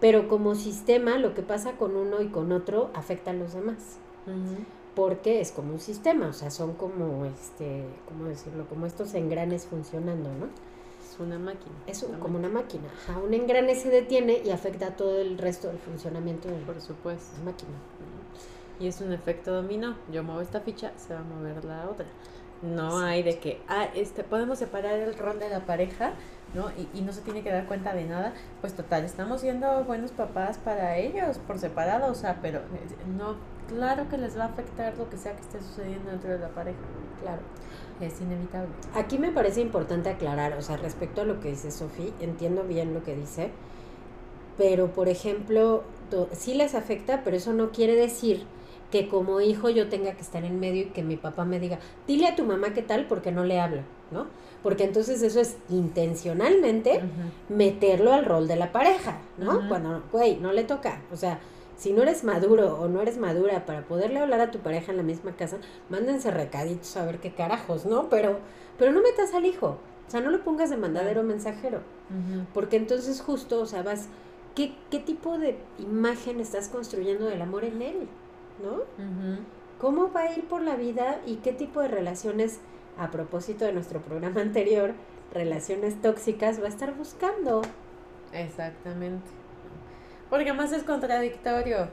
Pero 0.00 0.28
como 0.28 0.54
sistema 0.54 1.18
lo 1.18 1.34
que 1.34 1.42
pasa 1.42 1.72
con 1.72 1.96
uno 1.96 2.22
y 2.22 2.28
con 2.28 2.52
otro 2.52 2.90
afecta 2.94 3.30
a 3.32 3.34
los 3.34 3.54
demás. 3.54 3.98
Porque 4.94 5.40
es 5.40 5.52
como 5.52 5.72
un 5.72 5.80
sistema, 5.80 6.28
o 6.28 6.32
sea, 6.32 6.50
son 6.50 6.74
como 6.74 7.24
este, 7.24 7.84
¿cómo 8.06 8.26
decirlo? 8.26 8.66
Como 8.68 8.86
estos 8.86 9.14
engranes 9.14 9.66
funcionando, 9.66 10.28
¿no? 10.38 10.46
Es 11.02 11.18
una 11.18 11.38
máquina. 11.38 11.74
Es 11.86 12.04
como 12.20 12.38
una 12.38 12.48
máquina. 12.48 12.84
Ajá, 13.08 13.18
un 13.18 13.32
engrane 13.34 13.74
se 13.74 13.88
detiene 13.88 14.42
y 14.44 14.50
afecta 14.50 14.88
a 14.88 14.96
todo 14.96 15.20
el 15.20 15.38
resto 15.38 15.68
del 15.68 15.78
funcionamiento 15.78 16.48
de 16.48 16.56
Por 16.56 16.80
supuesto. 16.80 17.36
la 17.38 17.50
máquina. 17.50 17.70
Y 18.80 18.86
es 18.86 19.00
un 19.00 19.12
efecto 19.12 19.52
dominó. 19.52 19.96
Yo 20.12 20.22
muevo 20.24 20.40
esta 20.40 20.60
ficha, 20.60 20.92
se 20.96 21.14
va 21.14 21.20
a 21.20 21.24
mover 21.24 21.64
la 21.64 21.88
otra. 21.88 22.06
No 22.62 22.98
hay 22.98 23.22
de 23.22 23.38
que, 23.38 23.60
ah, 23.68 23.88
este, 23.94 24.22
podemos 24.22 24.58
separar 24.58 24.94
el 24.98 25.18
rol 25.18 25.40
de 25.40 25.48
la 25.48 25.66
pareja, 25.66 26.12
¿no? 26.54 26.70
Y, 26.70 26.88
y, 26.96 27.02
no 27.02 27.12
se 27.12 27.20
tiene 27.22 27.42
que 27.42 27.50
dar 27.50 27.66
cuenta 27.66 27.92
de 27.92 28.04
nada. 28.04 28.34
Pues 28.60 28.74
total, 28.74 29.04
estamos 29.04 29.40
siendo 29.40 29.84
buenos 29.84 30.12
papás 30.12 30.58
para 30.58 30.96
ellos 30.96 31.38
por 31.38 31.58
separado, 31.58 32.10
o 32.10 32.14
sea, 32.14 32.38
pero 32.40 32.60
eh, 32.60 32.62
no, 33.18 33.36
claro 33.68 34.08
que 34.08 34.16
les 34.16 34.38
va 34.38 34.44
a 34.44 34.46
afectar 34.46 34.96
lo 34.96 35.10
que 35.10 35.16
sea 35.16 35.34
que 35.34 35.40
esté 35.40 35.60
sucediendo 35.60 36.10
dentro 36.10 36.30
de 36.30 36.38
la 36.38 36.48
pareja. 36.48 36.78
Claro. 37.20 37.42
Es 38.00 38.20
inevitable. 38.20 38.70
Aquí 38.94 39.18
me 39.18 39.30
parece 39.30 39.60
importante 39.60 40.08
aclarar, 40.08 40.54
o 40.54 40.62
sea, 40.62 40.76
respecto 40.76 41.22
a 41.22 41.24
lo 41.24 41.40
que 41.40 41.50
dice 41.50 41.70
Sofía, 41.70 42.12
entiendo 42.20 42.64
bien 42.64 42.94
lo 42.94 43.02
que 43.02 43.14
dice, 43.14 43.50
pero 44.56 44.88
por 44.88 45.08
ejemplo, 45.08 45.84
sí 46.32 46.54
les 46.54 46.74
afecta, 46.74 47.22
pero 47.24 47.36
eso 47.36 47.52
no 47.52 47.70
quiere 47.70 47.94
decir 47.94 48.46
que 48.92 49.08
como 49.08 49.40
hijo 49.40 49.70
yo 49.70 49.88
tenga 49.88 50.12
que 50.12 50.20
estar 50.20 50.44
en 50.44 50.60
medio 50.60 50.82
y 50.82 50.86
que 50.90 51.02
mi 51.02 51.16
papá 51.16 51.46
me 51.46 51.58
diga, 51.58 51.78
dile 52.06 52.26
a 52.28 52.36
tu 52.36 52.44
mamá 52.44 52.74
qué 52.74 52.82
tal 52.82 53.06
porque 53.06 53.32
no 53.32 53.42
le 53.42 53.58
hablo, 53.58 53.80
¿no? 54.10 54.26
Porque 54.62 54.84
entonces 54.84 55.22
eso 55.22 55.40
es 55.40 55.56
intencionalmente 55.70 57.00
meterlo 57.48 58.12
al 58.12 58.26
rol 58.26 58.46
de 58.46 58.56
la 58.56 58.70
pareja, 58.70 59.16
¿no? 59.38 59.66
Cuando, 59.66 60.02
güey, 60.12 60.36
no 60.36 60.52
le 60.52 60.64
toca, 60.64 61.00
o 61.10 61.16
sea, 61.16 61.40
si 61.78 61.94
no 61.94 62.02
eres 62.02 62.22
maduro 62.22 62.78
o 62.78 62.86
no 62.86 63.00
eres 63.00 63.16
madura 63.16 63.64
para 63.64 63.80
poderle 63.80 64.20
hablar 64.20 64.40
a 64.40 64.50
tu 64.50 64.58
pareja 64.58 64.92
en 64.92 64.98
la 64.98 65.02
misma 65.02 65.32
casa, 65.32 65.56
mándense 65.88 66.30
recaditos 66.30 66.94
a 66.98 67.06
ver 67.06 67.18
qué 67.18 67.32
carajos, 67.32 67.86
¿no? 67.86 68.10
Pero, 68.10 68.40
pero 68.78 68.92
no 68.92 69.00
metas 69.00 69.32
al 69.32 69.46
hijo, 69.46 69.78
o 70.06 70.10
sea, 70.10 70.20
no 70.20 70.30
lo 70.30 70.44
pongas 70.44 70.68
de 70.68 70.76
mandadero 70.76 71.22
mensajero, 71.22 71.80
porque 72.52 72.76
entonces 72.76 73.22
justo, 73.22 73.62
o 73.62 73.66
sea, 73.66 73.82
vas, 73.82 74.08
¿qué, 74.54 74.74
¿qué 74.90 74.98
tipo 74.98 75.38
de 75.38 75.56
imagen 75.78 76.40
estás 76.40 76.68
construyendo 76.68 77.24
del 77.24 77.40
amor 77.40 77.64
en 77.64 77.80
él? 77.80 78.08
¿No? 78.62 78.82
¿Cómo 79.78 80.12
va 80.12 80.22
a 80.22 80.32
ir 80.32 80.46
por 80.48 80.62
la 80.62 80.76
vida 80.76 81.20
y 81.26 81.36
qué 81.36 81.52
tipo 81.52 81.80
de 81.80 81.88
relaciones, 81.88 82.60
a 82.98 83.10
propósito 83.10 83.64
de 83.64 83.72
nuestro 83.72 84.00
programa 84.00 84.40
anterior, 84.42 84.94
relaciones 85.32 86.00
tóxicas 86.00 86.60
va 86.60 86.66
a 86.66 86.68
estar 86.68 86.94
buscando? 86.94 87.62
Exactamente. 88.32 89.26
Porque 90.30 90.50
además 90.50 90.72
es 90.72 90.82
contradictorio. 90.82 91.88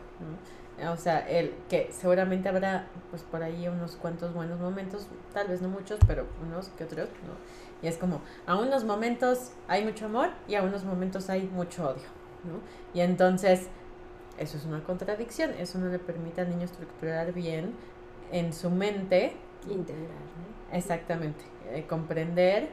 O 0.88 0.96
sea, 0.96 1.20
el 1.28 1.54
que 1.68 1.90
seguramente 1.92 2.48
habrá, 2.48 2.88
pues 3.10 3.24
por 3.24 3.44
ahí 3.44 3.68
unos 3.68 3.98
cuantos 3.98 4.34
buenos 4.34 4.60
momentos, 4.60 5.08
tal 5.34 5.48
vez 5.48 5.62
no 5.62 5.68
muchos, 5.68 6.00
pero 6.08 6.26
unos 6.42 6.70
que 6.70 6.86
otros, 6.86 7.10
¿no? 7.28 7.34
Y 7.82 7.88
es 7.88 7.98
como, 7.98 8.22
a 8.46 8.58
unos 8.58 8.86
momentos 8.86 9.52
hay 9.68 9.84
mucho 9.84 10.06
amor 10.06 10.30
y 10.48 10.56
a 10.56 10.64
unos 10.64 10.86
momentos 10.86 11.30
hay 11.30 11.50
mucho 11.54 11.90
odio, 11.90 12.08
¿no? 12.46 12.60
Y 12.94 13.02
entonces 13.02 13.68
eso 14.40 14.58
es 14.58 14.66
una 14.66 14.84
contradicción, 14.84 15.52
eso 15.60 15.78
no 15.80 15.88
le 15.88 16.00
permite 16.00 16.42
al 16.42 16.50
niño 16.50 16.66
estructurar 16.66 17.34
bien 17.34 17.74
en 18.32 18.54
su 18.54 18.70
mente. 18.70 19.34
Integrar, 19.70 20.08
¿no? 20.08 20.76
Exactamente, 20.78 21.44
eh, 21.72 21.86
comprender 21.88 22.70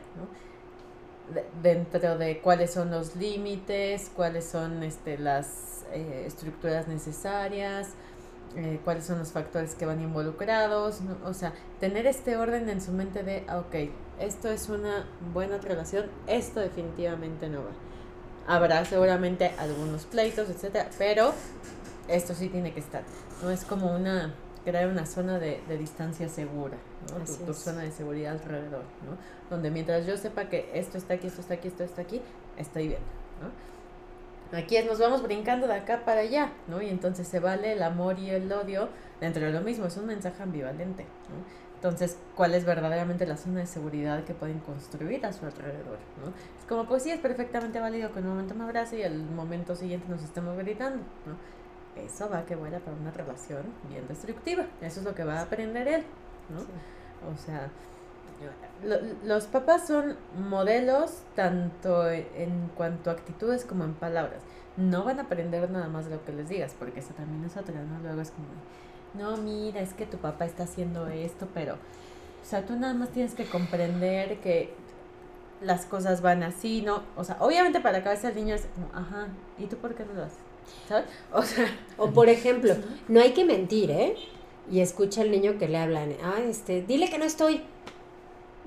dentro 1.63 2.19
de 2.19 2.39
cuáles 2.41 2.73
son 2.73 2.91
los 2.91 3.17
límites, 3.17 4.11
cuáles 4.15 4.45
son 4.45 4.83
este, 4.83 5.19
las 5.19 5.85
eh, 5.93 6.25
estructuras 6.27 6.87
necesarias, 6.87 7.95
eh, 8.55 8.79
cuáles 8.85 9.05
son 9.05 9.19
los 9.19 9.33
factores 9.33 9.75
que 9.75 9.87
van 9.87 10.01
involucrados, 10.01 11.01
o 11.25 11.35
sea, 11.35 11.53
tener 11.81 12.07
este 12.07 12.37
orden 12.37 12.69
en 12.69 12.81
su 12.81 12.93
mente 12.93 13.23
de, 13.23 13.45
ah, 13.49 13.59
ok, 13.59 13.91
esto 14.21 14.49
es 14.49 14.69
una 14.69 15.07
buena 15.35 15.59
relación, 15.59 16.07
esto 16.27 16.61
definitivamente 16.61 17.49
no 17.49 17.65
va 17.65 17.87
Habrá 18.47 18.85
seguramente 18.85 19.53
algunos 19.59 20.05
pleitos, 20.05 20.49
etcétera, 20.49 20.89
pero 20.99 21.33
esto 22.09 22.35
sí 22.35 22.49
tiene 22.49 22.73
que 22.73 22.81
estar. 22.81 23.03
No 23.43 23.51
es 23.51 23.65
como 23.65 23.95
una 23.95 24.35
crear 24.67 24.89
una 24.89 25.07
zona 25.07 25.39
de, 25.39 25.61
de 25.69 25.79
distancia 25.79 26.29
segura, 26.29 26.77
¿no? 27.13 27.25
Tu, 27.47 27.55
zona 27.55 27.83
de 27.83 27.93
seguridad 27.93 28.33
alrededor, 28.33 28.83
¿no? 29.07 29.17
Donde 29.49 29.71
mientras 29.71 30.07
yo 30.07 30.17
sepa 30.17 30.49
que 30.49 30.69
esto 30.75 30.99
está 30.99 31.15
aquí, 31.15 31.29
esto 31.29 31.41
está 31.41 31.55
aquí, 31.55 31.69
esto 31.69 31.85
está 31.85 32.03
aquí, 32.03 32.21
estoy 32.57 32.89
bien, 32.89 33.01
¿no? 33.41 34.59
Aquí 34.59 34.77
es, 34.77 34.85
nos 34.85 34.99
vamos 34.99 35.23
brincando 35.23 35.69
de 35.69 35.75
acá 35.75 36.05
para 36.05 36.23
allá, 36.23 36.53
¿no? 36.67 36.83
Y 36.83 36.89
entonces 36.89 37.29
se 37.29 37.39
vale 37.39 37.75
el 37.75 37.83
amor 37.83 38.19
y 38.19 38.31
el 38.31 38.53
odio 38.53 38.89
dentro 39.21 39.45
de 39.47 39.53
lo 39.53 39.61
mismo, 39.61 39.87
es 39.87 39.97
un 39.99 40.07
mensaje 40.07 40.43
ambivalente, 40.43 41.05
¿no? 41.05 41.66
Entonces, 41.77 42.19
¿cuál 42.35 42.55
es 42.55 42.65
verdaderamente 42.65 43.27
la 43.27 43.37
zona 43.37 43.61
de 43.61 43.67
seguridad 43.67 44.25
que 44.25 44.35
pueden 44.35 44.59
construir 44.61 45.25
a 45.27 45.33
su 45.33 45.45
alrededor? 45.45 45.99
¿no? 46.23 46.29
Es 46.59 46.65
como, 46.69 46.87
pues 46.87 47.03
sí, 47.03 47.11
es 47.11 47.21
perfectamente 47.21 47.79
válido 47.79 48.13
que 48.13 48.19
en 48.19 48.27
un 48.27 48.31
momento 48.33 48.55
me 48.55 48.65
abrace 48.65 48.99
y 48.99 49.03
al 49.03 49.23
momento 49.25 49.77
siguiente 49.77 50.09
nos 50.09 50.23
estemos 50.23 50.57
gritando, 50.57 51.03
¿no? 51.27 51.57
Eso 52.03 52.29
va 52.29 52.45
que 52.45 52.57
vuela 52.57 52.79
para 52.79 52.97
una 52.97 53.11
relación 53.11 53.63
bien 53.89 54.07
destructiva. 54.09 54.67
Eso 54.81 55.01
es 55.01 55.07
lo 55.07 55.15
que 55.15 55.25
va 55.25 55.39
a 55.39 55.43
aprender 55.43 55.89
él, 55.89 56.05
¿no? 56.51 56.61
O 57.31 57.37
sea, 57.37 57.71
los 59.25 59.47
papás 59.47 59.87
son 59.87 60.17
modelos 60.49 61.23
tanto 61.35 62.11
en 62.11 62.71
cuanto 62.77 63.11
a 63.11 63.15
actitudes 63.15 63.65
como 63.65 63.85
en 63.85 63.95
palabras. 63.95 64.43
No 64.77 65.05
van 65.05 65.19
a 65.21 65.23
aprender 65.23 65.71
nada 65.71 65.89
más 65.89 66.05
de 66.07 66.17
lo 66.17 66.25
que 66.25 66.33
les 66.33 66.49
digas, 66.49 66.75
porque 66.79 67.01
eso 67.01 67.15
también 67.15 67.45
es 67.45 67.57
otra, 67.57 67.83
¿no? 67.83 67.99
Luego 68.01 68.21
es 68.21 68.31
como 68.31 68.47
no, 69.19 69.37
mira, 69.37 69.81
es 69.81 69.95
que 69.95 70.07
tu 70.07 70.19
papá 70.19 70.45
está 70.45 70.65
haciendo 70.65 71.07
esto, 71.09 71.49
pero, 71.55 71.75
o 71.75 72.45
sea, 72.45 72.65
tú 72.65 72.75
nada 72.77 72.95
más 72.95 73.11
tienes 73.11 73.35
que 73.35 73.45
comprender 73.45 74.39
que 74.41 74.73
las 75.61 75.87
cosas 75.87 76.21
van 76.23 76.43
así, 76.43 76.83
¿no? 76.83 77.03
O 77.17 77.25
sea, 77.25 77.37
obviamente 77.41 77.81
para 77.81 77.99
la 77.99 78.05
cabeza 78.05 78.29
del 78.29 78.37
niño 78.37 78.55
es 78.55 78.67
como, 78.75 78.89
ajá, 78.95 79.29
¿y 79.59 79.67
tú 79.67 79.77
por 79.77 79.95
qué 79.95 80.05
no 80.05 80.15
lo 80.15 80.25
haces? 80.25 80.39
¿Sabes? 80.89 81.07
O 81.33 81.43
sea, 81.43 81.67
o 81.97 82.11
por 82.11 82.29
ejemplo, 82.29 82.75
no 83.09 83.21
hay 83.21 83.33
que 83.33 83.45
mentir, 83.45 83.91
¿eh? 83.91 84.17
Y 84.71 84.81
escucha 84.81 85.23
al 85.23 85.31
niño 85.31 85.59
que 85.59 85.69
le 85.69 85.79
hablan, 85.79 86.15
ah, 86.23 86.41
este, 86.41 86.83
dile 86.83 87.09
que 87.09 87.19
no 87.19 87.25
estoy. 87.25 87.63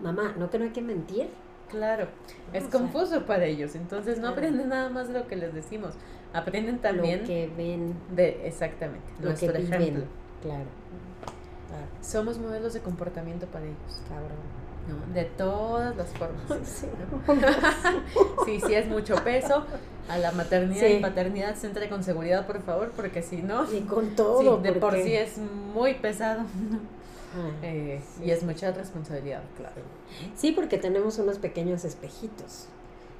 Mamá, 0.02 0.34
¿no 0.38 0.50
que 0.50 0.58
no 0.58 0.66
hay 0.66 0.72
que 0.72 0.82
mentir? 0.82 1.28
Claro, 1.70 2.08
es 2.52 2.64
confuso 2.66 3.26
para 3.26 3.46
ellos, 3.46 3.76
entonces 3.76 4.18
no 4.18 4.30
aprenden 4.30 4.70
nada 4.70 4.90
más 4.90 5.08
de 5.08 5.14
lo 5.14 5.28
que 5.28 5.36
les 5.36 5.54
decimos, 5.54 5.94
aprenden 6.34 6.80
también 6.80 7.22
lo 7.22 7.28
que 7.28 7.52
ven, 7.56 7.94
de 8.16 8.48
exactamente, 8.48 9.06
lo 9.20 9.28
nuestro 9.28 9.54
que 9.54 9.62
ejemplo. 9.62 10.06
Claro. 10.42 10.66
Somos 12.02 12.38
modelos 12.40 12.74
de 12.74 12.80
comportamiento 12.82 13.46
para 13.48 13.66
ellos. 13.66 14.02
Cabrón. 14.08 14.38
¿no? 14.88 15.14
De 15.14 15.26
todas 15.26 15.96
las 15.96 16.10
formas. 16.10 16.86
Sí, 18.46 18.60
sí, 18.66 18.74
es 18.74 18.88
mucho 18.88 19.16
peso. 19.24 19.64
A 20.08 20.18
la 20.18 20.32
maternidad 20.32 20.88
y 20.88 21.00
paternidad 21.00 21.56
se 21.56 21.68
entre 21.68 21.88
con 21.88 22.04
seguridad, 22.04 22.48
por 22.48 22.64
favor, 22.64 22.92
porque 22.96 23.22
si 23.22 23.44
no. 23.44 23.72
Y 23.72 23.82
con 23.82 24.16
todo. 24.16 24.58
de 24.58 24.74
por 24.74 24.96
sí 24.96 25.14
es 25.14 25.38
muy 25.38 25.94
pesado. 25.96 26.42
Eh, 27.62 28.02
y 28.24 28.32
es 28.32 28.42
mucha 28.44 28.72
responsabilidad, 28.72 29.44
claro. 29.56 29.76
Sí, 30.36 30.52
porque 30.52 30.80
tenemos 30.80 31.20
unos 31.20 31.38
pequeños 31.38 31.86
espejitos. 31.86 32.68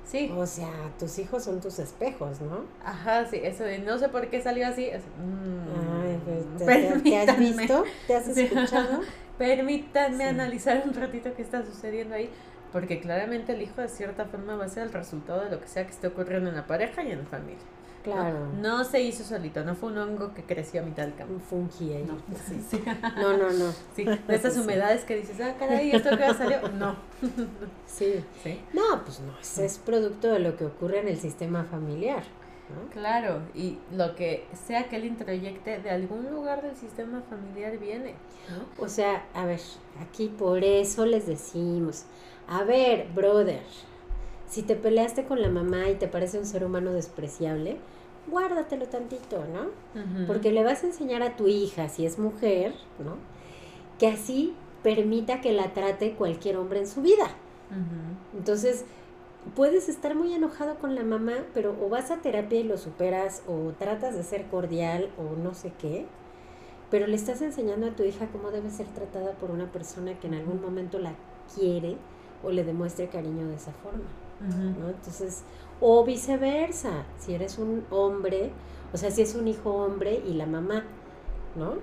Sí. 0.10 0.32
O 0.36 0.46
sea, 0.48 0.72
tus 0.98 1.20
hijos 1.20 1.44
son 1.44 1.62
tus 1.62 1.78
espejos, 1.78 2.42
¿no? 2.42 2.66
Ajá, 2.84 3.26
sí, 3.28 3.40
eso 3.44 3.64
de 3.64 3.78
no 3.78 4.00
sé 4.00 4.10
por 4.10 4.28
qué 4.30 4.42
salió 4.42 4.68
así. 4.68 4.88
Mm, 4.88 6.02
Ay, 6.02 6.20
pues, 6.26 7.04
te, 7.04 7.18
has 7.18 7.38
visto? 7.38 7.84
¿Te 8.08 8.16
has 8.16 8.28
escuchado? 8.38 9.02
Permítanme 9.38 10.24
analizar 10.24 10.82
un 10.84 10.96
ratito 10.96 11.36
qué 11.36 11.44
está 11.44 11.64
sucediendo 11.64 12.16
ahí, 12.16 12.30
porque 12.72 13.00
claramente 13.00 13.54
el 13.54 13.62
hijo 13.62 13.82
de 13.82 13.88
cierta 13.88 14.26
forma 14.26 14.56
va 14.56 14.66
a 14.66 14.70
ser 14.70 14.84
el 14.84 14.94
resultado 14.94 15.44
de 15.44 15.52
lo 15.52 15.62
que 15.62 15.68
sea 15.68 15.86
que 15.86 15.92
esté 15.92 16.08
ocurriendo 16.08 16.50
en 16.50 16.56
la 16.56 16.66
pareja 16.66 17.04
y 17.04 17.12
en 17.12 17.20
la 17.20 17.26
familia. 17.26 17.64
Claro. 18.04 18.48
No, 18.60 18.84
se 18.84 19.02
hizo 19.02 19.24
solito, 19.24 19.64
no 19.64 19.76
fue 19.76 19.92
un 19.92 19.98
hongo 19.98 20.34
que 20.34 20.44
creció 20.44 20.82
a 20.82 20.86
mitad 20.86 21.04
del 21.04 21.16
campo. 21.16 21.34
Un 21.34 21.42
fungi 21.42 21.94
ahí. 21.94 22.06
No, 22.06 22.18
sí. 22.70 22.82
no, 23.18 23.38
no, 23.38 23.52
no. 23.52 23.74
Sí, 23.96 24.06
de 24.06 24.36
estas 24.36 24.58
humedades 24.64 25.04
que 25.04 25.18
dices, 25.18 25.40
ah, 25.42 25.56
caray, 25.58 25.92
¿esto 25.92 26.18
que 26.18 26.34
salió? 26.34 26.70
No. 26.70 26.96
sí. 27.86 28.24
sí. 28.44 28.62
No, 28.74 29.04
pues 29.04 29.20
no, 29.20 29.34
es 29.64 29.78
producto 29.80 30.32
de 30.32 30.40
lo 30.40 30.56
que 30.56 30.66
ocurre 30.66 31.00
en 31.00 31.08
el 31.10 31.18
sistema 31.18 31.64
familiar. 31.66 32.24
¿no? 32.70 32.90
Claro, 32.92 33.42
y 33.56 33.80
lo 33.92 34.16
que 34.16 34.46
sea 34.68 34.90
que 34.90 34.98
él 34.98 35.06
introyecte 35.06 35.80
de 35.80 35.90
algún 35.90 36.30
lugar 36.30 36.62
del 36.62 36.76
sistema 36.76 37.22
familiar 37.22 37.78
viene. 37.80 38.14
¿no? 38.50 38.84
O 38.84 38.88
sea, 38.88 39.26
a 39.34 39.46
ver, 39.46 39.60
aquí 40.02 40.28
por 40.28 40.64
eso 40.64 41.06
les 41.06 41.26
decimos, 41.26 42.06
a 42.48 42.64
ver, 42.64 43.08
brother, 43.14 43.64
si 44.50 44.64
te 44.64 44.76
peleaste 44.76 45.26
con 45.26 45.42
la 45.42 45.50
mamá 45.50 45.90
y 45.90 45.96
te 45.96 46.08
parece 46.08 46.40
un 46.40 46.46
ser 46.46 46.64
humano 46.66 46.92
despreciable, 46.92 47.78
guárdatelo 48.28 48.88
tantito, 48.88 49.46
¿no? 49.46 49.70
Porque 50.28 50.52
le 50.52 50.64
vas 50.64 50.84
a 50.84 50.88
enseñar 50.88 51.22
a 51.24 51.36
tu 51.38 51.48
hija, 51.48 51.88
si 51.90 52.06
es 52.06 52.20
mujer, 52.20 52.74
¿no? 53.04 53.16
Que 53.98 54.08
así 54.08 54.56
permita 54.84 55.42
que 55.42 55.52
la 55.52 55.74
trate 55.74 56.14
cualquier 56.14 56.58
hombre 56.58 56.80
en 56.80 56.88
su 56.88 57.02
vida. 57.02 57.28
Entonces, 58.36 58.86
puedes 59.56 59.88
estar 59.90 60.16
muy 60.16 60.34
enojado 60.34 60.76
con 60.76 60.96
la 60.96 61.04
mamá, 61.04 61.34
pero 61.54 61.76
o 61.82 61.90
vas 61.90 62.12
a 62.12 62.18
terapia 62.18 62.60
y 62.60 62.64
lo 62.64 62.78
superas, 62.78 63.44
o 63.48 63.72
tratas 63.78 64.16
de 64.16 64.24
ser 64.24 64.48
cordial, 64.48 65.10
o 65.18 65.36
no 65.42 65.54
sé 65.54 65.72
qué, 65.80 66.06
pero 66.90 67.06
le 67.06 67.16
estás 67.16 67.42
enseñando 67.42 67.88
a 67.88 67.92
tu 67.92 68.04
hija 68.04 68.28
cómo 68.32 68.52
debe 68.52 68.70
ser 68.72 68.88
tratada 68.88 69.34
por 69.34 69.52
una 69.52 69.72
persona 69.72 70.20
que 70.20 70.28
en 70.28 70.34
algún 70.34 70.62
momento 70.62 70.98
la 70.98 71.14
quiere 71.56 71.98
o 72.44 72.52
le 72.52 72.64
demuestre 72.64 73.08
cariño 73.10 73.48
de 73.48 73.56
esa 73.56 73.72
forma. 73.72 74.06
¿No? 74.40 74.90
Entonces, 74.90 75.44
o 75.82 76.04
viceversa, 76.04 77.06
si 77.18 77.34
eres 77.34 77.58
un 77.58 77.86
hombre, 77.90 78.52
o 78.94 78.98
sea, 78.98 79.12
si 79.12 79.22
es 79.22 79.36
un 79.36 79.48
hijo 79.48 79.72
hombre 79.72 80.22
y 80.26 80.34
la 80.34 80.46
mamá, 80.46 80.84
¿no? 81.56 81.76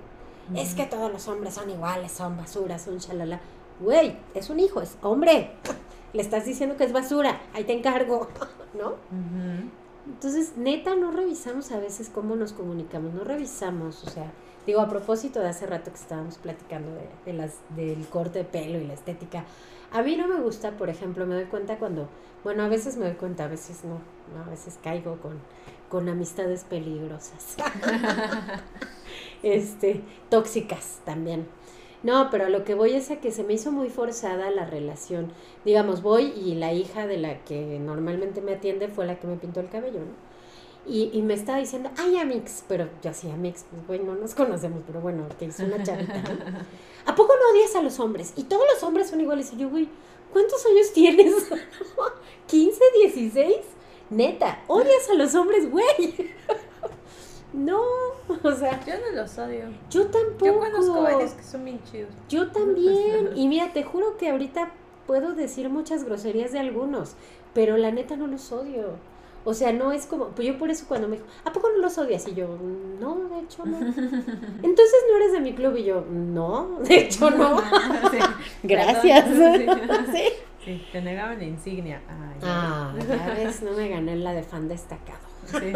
Es 0.55 0.75
que 0.75 0.85
todos 0.85 1.11
los 1.11 1.27
hombres 1.27 1.55
son 1.55 1.69
iguales, 1.69 2.11
son 2.11 2.37
basuras, 2.37 2.81
son 2.81 2.99
chalala. 2.99 3.41
Güey, 3.81 4.17
es 4.33 4.49
un 4.49 4.59
hijo, 4.61 4.81
es 4.81 4.97
hombre. 5.01 5.51
Le 6.13 6.21
estás 6.21 6.45
diciendo 6.45 6.77
que 6.77 6.85
es 6.85 6.93
basura, 6.93 7.41
ahí 7.53 7.65
te 7.65 7.73
encargo, 7.73 8.29
¿no? 8.79 8.93
Entonces, 10.05 10.53
neta, 10.55 10.95
no 10.95 11.11
revisamos 11.11 11.71
a 11.71 11.79
veces 11.79 12.09
cómo 12.13 12.37
nos 12.37 12.53
comunicamos, 12.53 13.13
no 13.13 13.25
revisamos, 13.25 14.05
o 14.05 14.09
sea, 14.09 14.31
digo, 14.65 14.79
a 14.79 14.87
propósito 14.87 15.41
de 15.41 15.49
hace 15.49 15.65
rato 15.65 15.91
que 15.91 15.97
estábamos 15.97 16.37
platicando 16.37 16.91
de, 16.93 17.09
de 17.25 17.37
las, 17.37 17.55
del 17.75 18.07
corte 18.07 18.39
de 18.39 18.45
pelo 18.45 18.79
y 18.79 18.87
la 18.87 18.93
estética, 18.93 19.43
a 19.91 20.01
mí 20.01 20.15
no 20.15 20.27
me 20.27 20.39
gusta, 20.39 20.71
por 20.71 20.89
ejemplo, 20.89 21.25
me 21.25 21.35
doy 21.35 21.45
cuenta 21.45 21.77
cuando, 21.77 22.09
bueno, 22.43 22.63
a 22.63 22.67
veces 22.67 22.97
me 22.97 23.05
doy 23.05 23.15
cuenta, 23.15 23.45
a 23.45 23.47
veces 23.47 23.83
no, 23.83 23.99
a 24.41 24.49
veces 24.49 24.77
caigo 24.83 25.17
con, 25.21 25.39
con 25.89 26.09
amistades 26.09 26.63
peligrosas. 26.63 27.55
este, 29.43 30.01
tóxicas 30.29 30.99
también. 31.05 31.47
No, 32.03 32.29
pero 32.29 32.45
a 32.45 32.49
lo 32.49 32.63
que 32.63 32.75
voy 32.75 32.93
es 32.93 33.09
a 33.09 33.19
que 33.19 33.31
se 33.31 33.43
me 33.43 33.53
hizo 33.53 33.71
muy 33.71 33.89
forzada 33.89 34.51
la 34.51 34.65
relación. 34.65 35.31
Digamos, 35.65 36.03
voy 36.03 36.25
y 36.25 36.55
la 36.55 36.71
hija 36.73 37.07
de 37.07 37.17
la 37.17 37.43
que 37.43 37.79
normalmente 37.79 38.41
me 38.41 38.53
atiende 38.53 38.87
fue 38.87 39.05
la 39.05 39.19
que 39.19 39.27
me 39.27 39.37
pintó 39.37 39.59
el 39.59 39.69
cabello, 39.69 39.99
¿no? 40.01 40.26
Y, 40.87 41.09
y 41.13 41.21
me 41.21 41.33
estaba 41.33 41.57
diciendo, 41.57 41.89
ay, 41.97 42.17
Amix, 42.17 42.63
pero 42.67 42.87
yo 43.03 43.13
sí, 43.13 43.29
Amix, 43.29 43.65
pues 43.69 43.85
bueno, 43.87 44.13
no 44.15 44.21
nos 44.21 44.33
conocemos, 44.33 44.81
pero 44.87 45.01
bueno, 45.01 45.27
que 45.37 45.45
es 45.45 45.59
una 45.59 45.83
chavita, 45.83 46.13
¿A 47.05 47.15
poco 47.15 47.33
no 47.35 47.51
odias 47.51 47.75
a 47.75 47.81
los 47.81 47.99
hombres? 47.99 48.33
Y 48.35 48.43
todos 48.43 48.63
los 48.73 48.83
hombres 48.83 49.09
son 49.09 49.19
iguales. 49.19 49.51
Y 49.53 49.57
yo, 49.57 49.69
güey, 49.69 49.89
¿cuántos 50.31 50.65
años 50.65 50.93
tienes? 50.93 51.49
¿15, 52.49 52.73
16? 53.03 53.55
Neta, 54.09 54.63
odias 54.67 55.09
a 55.11 55.15
los 55.15 55.35
hombres, 55.35 55.69
güey. 55.69 55.85
No, 57.53 57.81
o 58.43 58.51
sea. 58.51 58.83
Yo 58.85 58.93
no 58.99 59.15
los 59.15 59.37
odio. 59.37 59.69
Yo 59.89 60.07
tampoco. 60.07 60.45
Yo 60.45 60.59
conozco 60.59 61.01
varios 61.01 61.31
que 61.31 61.43
son 61.43 61.63
bien 61.63 61.81
chidos. 61.89 62.09
Yo 62.29 62.51
también. 62.51 63.31
y 63.35 63.47
mira, 63.47 63.71
te 63.73 63.83
juro 63.83 64.17
que 64.17 64.29
ahorita 64.29 64.71
puedo 65.07 65.33
decir 65.33 65.69
muchas 65.69 66.03
groserías 66.03 66.51
de 66.51 66.59
algunos, 66.59 67.13
pero 67.53 67.77
la 67.77 67.91
neta 67.91 68.15
no 68.15 68.27
los 68.27 68.51
odio. 68.51 68.97
O 69.49 69.53
sea, 69.53 69.71
no 69.71 69.93
es 69.93 70.05
como, 70.07 70.27
pues 70.31 70.45
yo 70.45 70.57
por 70.57 70.69
eso 70.69 70.83
cuando 70.89 71.07
me 71.07 71.15
dijo, 71.15 71.27
¿a 71.45 71.53
poco 71.53 71.69
no 71.69 71.77
los 71.77 71.97
odias? 71.97 72.27
Y 72.27 72.35
yo, 72.35 72.57
no, 72.99 73.29
de 73.29 73.39
hecho 73.39 73.65
no. 73.65 73.77
Entonces 73.87 74.95
no 75.09 75.15
eres 75.15 75.31
de 75.31 75.39
mi 75.39 75.53
club 75.53 75.77
y 75.77 75.85
yo, 75.85 76.01
no, 76.01 76.79
de 76.81 76.99
hecho 76.99 77.29
no. 77.29 77.61
Gracias. 78.63 79.25
sí. 80.11 80.23
sí. 80.65 80.85
te 80.91 81.01
negaban 81.01 81.37
la 81.37 81.45
insignia. 81.45 82.01
ah, 82.43 82.93
ya 83.07 83.35
ves, 83.35 83.61
no 83.61 83.71
me 83.71 83.87
gané 83.87 84.17
la 84.17 84.33
de 84.33 84.43
fan 84.43 84.67
destacado. 84.67 85.19
Sí. 85.45 85.71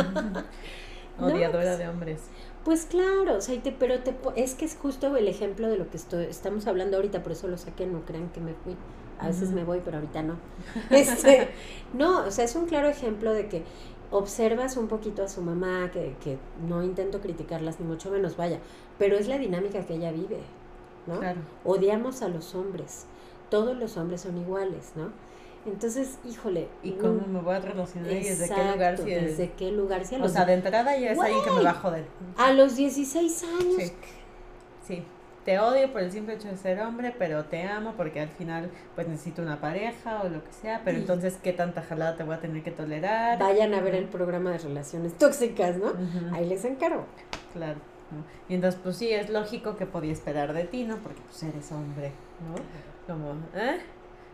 Odiadora 1.18 1.78
de 1.78 1.88
hombres. 1.88 2.24
Pues 2.66 2.84
claro, 2.84 3.38
o 3.38 3.42
sea, 3.42 3.58
te, 3.64 3.72
pero 3.72 4.00
te, 4.00 4.14
es 4.36 4.54
que 4.54 4.66
es 4.66 4.76
justo 4.76 5.16
el 5.16 5.30
ejemplo 5.30 5.70
de 5.70 5.78
lo 5.78 5.90
que 5.90 5.96
estoy, 5.96 6.26
estamos 6.26 6.68
hablando 6.68 6.98
ahorita, 6.98 7.24
por 7.24 7.32
eso 7.32 7.48
lo 7.48 7.58
saqué, 7.58 7.88
no 7.88 8.02
crean 8.02 8.32
que 8.32 8.42
me 8.42 8.54
fui. 8.54 8.76
A 9.22 9.28
veces 9.28 9.52
me 9.52 9.64
voy, 9.64 9.82
pero 9.84 9.98
ahorita 9.98 10.24
no. 10.24 10.36
Este, 10.90 11.50
no, 11.94 12.26
o 12.26 12.32
sea, 12.32 12.46
es 12.46 12.56
un 12.56 12.66
claro 12.66 12.90
ejemplo 12.90 13.34
de 13.34 13.48
que 13.48 13.64
observas 14.10 14.78
un 14.78 14.88
poquito 14.88 15.24
a 15.24 15.28
su 15.28 15.42
mamá, 15.42 15.90
que, 15.92 16.16
que 16.24 16.38
no 16.68 16.84
intento 16.84 17.22
criticarlas 17.22 17.80
ni 17.80 17.86
mucho 17.86 18.12
menos, 18.12 18.36
vaya, 18.36 18.60
pero 18.98 19.18
es 19.18 19.28
la 19.28 19.38
dinámica 19.38 19.86
que 19.86 19.96
ella 19.96 20.12
vive, 20.12 20.40
¿no? 21.08 21.20
Claro. 21.20 21.40
Odiamos 21.64 22.22
a 22.22 22.28
los 22.28 22.56
hombres, 22.56 23.06
todos 23.50 23.78
los 23.78 23.96
hombres 23.98 24.22
son 24.22 24.38
iguales, 24.38 24.92
¿no? 24.96 25.12
Entonces, 25.66 26.18
híjole. 26.26 26.68
¿Y 26.82 26.94
cómo 26.94 27.22
me 27.28 27.40
voy 27.40 27.56
a 27.56 27.60
relacionar? 27.60 28.12
¿Y 28.12 28.24
desde 28.24 28.50
qué 28.50 28.72
lugar? 28.72 28.98
Si 28.98 29.04
¿Desde 29.06 29.52
qué 29.52 29.72
lugar? 29.72 30.06
Si 30.06 30.16
o 30.16 30.28
sea, 30.28 30.46
de 30.46 30.54
entrada 30.54 30.98
ya 30.98 31.12
es 31.12 31.20
ahí 31.20 31.36
que 31.44 31.52
me 31.52 31.64
va 31.64 31.70
a 31.70 31.76
joder. 31.76 32.06
A 32.38 32.52
los 32.52 32.76
16 32.76 33.44
años. 33.44 33.92
Sí. 34.88 35.04
Te 35.46 35.60
odio 35.60 35.92
por 35.92 36.02
el 36.02 36.12
simple 36.12 36.36
hecho 36.36 36.48
de 36.48 36.58
ser 36.58 36.80
hombre, 36.82 37.16
pero 37.18 37.46
te 37.46 37.64
amo 37.64 37.94
porque 37.98 38.20
al 38.20 38.30
final 38.30 38.70
pues 38.96 39.08
necesito 39.08 39.42
una 39.42 39.60
pareja 39.60 40.22
o 40.22 40.30
lo 40.30 40.44
que 40.44 40.54
sea, 40.54 40.82
pero 40.86 40.98
entonces 40.98 41.40
qué 41.42 41.54
tanta 41.54 41.82
jalada 41.82 42.16
te 42.16 42.24
voy 42.24 42.36
a 42.36 42.40
tener 42.40 42.64
que 42.64 42.72
tolerar. 42.72 43.40
Vayan 43.40 43.74
a 43.74 43.82
ver 43.82 43.96
el 43.96 44.06
programa 44.06 44.52
de 44.52 44.60
relaciones 44.60 45.18
tóxicas, 45.18 45.78
¿no? 45.78 45.94
Ahí 46.34 46.48
les 46.48 46.64
encargo. 46.66 47.06
Claro. 47.54 47.80
Y 48.50 48.56
entonces 48.56 48.80
pues 48.84 48.98
sí, 48.98 49.10
es 49.12 49.30
lógico 49.30 49.78
que 49.78 49.86
podía 49.86 50.12
esperar 50.12 50.54
de 50.54 50.66
ti, 50.66 50.84
¿no? 50.84 50.98
Porque 50.98 51.22
pues 51.22 51.42
eres 51.44 51.72
hombre, 51.72 52.12
¿no? 52.48 53.14
Como, 53.14 53.34
¿eh? 53.56 53.80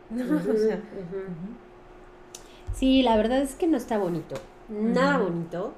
No, 0.09 0.37
o 0.37 0.57
sea, 0.57 0.79
Sí, 2.73 3.01
la 3.01 3.17
verdad 3.17 3.39
es 3.39 3.55
que 3.55 3.67
no 3.67 3.75
está 3.75 3.97
bonito. 3.97 4.35
Nada 4.69 5.17
bonito 5.17 5.73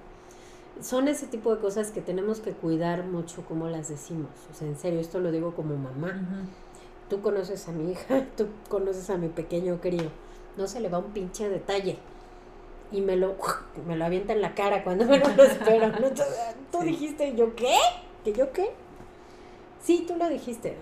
son 0.81 1.07
ese 1.07 1.27
tipo 1.27 1.53
de 1.53 1.61
cosas 1.61 1.91
que 1.91 2.01
tenemos 2.01 2.39
que 2.39 2.51
cuidar 2.51 3.05
mucho 3.05 3.43
como 3.45 3.67
las 3.67 3.89
decimos. 3.89 4.29
O 4.51 4.53
sea, 4.53 4.67
en 4.67 4.77
serio, 4.77 4.99
esto 4.99 5.19
lo 5.19 5.31
digo 5.31 5.53
como 5.55 5.75
mamá. 5.75 6.21
Tú 7.09 7.21
conoces 7.21 7.67
a 7.67 7.71
mi 7.71 7.91
hija, 7.91 8.25
tú 8.37 8.47
conoces 8.69 9.09
a 9.09 9.17
mi 9.17 9.27
pequeño 9.29 9.79
crío. 9.81 10.09
No 10.57 10.67
se 10.67 10.79
le 10.79 10.89
va 10.89 10.99
un 10.99 11.11
pinche 11.11 11.49
detalle. 11.49 11.97
Y 12.91 13.01
me 13.01 13.15
lo, 13.15 13.35
me 13.87 13.95
lo 13.95 14.05
avienta 14.05 14.33
en 14.33 14.41
la 14.41 14.55
cara 14.55 14.83
cuando 14.83 15.05
me 15.05 15.19
lo 15.19 15.25
espero. 15.43 15.91
Tú, 16.71 16.79
dijiste, 16.81 17.35
¿yo 17.35 17.55
qué? 17.55 17.77
¿Que 18.23 18.33
yo 18.33 18.51
qué? 18.51 18.71
Sí, 19.81 20.05
tú 20.07 20.15
lo 20.17 20.27
dijiste 20.27 20.75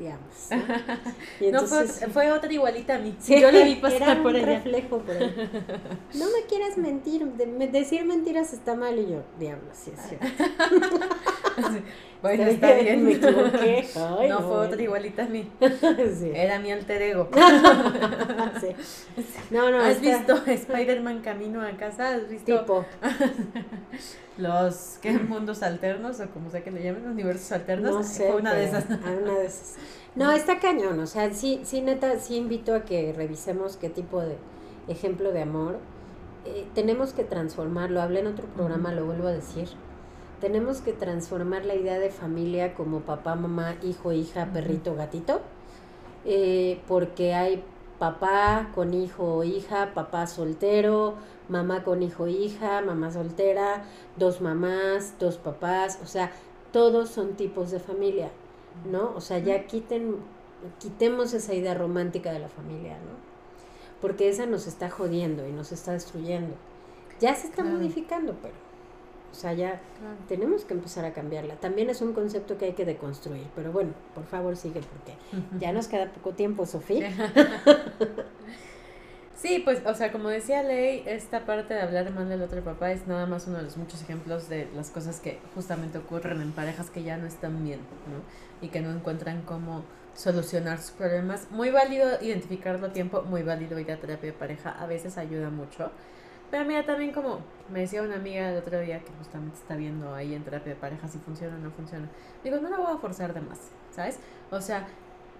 digamos. 0.00 0.48
¿no? 1.52 1.66
fue, 1.66 1.86
fue, 1.86 2.32
otra 2.32 2.52
igualita 2.52 2.96
a 2.96 2.98
mí. 2.98 3.14
yo 3.28 3.50
le 3.50 3.64
vi 3.64 3.74
pasar 3.80 4.02
era 4.02 4.22
por 4.22 4.34
un 4.34 4.42
reflejo 4.42 4.98
por 4.98 5.16
ahí. 5.16 5.50
No 6.14 6.26
me 6.26 6.46
quieras 6.48 6.76
mentir, 6.76 7.24
decir 7.24 8.04
mentiras 8.04 8.52
está 8.52 8.74
mal 8.74 8.98
y 8.98 9.10
yo, 9.10 9.22
diablos, 9.38 9.76
sí 9.76 9.92
es 9.94 10.08
cierto. 10.08 10.26
Bueno, 12.22 12.44
está 12.44 12.74
bien. 12.74 13.04
Me 13.04 13.12
equivoqué. 13.12 13.88
no, 14.28 14.40
fue 14.40 14.56
otra 14.66 14.82
igualita 14.82 15.24
a 15.24 15.28
mí. 15.28 15.50
Era 16.34 16.58
mi 16.58 16.72
alter 16.72 17.02
ego. 17.02 17.28
No, 19.50 19.70
no, 19.70 19.80
¿Has 19.80 20.00
visto 20.00 20.40
Spider-Man 20.46 21.20
camino 21.22 21.62
a 21.62 21.70
casa? 21.72 22.14
¿Has 22.14 22.28
visto? 22.28 22.60
Tipo. 22.60 22.84
los 24.38 24.98
¿qué 25.02 25.12
mundos 25.12 25.62
alternos 25.62 26.20
o 26.20 26.28
como 26.30 26.50
sea 26.50 26.62
que 26.62 26.70
le 26.70 26.82
llamen, 26.82 27.06
universos 27.06 27.50
alternos. 27.52 27.92
No 27.92 28.02
sé, 28.02 28.28
Fue 28.28 28.40
una 28.40 28.54
de 28.54 28.64
esas. 28.64 28.84
una 28.86 29.38
de 29.38 29.46
esas. 29.46 29.76
No, 30.14 30.30
está 30.32 30.58
cañón, 30.58 30.98
o 31.00 31.06
sea, 31.06 31.32
sí, 31.32 31.60
sí, 31.64 31.80
neta, 31.80 32.18
sí 32.18 32.36
invito 32.36 32.74
a 32.74 32.84
que 32.84 33.12
revisemos 33.12 33.76
qué 33.76 33.88
tipo 33.88 34.20
de 34.20 34.36
ejemplo 34.88 35.32
de 35.32 35.42
amor. 35.42 35.78
Eh, 36.44 36.66
tenemos 36.74 37.12
que 37.12 37.24
transformarlo, 37.24 38.00
hablé 38.00 38.20
en 38.20 38.28
otro 38.28 38.46
programa, 38.46 38.92
lo 38.92 39.04
vuelvo 39.04 39.28
a 39.28 39.32
decir. 39.32 39.68
Tenemos 40.40 40.80
que 40.80 40.92
transformar 40.92 41.64
la 41.66 41.74
idea 41.74 41.98
de 41.98 42.10
familia 42.10 42.74
como 42.74 43.00
papá, 43.00 43.34
mamá, 43.34 43.76
hijo, 43.82 44.12
hija, 44.12 44.48
perrito, 44.52 44.94
gatito, 44.94 45.40
eh, 46.24 46.80
porque 46.88 47.34
hay 47.34 47.62
papá 47.98 48.70
con 48.74 48.94
hijo 48.94 49.36
o 49.36 49.44
hija, 49.44 49.92
papá 49.92 50.26
soltero, 50.26 51.14
mamá 51.50 51.84
con 51.84 52.02
hijo 52.02 52.26
hija, 52.28 52.80
mamá 52.80 53.10
soltera, 53.10 53.84
dos 54.16 54.40
mamás, 54.40 55.14
dos 55.18 55.36
papás, 55.36 55.98
o 56.02 56.06
sea, 56.06 56.32
todos 56.72 57.10
son 57.10 57.34
tipos 57.34 57.70
de 57.70 57.78
familia, 57.78 58.30
¿no? 58.90 59.12
O 59.14 59.20
sea, 59.20 59.38
ya 59.38 59.66
quiten, 59.66 60.16
quitemos 60.78 61.34
esa 61.34 61.52
idea 61.52 61.74
romántica 61.74 62.32
de 62.32 62.38
la 62.38 62.48
familia, 62.48 62.94
¿no? 62.94 63.20
Porque 64.00 64.30
esa 64.30 64.46
nos 64.46 64.66
está 64.66 64.88
jodiendo 64.88 65.46
y 65.46 65.52
nos 65.52 65.72
está 65.72 65.92
destruyendo. 65.92 66.54
Ya 67.20 67.34
se 67.34 67.48
está 67.48 67.62
modificando, 67.62 68.34
pero, 68.40 68.54
o 69.30 69.34
sea, 69.34 69.52
ya 69.52 69.80
tenemos 70.28 70.64
que 70.64 70.74
empezar 70.74 71.04
a 71.04 71.12
cambiarla. 71.12 71.56
También 71.56 71.90
es 71.90 72.02
un 72.02 72.12
concepto 72.12 72.58
que 72.58 72.66
hay 72.66 72.72
que 72.72 72.84
deconstruir, 72.84 73.46
pero 73.54 73.72
bueno, 73.72 73.92
por 74.14 74.24
favor 74.24 74.56
sigue 74.56 74.80
porque 74.80 75.16
ya 75.58 75.72
nos 75.72 75.88
queda 75.88 76.12
poco 76.12 76.32
tiempo, 76.32 76.66
Sofía. 76.66 77.10
Sí, 79.40 79.62
pues, 79.64 79.80
o 79.86 79.94
sea, 79.94 80.12
como 80.12 80.28
decía 80.28 80.62
Ley, 80.62 81.02
esta 81.06 81.46
parte 81.46 81.72
de 81.72 81.80
hablar 81.80 82.10
mal 82.10 82.28
del 82.28 82.42
otro 82.42 82.62
papá 82.62 82.92
es 82.92 83.06
nada 83.06 83.24
más 83.24 83.46
uno 83.46 83.56
de 83.56 83.62
los 83.62 83.78
muchos 83.78 84.02
ejemplos 84.02 84.50
de 84.50 84.68
las 84.76 84.90
cosas 84.90 85.18
que 85.18 85.38
justamente 85.54 85.96
ocurren 85.96 86.42
en 86.42 86.52
parejas 86.52 86.90
que 86.90 87.02
ya 87.02 87.16
no 87.16 87.26
están 87.26 87.64
bien, 87.64 87.80
¿no? 87.80 88.20
Y 88.60 88.68
que 88.68 88.82
no 88.82 88.90
encuentran 88.90 89.40
cómo 89.40 89.82
solucionar 90.14 90.78
sus 90.78 90.90
problemas. 90.90 91.50
Muy 91.50 91.70
válido 91.70 92.20
identificarlo 92.20 92.88
a 92.88 92.92
tiempo, 92.92 93.22
muy 93.22 93.42
válido 93.42 93.78
ir 93.78 93.90
a 93.90 93.96
terapia 93.96 94.32
de 94.32 94.38
pareja, 94.38 94.72
a 94.78 94.86
veces 94.86 95.16
ayuda 95.16 95.48
mucho. 95.48 95.90
Pero 96.50 96.64
mira, 96.64 96.84
también 96.84 97.12
como 97.12 97.40
me 97.70 97.80
decía 97.80 98.02
una 98.02 98.16
amiga 98.16 98.50
el 98.50 98.58
otro 98.58 98.80
día 98.80 99.00
que 99.00 99.12
justamente 99.18 99.56
está 99.56 99.76
viendo 99.76 100.14
ahí 100.14 100.34
en 100.34 100.42
terapia 100.42 100.74
de 100.74 100.80
pareja 100.80 101.06
si 101.08 101.18
funciona 101.18 101.54
o 101.54 101.58
no 101.58 101.70
funciona. 101.70 102.08
Digo, 102.42 102.56
no 102.58 102.68
la 102.68 102.78
voy 102.78 102.92
a 102.92 102.98
forzar 102.98 103.32
de 103.32 103.40
más, 103.40 103.58
¿sabes? 103.92 104.18
O 104.50 104.60
sea, 104.60 104.88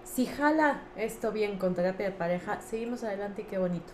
si 0.03 0.25
jala 0.25 0.81
esto 0.95 1.31
bien 1.31 1.57
con 1.57 1.75
terapia 1.75 2.07
de 2.07 2.11
pareja, 2.11 2.61
seguimos 2.61 3.03
adelante 3.03 3.41
y 3.41 3.45
qué 3.45 3.57
bonito. 3.57 3.91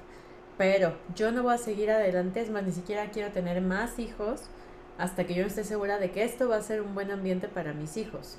Pero 0.57 0.95
yo 1.15 1.31
no 1.31 1.43
voy 1.43 1.55
a 1.55 1.57
seguir 1.57 1.91
adelante, 1.91 2.41
es 2.41 2.49
más, 2.49 2.63
ni 2.63 2.71
siquiera 2.71 3.09
quiero 3.11 3.31
tener 3.31 3.61
más 3.61 3.99
hijos 3.99 4.43
hasta 4.97 5.25
que 5.25 5.35
yo 5.35 5.45
esté 5.45 5.63
segura 5.63 5.99
de 5.99 6.09
que 6.11 6.23
esto 6.23 6.49
va 6.49 6.55
a 6.55 6.61
ser 6.61 6.81
un 6.81 6.95
buen 6.95 7.11
ambiente 7.11 7.47
para 7.47 7.73
mis 7.73 7.97
hijos. 7.97 8.37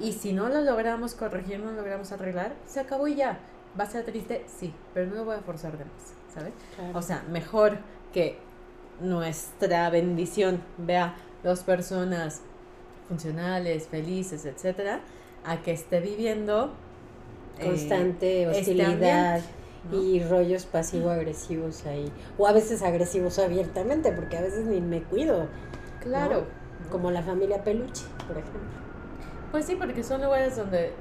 Y 0.00 0.12
si 0.12 0.32
no 0.32 0.48
lo 0.48 0.62
logramos 0.62 1.14
corregir, 1.14 1.60
no 1.60 1.70
lo 1.70 1.76
logramos 1.76 2.12
arreglar, 2.12 2.54
se 2.66 2.80
acabó 2.80 3.08
y 3.08 3.16
ya. 3.16 3.38
¿Va 3.78 3.84
a 3.84 3.86
ser 3.86 4.04
triste? 4.04 4.44
Sí, 4.46 4.74
pero 4.92 5.06
no 5.06 5.16
lo 5.16 5.24
voy 5.24 5.36
a 5.36 5.40
forzar 5.40 5.76
de 5.78 5.84
más, 5.84 6.14
¿sabes? 6.32 6.52
O 6.94 7.02
sea, 7.02 7.22
mejor 7.30 7.78
que 8.12 8.38
nuestra 9.00 9.90
bendición 9.90 10.62
vea 10.78 11.16
dos 11.42 11.60
personas 11.62 12.42
funcionales, 13.08 13.88
felices, 13.88 14.44
etcétera, 14.44 15.00
a 15.44 15.62
que 15.62 15.72
esté 15.72 16.00
viviendo 16.00 16.72
constante 17.60 18.42
eh, 18.42 18.50
este 18.50 18.72
hostilidad 18.72 19.40
y 19.90 20.22
rollos 20.22 20.66
pasivo-agresivos 20.66 21.84
ahí. 21.86 22.10
O 22.38 22.46
a 22.46 22.52
veces 22.52 22.82
agresivos 22.82 23.38
abiertamente, 23.38 24.12
porque 24.12 24.36
a 24.36 24.42
veces 24.42 24.66
ni 24.66 24.80
me 24.80 25.02
cuido. 25.02 25.48
Claro. 26.00 26.46
Como 26.90 27.10
la 27.10 27.22
familia 27.22 27.64
Peluche, 27.64 28.04
por 28.26 28.38
ejemplo. 28.38 28.60
Pues 29.50 29.66
sí, 29.66 29.76
porque 29.76 30.02
son 30.02 30.22
lugares 30.22 30.56
donde 30.56 30.92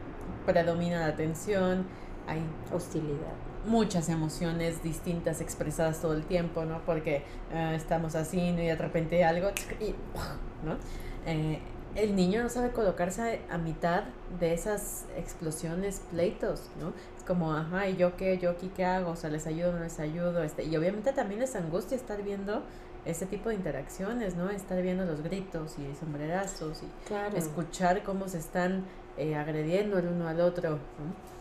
predomina 0.45 1.07
la 1.07 1.15
tensión, 1.15 1.85
hay 2.27 2.41
hostilidad. 2.73 3.33
Muchas 3.65 4.09
emociones 4.09 4.81
distintas 4.83 5.41
expresadas 5.41 6.01
todo 6.01 6.13
el 6.13 6.23
tiempo, 6.23 6.65
¿no? 6.65 6.81
Porque 6.85 7.23
eh, 7.53 7.73
estamos 7.75 8.15
así 8.15 8.39
y 8.39 8.55
de 8.55 8.75
repente 8.75 9.23
algo, 9.23 9.49
y, 9.79 9.93
¿no? 10.65 10.77
Eh, 11.25 11.59
el 11.95 12.15
niño 12.15 12.41
no 12.41 12.49
sabe 12.49 12.71
colocarse 12.71 13.41
a, 13.49 13.57
mitad 13.57 14.03
de 14.39 14.53
esas 14.53 15.05
explosiones, 15.17 16.01
pleitos, 16.11 16.69
¿no? 16.79 16.93
Es 17.17 17.23
como, 17.23 17.53
ajá, 17.53 17.87
¿y 17.89 17.97
yo 17.97 18.15
qué? 18.15 18.37
¿Yo 18.37 18.51
aquí 18.51 18.71
qué 18.75 18.85
hago? 18.85 19.11
O 19.11 19.15
sea, 19.15 19.29
¿les 19.29 19.45
ayudo 19.45 19.69
o 19.69 19.73
no 19.73 19.79
les 19.79 19.99
ayudo? 19.99 20.41
Este, 20.43 20.63
y 20.63 20.75
obviamente 20.77 21.11
también 21.11 21.41
es 21.41 21.55
angustia 21.55 21.97
estar 21.97 22.23
viendo 22.23 22.63
ese 23.05 23.25
tipo 23.25 23.49
de 23.49 23.55
interacciones, 23.55 24.35
¿no? 24.35 24.49
Estar 24.49 24.81
viendo 24.81 25.05
los 25.05 25.21
gritos 25.21 25.75
y 25.79 25.95
sombrerazos 25.95 26.81
y 26.83 27.37
escuchar 27.37 28.03
cómo 28.03 28.27
se 28.27 28.37
están 28.37 28.85
eh, 29.17 29.35
agrediendo 29.35 29.97
el 29.97 30.07
uno 30.07 30.27
al 30.27 30.39
otro, 30.39 30.71
¿no? 30.71 31.40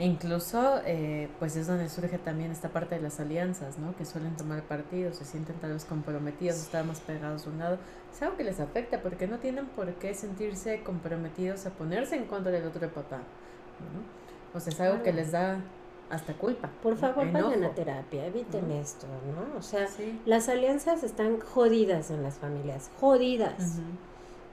E 0.00 0.06
incluso, 0.06 0.80
eh, 0.86 1.28
pues 1.38 1.56
es 1.56 1.66
donde 1.66 1.90
surge 1.90 2.16
también 2.16 2.50
esta 2.50 2.70
parte 2.70 2.94
de 2.94 3.02
las 3.02 3.20
alianzas, 3.20 3.78
¿no? 3.78 3.94
Que 3.96 4.06
suelen 4.06 4.34
tomar 4.34 4.62
partidos, 4.62 5.16
se 5.16 5.26
sienten 5.26 5.56
tal 5.56 5.74
vez 5.74 5.84
comprometidos, 5.84 6.56
estar 6.56 6.86
más 6.86 7.00
pegados 7.00 7.46
a 7.46 7.50
un 7.50 7.58
lado. 7.58 7.78
Es 8.10 8.22
algo 8.22 8.38
que 8.38 8.44
les 8.44 8.60
afecta 8.60 9.02
porque 9.02 9.28
no 9.28 9.38
tienen 9.40 9.66
por 9.66 9.92
qué 9.96 10.14
sentirse 10.14 10.82
comprometidos 10.84 11.66
a 11.66 11.70
ponerse 11.72 12.16
en 12.16 12.24
contra 12.24 12.50
del 12.50 12.66
otro 12.66 12.88
papá, 12.88 13.18
¿no? 13.18 14.56
O 14.56 14.60
sea, 14.60 14.72
es 14.72 14.80
algo 14.80 15.02
que 15.02 15.12
les 15.12 15.32
da 15.32 15.60
hasta 16.08 16.32
culpa. 16.32 16.70
Por 16.82 16.96
favor, 16.96 17.30
vayan 17.30 17.62
a 17.64 17.74
terapia, 17.74 18.24
eviten 18.24 18.70
esto, 18.70 19.06
¿no? 19.06 19.58
O 19.58 19.62
sea, 19.62 19.86
las 20.24 20.48
alianzas 20.48 21.04
están 21.04 21.40
jodidas 21.40 22.10
en 22.10 22.22
las 22.22 22.38
familias, 22.38 22.90
jodidas. 22.98 23.78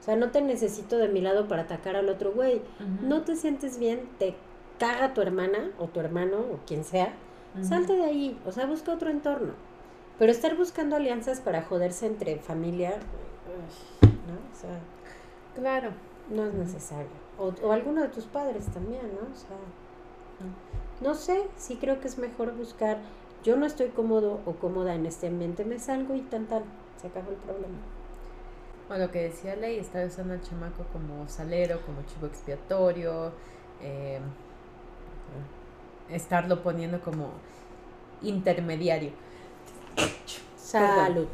O 0.01 0.03
sea, 0.03 0.17
no 0.17 0.29
te 0.29 0.41
necesito 0.41 0.97
de 0.97 1.07
mi 1.07 1.21
lado 1.21 1.47
para 1.47 1.61
atacar 1.63 1.95
al 1.95 2.09
otro 2.09 2.33
güey. 2.33 2.61
No 3.01 3.21
te 3.21 3.37
sientes 3.37 3.79
bien, 3.79 4.09
te 4.19 4.35
caga 4.79 5.13
tu 5.13 5.21
hermana 5.21 5.71
o 5.79 5.87
tu 5.87 5.99
hermano 5.99 6.37
o 6.37 6.59
quien 6.65 6.83
sea, 6.83 7.13
salte 7.61 7.93
de 7.93 8.03
ahí, 8.03 8.39
o 8.45 8.51
sea, 8.51 8.65
busca 8.65 8.93
otro 8.93 9.09
entorno. 9.09 9.53
Pero 10.19 10.31
estar 10.31 10.55
buscando 10.55 10.95
alianzas 10.95 11.39
para 11.41 11.61
joderse 11.61 12.07
entre 12.07 12.37
familia, 12.39 12.97
¿no? 14.01 14.07
O 14.51 14.55
sea, 14.59 14.79
claro. 15.55 15.91
No 16.29 16.45
es 16.45 16.53
necesario. 16.53 17.07
O, 17.37 17.53
o 17.63 17.71
alguno 17.71 18.01
de 18.01 18.09
tus 18.09 18.25
padres 18.25 18.65
también, 18.65 19.03
¿no? 19.13 19.33
O 19.33 19.35
sea, 19.35 19.55
no 21.01 21.13
sé, 21.13 21.47
sí 21.55 21.77
creo 21.77 21.99
que 21.99 22.07
es 22.07 22.17
mejor 22.17 22.55
buscar, 22.55 22.97
yo 23.43 23.55
no 23.55 23.65
estoy 23.65 23.89
cómodo 23.89 24.41
o 24.45 24.53
cómoda 24.53 24.95
en 24.95 25.05
este 25.05 25.27
ambiente, 25.27 25.63
me 25.63 25.79
salgo 25.79 26.15
y 26.15 26.21
tan 26.21 26.47
tan, 26.47 26.63
se 26.99 27.07
acabó 27.07 27.31
el 27.31 27.37
problema. 27.37 27.77
Bueno, 28.87 29.05
lo 29.05 29.11
que 29.11 29.23
decía 29.23 29.55
Ley, 29.55 29.77
estar 29.77 30.05
usando 30.05 30.33
al 30.33 30.41
chamaco 30.41 30.85
como 30.91 31.27
salero, 31.27 31.81
como 31.85 32.01
chivo 32.03 32.27
expiatorio, 32.27 33.31
eh, 33.81 34.19
estarlo 36.09 36.63
poniendo 36.63 37.01
como 37.01 37.31
intermediario. 38.21 39.11
Salud. 40.55 41.27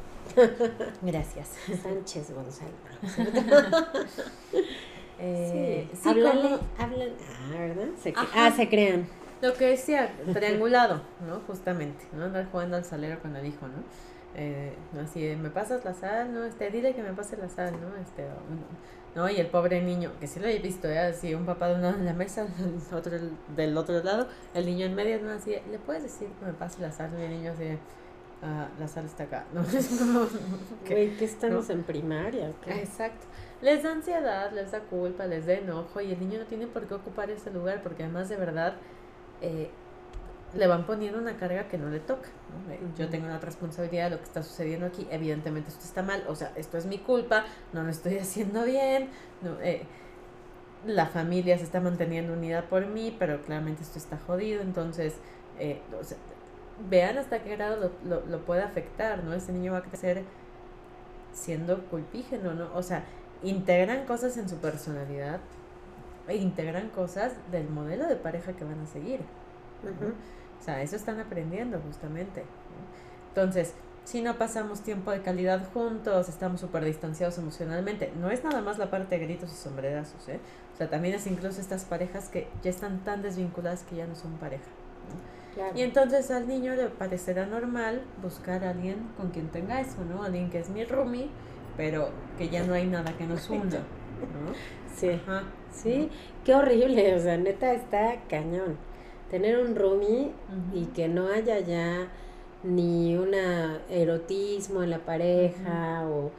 Gracias. 1.02 1.50
Sánchez 1.82 2.34
González. 2.34 2.74
Eh, 5.26 5.88
sí, 5.94 5.98
sí, 6.04 6.10
ah, 6.10 6.14
¿verdad? 6.16 7.88
Se 8.02 8.14
ah, 8.18 8.52
se 8.52 8.68
crean. 8.68 9.08
Lo 9.42 9.54
que 9.54 9.68
decía, 9.68 10.12
triangulado, 10.34 11.02
¿no? 11.26 11.40
Justamente, 11.48 12.06
¿no? 12.14 12.26
Andar 12.26 12.50
jugando 12.52 12.76
al 12.76 12.84
salero 12.84 13.22
con 13.22 13.36
el 13.36 13.46
hijo, 13.46 13.68
¿no? 13.68 13.84
Eh, 14.36 14.74
así, 15.02 15.36
me 15.40 15.50
pasas 15.50 15.86
la 15.86 15.94
sal, 15.94 16.34
¿no? 16.34 16.44
Este, 16.44 16.72
dile 16.72 16.94
que 16.94 17.04
me 17.04 17.14
pase 17.14 17.38
la 17.38 17.48
sal, 17.48 17.74
¿no? 17.74 17.96
Este, 18.02 18.26
¿no? 19.16 19.30
Y 19.30 19.38
el 19.38 19.48
pobre 19.48 19.82
niño, 19.82 20.12
que 20.20 20.28
sí 20.28 20.40
lo 20.40 20.48
he 20.48 20.58
visto, 20.60 20.88
¿eh? 20.88 21.00
Así, 21.00 21.34
un 21.34 21.46
papá 21.46 21.68
de 21.70 21.76
un 21.76 21.82
lado 21.84 21.98
en 21.98 22.06
la 22.06 22.14
mesa, 22.14 22.48
el 22.92 22.96
otro 22.98 23.14
del 23.56 23.78
otro 23.78 24.04
lado, 24.04 24.28
el 24.54 24.66
niño 24.66 24.86
en 24.86 24.96
medio, 24.96 25.20
¿no? 25.22 25.32
Así, 25.32 25.52
de, 25.52 25.64
¿le 25.72 25.80
puedes 25.80 26.04
decir 26.04 26.28
que 26.40 26.46
me 26.46 26.54
pase 26.54 26.82
la 26.82 26.92
sal? 26.92 27.12
Y 27.20 27.22
el 27.24 27.30
niño 27.30 27.52
así, 27.52 27.64
de, 27.64 27.78
"Ah, 28.42 28.68
la 28.80 28.88
sal 28.88 29.06
está 29.06 29.24
acá, 29.24 29.46
¿no? 29.54 29.62
Es. 29.78 29.90
Güey, 30.88 31.16
¿qué 31.18 31.26
estamos 31.26 31.70
en 31.70 31.84
primaria? 31.84 32.52
qué? 32.64 32.82
Exacto. 32.82 33.26
Les 33.62 33.82
da 33.84 33.92
ansiedad, 33.94 34.52
les 34.52 34.72
da 34.72 34.82
culpa, 34.82 35.26
les 35.26 35.46
da 35.46 35.54
enojo 35.54 36.02
y 36.02 36.12
el 36.12 36.20
niño 36.20 36.40
no 36.40 36.46
tiene 36.46 36.68
por 36.68 36.86
qué 36.86 36.96
ocupar 36.96 37.30
ese 37.30 37.50
lugar 37.52 37.82
porque 37.82 38.04
además 38.04 38.28
de 38.28 38.36
verdad 38.36 38.74
eh, 39.42 39.70
le 40.56 40.68
van 40.68 40.86
poniendo 40.86 41.20
una 41.20 41.36
carga 41.38 41.68
que 41.68 41.78
no 41.78 41.90
le 41.90 42.00
toca. 42.00 42.30
Yo 42.98 43.10
tengo 43.10 43.26
una 43.26 43.40
responsabilidad 43.40 44.06
de 44.06 44.10
lo 44.12 44.18
que 44.18 44.26
está 44.26 44.44
sucediendo 44.44 44.86
aquí. 44.86 45.08
Evidentemente 45.10 45.70
esto 45.70 45.84
está 45.84 46.04
mal, 46.04 46.24
o 46.28 46.36
sea, 46.36 46.52
esto 46.56 46.78
es 46.78 46.86
mi 46.86 47.00
culpa, 47.00 47.46
no 47.74 47.84
lo 47.84 47.90
estoy 47.90 48.18
haciendo 48.20 48.64
bien. 48.64 49.10
No, 49.42 49.60
eh, 49.62 49.84
la 50.86 51.08
familia 51.08 51.58
se 51.58 51.64
está 51.64 51.80
manteniendo 51.80 52.34
unida 52.34 52.64
por 52.70 52.86
mí, 52.86 53.16
pero 53.18 53.42
claramente 53.42 53.84
esto 53.84 53.98
está 53.98 54.18
jodido. 54.18 54.62
Entonces, 54.62 55.16
eh, 55.60 55.82
o 56.00 56.04
sea, 56.04 56.18
vean 56.90 57.18
hasta 57.18 57.44
qué 57.44 57.56
grado 57.56 57.78
lo, 57.78 58.10
lo, 58.10 58.26
lo 58.26 58.46
puede 58.46 58.62
afectar, 58.62 59.24
¿no? 59.24 59.34
Ese 59.34 59.52
niño 59.52 59.72
va 59.72 59.80
a 59.80 59.84
crecer 59.84 60.24
siendo 61.34 61.84
culpígeno, 61.86 62.54
¿no? 62.54 62.70
O 62.76 62.84
sea, 62.84 63.06
integran 63.42 64.06
cosas 64.06 64.38
en 64.38 64.48
su 64.48 64.58
personalidad 64.58 65.40
e 66.28 66.36
integran 66.38 66.90
cosas 66.90 67.34
del 67.52 67.70
modelo 67.70 68.08
de 68.08 68.16
pareja 68.16 68.54
que 68.54 68.64
van 68.64 68.80
a 68.82 68.86
seguir. 68.86 69.22
¿no? 69.84 70.14
O 70.64 70.66
sea, 70.66 70.82
eso 70.82 70.96
están 70.96 71.20
aprendiendo 71.20 71.78
justamente. 71.82 72.40
¿no? 72.40 73.28
Entonces, 73.28 73.74
si 74.06 74.22
no 74.22 74.38
pasamos 74.38 74.80
tiempo 74.80 75.12
de 75.12 75.22
calidad 75.22 75.68
juntos, 75.74 76.30
estamos 76.30 76.62
súper 76.62 76.86
distanciados 76.86 77.38
emocionalmente, 77.38 78.14
no 78.18 78.32
es 78.32 78.46
nada 78.46 78.62
más 78.62 78.78
la 78.78 78.90
parte 78.90 79.20
de 79.20 79.26
gritos 79.26 79.52
y 79.52 79.56
sombrerazos, 79.56 80.30
¿eh? 80.30 80.40
O 80.74 80.78
sea, 80.78 80.90
también 80.90 81.16
es 81.16 81.28
incluso 81.28 81.60
estas 81.60 81.84
parejas 81.84 82.30
que 82.30 82.48
ya 82.64 82.70
están 82.70 83.04
tan 83.04 83.22
desvinculadas 83.22 83.84
que 83.84 83.98
ya 83.98 84.08
no 84.08 84.16
son 84.16 84.38
pareja. 84.38 84.64
¿no? 84.64 85.54
Claro. 85.54 85.78
Y 85.78 85.82
entonces 85.82 86.32
al 86.32 86.48
niño 86.48 86.76
le 86.76 86.88
parecerá 86.88 87.46
normal 87.46 88.02
buscar 88.22 88.64
a 88.64 88.70
alguien 88.70 89.10
con 89.18 89.32
quien 89.32 89.50
tenga 89.50 89.82
eso, 89.82 89.98
¿no? 90.06 90.24
Alguien 90.24 90.50
que 90.50 90.60
es 90.60 90.70
mi 90.70 90.86
roomie, 90.86 91.28
pero 91.76 92.08
que 92.38 92.48
ya 92.48 92.64
no 92.64 92.74
hay 92.74 92.88
nada 92.88 93.18
que 93.18 93.28
nos 93.28 93.50
una, 93.50 93.66
¿no? 93.66 94.54
Sí, 94.96 95.10
Ajá. 95.10 95.44
sí, 95.74 96.10
qué 96.46 96.56
horrible, 96.56 97.16
o 97.16 97.20
sea, 97.20 97.36
neta 97.36 97.74
está 97.74 98.16
cañón. 98.30 98.78
Tener 99.34 99.58
un 99.58 99.76
roomie 99.76 100.30
y 100.76 100.86
que 100.94 101.08
no 101.08 101.30
haya 101.30 101.60
ya 101.60 102.08
ni 102.62 103.18
un 103.18 103.34
erotismo 103.90 104.84
en 104.84 104.92
la 104.92 105.00
pareja 105.00 106.08
o 106.08 106.30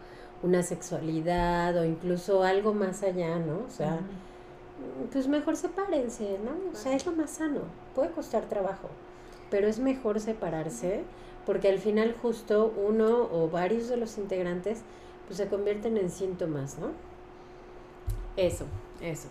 una 0.44 0.62
sexualidad 0.62 1.76
o 1.76 1.85
incluso 1.85 2.44
algo 2.44 2.72
más 2.72 3.02
allá, 3.02 3.40
¿no? 3.40 3.64
O 3.66 3.68
sea, 3.68 3.98
pues 5.12 5.26
mejor 5.26 5.57
sepárense, 5.57 6.38
¿no? 6.44 6.52
O 6.70 6.76
sea, 6.76 6.94
es 6.94 7.04
lo 7.04 7.11
más 7.11 7.30
sano. 7.30 7.62
Puede 7.96 8.11
costar 8.11 8.44
trabajo, 8.44 8.88
pero 9.50 9.66
es 9.66 9.80
mejor 9.80 10.20
separarse 10.20 11.02
porque 11.46 11.70
al 11.70 11.80
final 11.80 12.14
justo 12.22 12.72
uno 12.76 13.28
o 13.33 13.50
varios 13.50 13.88
de 13.88 13.96
los 13.96 14.18
integrantes 14.18 14.83
pues 15.26 15.38
se 15.38 15.48
convierten 15.48 15.96
en 15.96 16.11
síntomas, 16.11 16.78
¿no? 16.78 16.92
Eso. 18.37 18.66
Eso. 19.00 19.26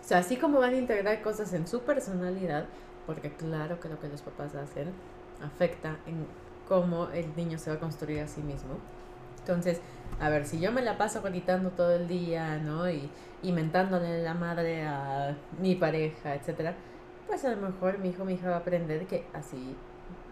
O 0.00 0.06
sea, 0.06 0.18
así 0.18 0.36
como 0.36 0.60
van 0.60 0.74
a 0.74 0.78
integrar 0.78 1.20
cosas 1.22 1.52
en 1.54 1.66
su 1.66 1.80
personalidad, 1.80 2.66
porque 3.10 3.32
claro 3.32 3.80
que 3.80 3.88
lo 3.88 3.98
que 3.98 4.08
los 4.08 4.22
papás 4.22 4.54
hacen 4.54 4.92
afecta 5.44 5.98
en 6.06 6.28
cómo 6.68 7.08
el 7.08 7.34
niño 7.34 7.58
se 7.58 7.68
va 7.68 7.74
a 7.74 7.80
construir 7.80 8.20
a 8.20 8.28
sí 8.28 8.40
mismo. 8.40 8.78
Entonces, 9.40 9.80
a 10.20 10.28
ver, 10.28 10.46
si 10.46 10.60
yo 10.60 10.70
me 10.70 10.80
la 10.80 10.96
paso 10.96 11.20
gritando 11.20 11.70
todo 11.70 11.90
el 11.96 12.06
día, 12.06 12.58
¿no? 12.58 12.88
Y, 12.88 13.10
y 13.42 13.50
mentándole 13.50 14.22
la 14.22 14.34
madre 14.34 14.86
a 14.86 15.36
mi 15.60 15.74
pareja, 15.74 16.36
etcétera, 16.36 16.76
pues 17.26 17.44
a 17.44 17.50
lo 17.50 17.56
mejor 17.56 17.98
mi 17.98 18.10
hijo, 18.10 18.24
mi 18.24 18.34
hija 18.34 18.48
va 18.48 18.54
a 18.54 18.58
aprender 18.60 19.04
que 19.08 19.26
así 19.32 19.74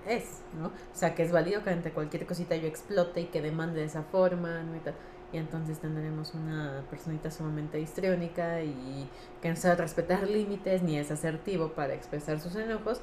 es, 0.07 0.43
¿no? 0.57 0.69
O 0.69 0.73
sea, 0.93 1.17
que 1.17 1.25
es 1.25 1.33
válido 1.33 1.65
que 1.65 1.71
ante 1.71 1.91
cualquier 1.91 2.27
cosita 2.27 2.55
yo 2.55 2.69
explote 2.69 3.23
y 3.23 3.25
que 3.25 3.43
demande 3.43 3.81
de 3.81 3.87
esa 3.87 4.05
forma, 4.05 4.63
¿no? 4.63 4.77
Y, 4.77 4.79
tal. 4.79 4.95
Y 5.33 5.37
entonces 5.37 5.79
tendremos 5.79 6.35
una 6.35 6.85
personita 6.89 7.31
sumamente 7.31 7.81
histriónica 7.81 8.63
y 8.63 9.09
que 9.43 9.51
no 9.51 9.57
sabe 9.57 9.77
respetar 9.77 10.27
límites 10.29 10.83
ni 10.83 10.99
es 10.99 11.11
asertivo 11.11 11.73
para 11.73 11.95
expresar 11.95 12.41
sus 12.41 12.57
enojos 12.57 13.01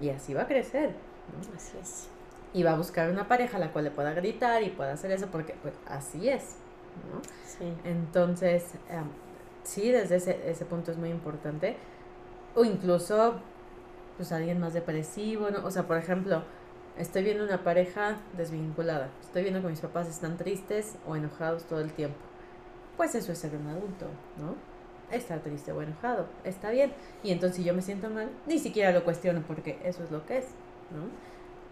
y 0.00 0.08
así 0.08 0.34
va 0.34 0.42
a 0.42 0.46
crecer, 0.46 0.90
¿no? 0.90 1.56
Así 1.56 1.78
es. 1.80 2.08
Y 2.52 2.64
va 2.64 2.72
a 2.72 2.76
buscar 2.76 3.10
una 3.10 3.28
pareja 3.28 3.58
a 3.58 3.60
la 3.60 3.72
cual 3.72 3.84
le 3.84 3.90
pueda 3.92 4.12
gritar 4.12 4.62
y 4.62 4.70
pueda 4.70 4.92
hacer 4.92 5.12
eso 5.12 5.28
porque 5.28 5.54
pues 5.62 5.74
así 5.86 6.28
es, 6.28 6.56
¿no? 7.12 7.20
Sí. 7.44 7.72
Entonces, 7.84 8.74
em, 8.88 9.04
sí, 9.62 9.90
desde 9.92 10.16
ese, 10.16 10.50
ese 10.50 10.64
punto 10.64 10.90
es 10.90 10.96
muy 10.96 11.10
importante. 11.10 11.76
O 12.56 12.64
incluso, 12.64 13.40
pues 14.16 14.32
alguien 14.32 14.58
más 14.58 14.72
depresivo, 14.74 15.50
¿no? 15.50 15.64
O 15.64 15.70
sea, 15.70 15.84
por 15.86 15.96
ejemplo, 15.96 16.42
estoy 16.98 17.24
viendo 17.24 17.44
una 17.44 17.62
pareja 17.64 18.18
desvinculada. 18.36 19.08
Estoy 19.20 19.42
viendo 19.42 19.62
que 19.62 19.68
mis 19.68 19.80
papás 19.80 20.08
están 20.08 20.36
tristes 20.36 20.96
o 21.06 21.16
enojados 21.16 21.64
todo 21.64 21.80
el 21.80 21.92
tiempo. 21.92 22.18
Pues 22.96 23.14
eso 23.14 23.32
es 23.32 23.38
ser 23.38 23.54
un 23.54 23.66
adulto, 23.68 24.06
¿no? 24.38 24.54
Estar 25.14 25.40
triste 25.40 25.72
o 25.72 25.82
enojado. 25.82 26.26
Está 26.44 26.70
bien. 26.70 26.92
Y 27.22 27.32
entonces 27.32 27.56
si 27.56 27.64
yo 27.64 27.74
me 27.74 27.82
siento 27.82 28.10
mal, 28.10 28.30
ni 28.46 28.58
siquiera 28.58 28.92
lo 28.92 29.04
cuestiono 29.04 29.42
porque 29.46 29.78
eso 29.84 30.04
es 30.04 30.10
lo 30.10 30.24
que 30.26 30.38
es, 30.38 30.46
¿no? 30.90 31.08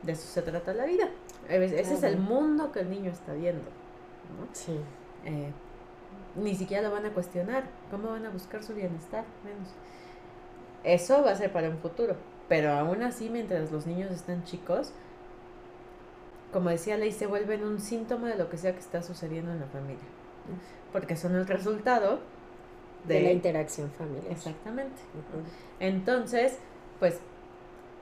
De 0.05 0.13
eso 0.13 0.27
se 0.27 0.43
trata 0.43 0.73
la 0.75 0.87
vida. 0.87 1.09
Ese 1.49 1.95
es 1.95 2.03
el 2.03 2.19
mundo 2.19 2.73
que 2.73 2.81
el 2.81 2.91
niño 2.91 3.11
está 3.11 3.33
viendo, 3.33 3.63
¿no? 3.63 4.49
Sí. 4.53 4.79
eh, 5.25 5.53
ni 6.37 6.55
siquiera 6.55 6.83
lo 6.89 6.95
van 6.95 7.07
a 7.07 7.11
cuestionar. 7.11 7.65
¿Cómo 7.91 8.11
van 8.11 8.27
a 8.27 8.31
buscar 8.31 8.63
su 8.63 8.75
bienestar? 8.75 9.25
Menos. 9.45 9.69
Eso 10.85 11.23
va 11.23 11.33
a 11.33 11.35
ser 11.35 11.53
para 11.53 11.69
un 11.69 11.79
futuro. 11.79 12.17
Pero 12.49 12.73
aún 12.73 13.03
así, 13.03 13.29
mientras 13.29 13.71
los 13.73 13.87
niños 13.87 14.11
están 14.11 14.45
chicos, 14.45 14.93
como 16.53 16.71
decía 16.71 16.97
Ley, 16.97 17.13
se 17.13 17.27
vuelven 17.27 17.65
un 17.65 17.81
síntoma 17.81 18.29
de 18.29 18.37
lo 18.37 18.49
que 18.49 18.57
sea 18.57 18.73
que 18.73 18.81
está 18.81 19.03
sucediendo 19.03 19.53
en 19.53 19.61
la 19.61 19.67
familia. 19.67 20.05
Porque 20.93 21.17
son 21.17 21.35
el 21.35 21.47
resultado 21.47 22.21
de, 23.07 23.15
De 23.15 23.23
la 23.23 23.33
interacción 23.33 23.91
familiar. 23.91 24.25
Exactamente. 24.31 25.01
Entonces, 25.79 26.59
pues 26.99 27.21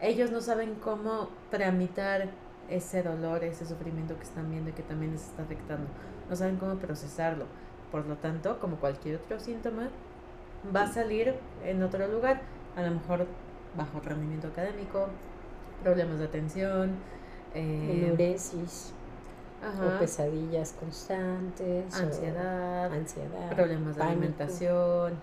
ellos 0.00 0.30
no 0.30 0.40
saben 0.40 0.74
cómo 0.76 1.28
tramitar 1.50 2.28
ese 2.68 3.02
dolor, 3.02 3.44
ese 3.44 3.66
sufrimiento 3.66 4.16
que 4.16 4.24
están 4.24 4.50
viendo 4.50 4.70
y 4.70 4.72
que 4.72 4.82
también 4.82 5.12
les 5.12 5.24
está 5.24 5.42
afectando. 5.42 5.88
No 6.28 6.36
saben 6.36 6.56
cómo 6.56 6.76
procesarlo. 6.76 7.46
Por 7.90 8.06
lo 8.06 8.16
tanto, 8.16 8.58
como 8.58 8.76
cualquier 8.76 9.16
otro 9.16 9.38
síntoma, 9.38 9.88
va 10.74 10.82
a 10.82 10.92
salir 10.92 11.34
en 11.64 11.82
otro 11.82 12.06
lugar. 12.08 12.42
A 12.74 12.82
lo 12.82 12.90
mejor 12.90 13.26
bajo 13.76 14.00
rendimiento 14.00 14.48
académico, 14.48 15.08
problemas 15.82 16.18
de 16.18 16.24
atención, 16.24 16.96
Enuresis 17.56 18.94
ajá, 19.62 19.96
o 19.96 19.98
pesadillas 19.98 20.72
constantes. 20.72 22.00
ansiedad, 22.00 22.92
ansiedad. 22.92 23.48
problemas 23.48 23.96
de 23.96 24.02
pánico. 24.02 24.04
alimentación, 24.04 25.22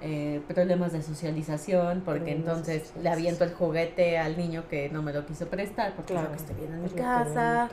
eh, 0.00 0.42
problemas 0.48 0.92
de 0.92 1.02
socialización, 1.02 2.02
porque 2.02 2.34
Problemas 2.34 2.64
entonces 2.64 2.92
le 2.96 3.08
aviento 3.10 3.44
el 3.44 3.54
juguete 3.54 4.18
al 4.18 4.36
niño 4.36 4.68
que 4.68 4.88
no 4.90 5.02
me 5.02 5.12
lo 5.12 5.26
quiso 5.26 5.48
prestar 5.48 5.94
porque 5.96 6.18
lo 6.18 6.20
Claro, 6.20 6.30
que 6.30 6.36
estoy 6.36 6.56
viendo 6.56 6.76
en 6.76 6.82
mi 6.82 6.88
en 6.88 6.94
casa. 6.94 7.68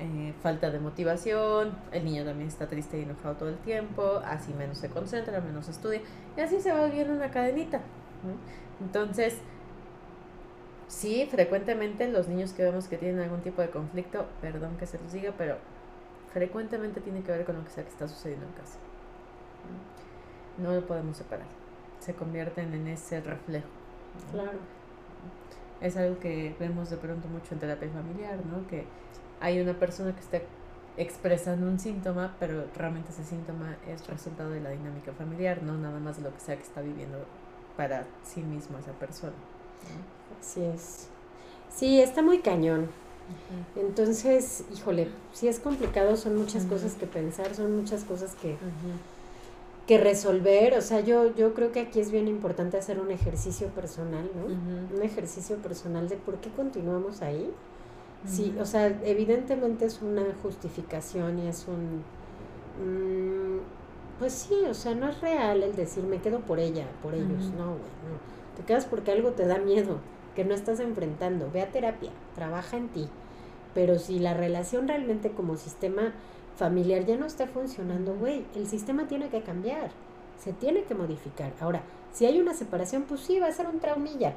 Eh, 0.00 0.32
falta 0.42 0.70
de 0.70 0.78
motivación, 0.78 1.76
el 1.90 2.04
niño 2.04 2.24
también 2.24 2.48
está 2.48 2.68
triste 2.68 2.98
y 2.98 3.02
enojado 3.02 3.36
todo 3.36 3.48
el 3.48 3.58
tiempo, 3.58 4.20
así 4.24 4.54
menos 4.54 4.78
se 4.78 4.90
concentra, 4.90 5.40
menos 5.40 5.68
estudia, 5.68 6.02
y 6.36 6.40
así 6.40 6.60
se 6.60 6.70
va 6.72 6.82
volviendo 6.82 7.14
una 7.14 7.30
cadenita. 7.30 7.78
¿no? 8.22 8.84
Entonces, 8.84 9.42
sí, 10.88 11.28
frecuentemente 11.30 12.08
los 12.08 12.28
niños 12.28 12.52
que 12.52 12.64
vemos 12.64 12.88
que 12.88 12.98
tienen 12.98 13.20
algún 13.20 13.40
tipo 13.40 13.62
de 13.62 13.70
conflicto, 13.70 14.26
perdón 14.40 14.76
que 14.76 14.86
se 14.86 14.98
los 14.98 15.12
diga, 15.12 15.32
pero 15.36 15.56
frecuentemente 16.32 17.00
tiene 17.00 17.22
que 17.22 17.32
ver 17.32 17.44
con 17.44 17.56
lo 17.56 17.64
que 17.64 17.70
sea 17.70 17.84
que 17.84 17.90
está 17.90 18.08
sucediendo 18.08 18.46
en 18.46 18.52
casa. 18.52 18.78
¿no? 20.58 20.68
No 20.70 20.74
lo 20.74 20.86
podemos 20.86 21.16
separar. 21.16 21.46
Se 22.00 22.14
convierten 22.14 22.72
en 22.74 22.88
ese 22.88 23.20
reflejo. 23.20 23.68
¿no? 24.26 24.42
Claro. 24.42 24.58
Es 25.80 25.96
algo 25.96 26.18
que 26.18 26.56
vemos 26.58 26.90
de 26.90 26.96
pronto 26.96 27.28
mucho 27.28 27.54
en 27.54 27.60
terapia 27.60 27.88
familiar, 27.90 28.44
¿no? 28.46 28.66
Que 28.66 28.84
hay 29.40 29.60
una 29.60 29.74
persona 29.74 30.12
que 30.12 30.20
está 30.20 30.40
expresando 30.96 31.66
un 31.66 31.78
síntoma, 31.78 32.34
pero 32.40 32.64
realmente 32.74 33.12
ese 33.12 33.22
síntoma 33.22 33.76
es 33.86 34.04
resultado 34.08 34.50
de 34.50 34.60
la 34.60 34.70
dinámica 34.70 35.12
familiar, 35.12 35.62
no 35.62 35.78
nada 35.78 36.00
más 36.00 36.16
de 36.16 36.24
lo 36.24 36.34
que 36.34 36.40
sea 36.40 36.56
que 36.56 36.64
está 36.64 36.80
viviendo 36.80 37.24
para 37.76 38.06
sí 38.24 38.42
mismo 38.42 38.78
esa 38.78 38.90
persona. 38.92 39.32
¿no? 39.32 40.17
Así 40.40 40.62
es. 40.62 41.08
Sí, 41.74 42.00
está 42.00 42.22
muy 42.22 42.38
cañón. 42.38 42.88
Entonces, 43.76 44.64
híjole, 44.74 45.08
sí 45.32 45.48
es 45.48 45.60
complicado, 45.60 46.16
son 46.16 46.36
muchas 46.36 46.64
cosas 46.64 46.94
que 46.94 47.06
pensar, 47.06 47.54
son 47.54 47.76
muchas 47.76 48.04
cosas 48.04 48.34
que, 48.34 48.56
que 49.86 49.98
resolver, 49.98 50.74
o 50.74 50.80
sea, 50.80 51.00
yo, 51.00 51.34
yo 51.34 51.54
creo 51.54 51.70
que 51.70 51.80
aquí 51.80 52.00
es 52.00 52.10
bien 52.10 52.26
importante 52.26 52.76
hacer 52.76 52.98
un 52.98 53.10
ejercicio 53.10 53.68
personal, 53.68 54.28
¿no? 54.34 54.96
Un 54.96 55.02
ejercicio 55.02 55.56
personal 55.56 56.08
de 56.08 56.16
por 56.16 56.36
qué 56.38 56.50
continuamos 56.50 57.22
ahí. 57.22 57.50
Sí, 58.26 58.54
o 58.60 58.66
sea, 58.66 58.86
evidentemente 59.04 59.84
es 59.84 60.02
una 60.02 60.24
justificación 60.42 61.38
y 61.38 61.46
es 61.46 61.66
un... 61.68 62.02
Mm, 62.84 63.60
pues 64.18 64.32
sí, 64.32 64.56
o 64.68 64.74
sea, 64.74 64.94
no 64.94 65.08
es 65.08 65.20
real 65.20 65.62
el 65.62 65.76
decir 65.76 66.02
me 66.02 66.18
quedo 66.18 66.40
por 66.40 66.58
ella, 66.58 66.86
por 67.02 67.14
ellos, 67.14 67.52
no, 67.56 67.66
güey, 67.66 67.92
no. 68.02 68.56
Te 68.56 68.64
quedas 68.64 68.86
porque 68.86 69.12
algo 69.12 69.30
te 69.30 69.46
da 69.46 69.58
miedo, 69.58 69.98
que 70.38 70.44
no 70.44 70.54
estás 70.54 70.78
enfrentando. 70.78 71.50
Ve 71.52 71.62
a 71.62 71.72
terapia, 71.72 72.12
trabaja 72.36 72.76
en 72.76 72.86
ti. 72.90 73.08
Pero 73.74 73.98
si 73.98 74.20
la 74.20 74.34
relación 74.34 74.86
realmente 74.86 75.32
como 75.32 75.56
sistema 75.56 76.12
familiar 76.56 77.04
ya 77.04 77.16
no 77.16 77.26
está 77.26 77.48
funcionando, 77.48 78.14
güey, 78.14 78.44
el 78.54 78.68
sistema 78.68 79.08
tiene 79.08 79.30
que 79.30 79.42
cambiar, 79.42 79.90
se 80.38 80.52
tiene 80.52 80.84
que 80.84 80.94
modificar. 80.94 81.52
Ahora, 81.58 81.82
si 82.12 82.24
hay 82.24 82.40
una 82.40 82.54
separación, 82.54 83.02
pues 83.02 83.22
sí, 83.22 83.40
va 83.40 83.48
a 83.48 83.52
ser 83.52 83.66
un 83.66 83.80
traumilla, 83.80 84.34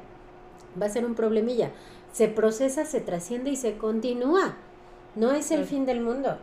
va 0.80 0.86
a 0.86 0.88
ser 0.88 1.06
un 1.06 1.14
problemilla. 1.14 1.70
Se 2.12 2.26
procesa, 2.26 2.84
se 2.84 3.00
trasciende 3.00 3.50
y 3.50 3.56
se 3.56 3.76
continúa. 3.76 4.56
No 5.14 5.30
es 5.30 5.52
el 5.52 5.66
fin 5.66 5.86
del 5.86 6.00
mundo. 6.00 6.38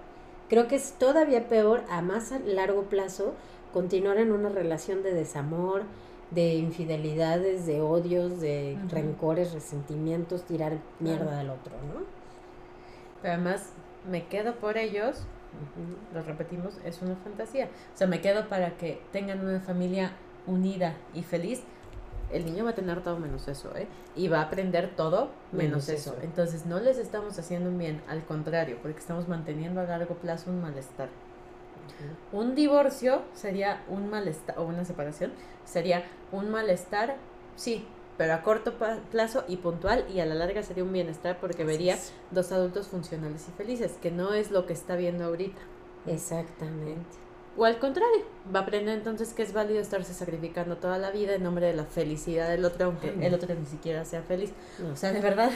Creo 0.47 0.69
que 0.69 0.77
es 0.77 0.93
todavía 0.93 1.49
peor 1.49 1.83
a 1.89 2.01
más 2.01 2.31
largo 2.45 2.83
plazo 2.83 3.33
continuar 3.73 4.19
en 4.19 4.31
una 4.31 4.47
relación 4.47 5.03
de 5.03 5.13
desamor, 5.13 5.83
de 6.31 6.55
infidelidades, 6.55 7.65
de 7.65 7.81
odios, 7.81 8.39
de 8.39 8.77
rencores, 8.89 9.53
resentimientos, 9.53 10.43
tirar 10.43 10.77
mierda 10.99 11.39
al 11.39 11.49
otro, 11.49 11.73
¿no? 11.93 12.01
Pero 13.21 13.33
además 13.33 13.73
me 14.09 14.27
quedo 14.27 14.55
por 14.55 14.77
ellos 14.77 15.25
lo 16.13 16.21
repetimos, 16.23 16.77
es 16.85 17.01
una 17.01 17.15
fantasía. 17.15 17.65
O 17.65 17.97
sea, 17.97 18.07
me 18.07 18.21
quedo 18.21 18.47
para 18.47 18.77
que 18.77 19.01
tengan 19.11 19.45
una 19.45 19.59
familia 19.59 20.11
unida 20.47 20.95
y 21.13 21.23
feliz. 21.23 21.63
El 22.31 22.45
niño 22.45 22.63
va 22.63 22.71
a 22.71 22.75
tener 22.75 23.01
todo 23.01 23.17
menos 23.17 23.47
eso, 23.47 23.75
¿eh? 23.75 23.87
Y 24.15 24.27
va 24.27 24.39
a 24.39 24.43
aprender 24.43 24.95
todo 24.95 25.31
menos, 25.51 25.89
eso. 25.89 26.15
Entonces, 26.21 26.67
no 26.67 26.79
les 26.79 26.99
estamos 26.99 27.39
haciendo 27.39 27.69
un 27.69 27.77
bien, 27.79 28.03
al 28.07 28.23
contrario, 28.23 28.77
porque 28.83 28.99
estamos 28.99 29.27
manteniendo 29.27 29.81
a 29.81 29.85
largo 29.85 30.13
plazo 30.15 30.51
un 30.51 30.61
malestar. 30.61 31.09
Un 32.31 32.55
divorcio 32.55 33.23
sería 33.33 33.83
un 33.87 34.09
malestar, 34.09 34.57
o 34.59 34.63
una 34.63 34.85
separación, 34.85 35.31
sería 35.65 36.03
un 36.31 36.49
malestar, 36.49 37.17
sí, 37.55 37.85
pero 38.17 38.33
a 38.33 38.41
corto 38.41 38.73
plazo 39.11 39.45
y 39.47 39.57
puntual 39.57 40.05
y 40.13 40.19
a 40.19 40.25
la 40.25 40.35
larga 40.35 40.61
sería 40.61 40.83
un 40.83 40.91
bienestar 40.91 41.39
porque 41.39 41.63
vería 41.63 41.97
dos 42.31 42.51
adultos 42.51 42.87
funcionales 42.87 43.47
y 43.47 43.51
felices, 43.53 43.97
que 44.01 44.11
no 44.11 44.33
es 44.33 44.51
lo 44.51 44.65
que 44.65 44.73
está 44.73 44.95
viendo 44.95 45.23
ahorita. 45.23 45.61
Exactamente. 46.05 47.07
O 47.57 47.65
al 47.65 47.79
contrario, 47.79 48.23
va 48.53 48.59
a 48.59 48.63
aprender 48.63 48.97
entonces 48.97 49.33
que 49.33 49.43
es 49.43 49.53
válido 49.53 49.79
estarse 49.79 50.13
sacrificando 50.13 50.77
toda 50.77 50.97
la 50.97 51.11
vida 51.11 51.35
en 51.35 51.43
nombre 51.43 51.65
de 51.65 51.73
la 51.73 51.85
felicidad 51.85 52.49
del 52.49 52.63
otro, 52.63 52.85
aunque 52.85 53.13
el 53.21 53.33
otro 53.33 53.53
ni 53.55 53.65
siquiera 53.65 54.05
sea 54.05 54.21
feliz. 54.21 54.51
O 54.91 54.95
sea, 54.95 55.11
de 55.11 55.19
verdad, 55.19 55.51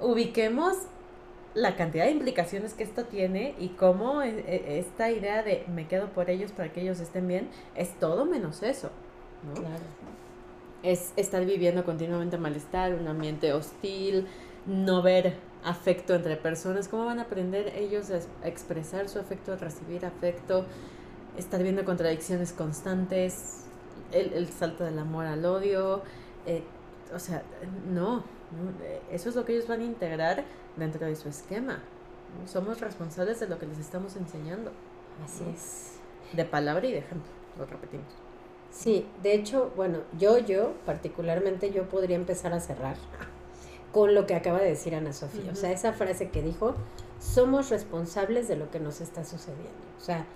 ubiquemos 0.00 0.76
la 1.58 1.76
cantidad 1.76 2.04
de 2.04 2.12
implicaciones 2.12 2.74
que 2.74 2.84
esto 2.84 3.04
tiene 3.04 3.54
y 3.58 3.68
cómo 3.68 4.22
e, 4.22 4.40
e, 4.40 4.78
esta 4.78 5.10
idea 5.10 5.42
de 5.42 5.64
me 5.74 5.86
quedo 5.86 6.08
por 6.08 6.30
ellos 6.30 6.52
para 6.52 6.72
que 6.72 6.82
ellos 6.82 7.00
estén 7.00 7.26
bien 7.26 7.48
es 7.74 7.98
todo 7.98 8.24
menos 8.24 8.62
eso. 8.62 8.90
¿no? 9.46 9.54
Claro 9.60 9.84
es 10.82 11.12
estar 11.16 11.44
viviendo 11.44 11.84
continuamente 11.84 12.38
malestar, 12.38 12.94
un 12.94 13.08
ambiente 13.08 13.52
hostil, 13.52 14.26
no 14.66 15.02
ver 15.02 15.34
afecto 15.64 16.14
entre 16.14 16.36
personas. 16.36 16.88
¿Cómo 16.88 17.04
van 17.04 17.18
a 17.18 17.22
aprender 17.22 17.72
ellos 17.76 18.10
a 18.10 18.48
expresar 18.48 19.08
su 19.08 19.18
afecto, 19.18 19.52
a 19.52 19.56
recibir 19.56 20.06
afecto? 20.06 20.64
Estar 21.36 21.62
viendo 21.62 21.84
contradicciones 21.84 22.52
constantes, 22.52 23.64
el, 24.12 24.48
salto 24.48 24.84
del 24.84 24.98
amor 24.98 25.26
al 25.26 25.44
odio. 25.44 26.02
Eh, 26.46 26.62
o 27.14 27.18
sea, 27.18 27.42
no, 27.90 28.22
eso 29.10 29.28
es 29.28 29.36
lo 29.36 29.44
que 29.44 29.52
ellos 29.52 29.68
van 29.68 29.80
a 29.80 29.84
integrar 29.84 30.44
dentro 30.76 31.06
de 31.06 31.16
su 31.16 31.28
esquema. 31.28 31.82
Somos 32.46 32.80
responsables 32.80 33.40
de 33.40 33.48
lo 33.48 33.58
que 33.58 33.66
les 33.66 33.78
estamos 33.78 34.16
enseñando. 34.16 34.70
Así 35.24 35.44
es. 35.54 35.98
De 36.32 36.44
palabra 36.44 36.86
y 36.86 36.92
de 36.92 36.98
ejemplo, 36.98 37.30
lo 37.58 37.66
repetimos. 37.66 38.06
Sí, 38.70 39.06
de 39.22 39.34
hecho, 39.34 39.72
bueno, 39.76 40.00
yo, 40.18 40.38
yo, 40.38 40.74
particularmente 40.84 41.72
yo 41.72 41.88
podría 41.88 42.16
empezar 42.16 42.52
a 42.52 42.60
cerrar 42.60 42.96
con 43.92 44.14
lo 44.14 44.26
que 44.26 44.34
acaba 44.34 44.58
de 44.58 44.68
decir 44.68 44.94
Ana 44.94 45.12
Sofía. 45.12 45.50
O 45.52 45.56
sea, 45.56 45.72
esa 45.72 45.92
frase 45.92 46.28
que 46.28 46.42
dijo, 46.42 46.74
somos 47.18 47.70
responsables 47.70 48.46
de 48.46 48.56
lo 48.56 48.70
que 48.70 48.78
nos 48.78 49.00
está 49.00 49.24
sucediendo. 49.24 49.72
O 49.96 50.00
sea, 50.00 50.26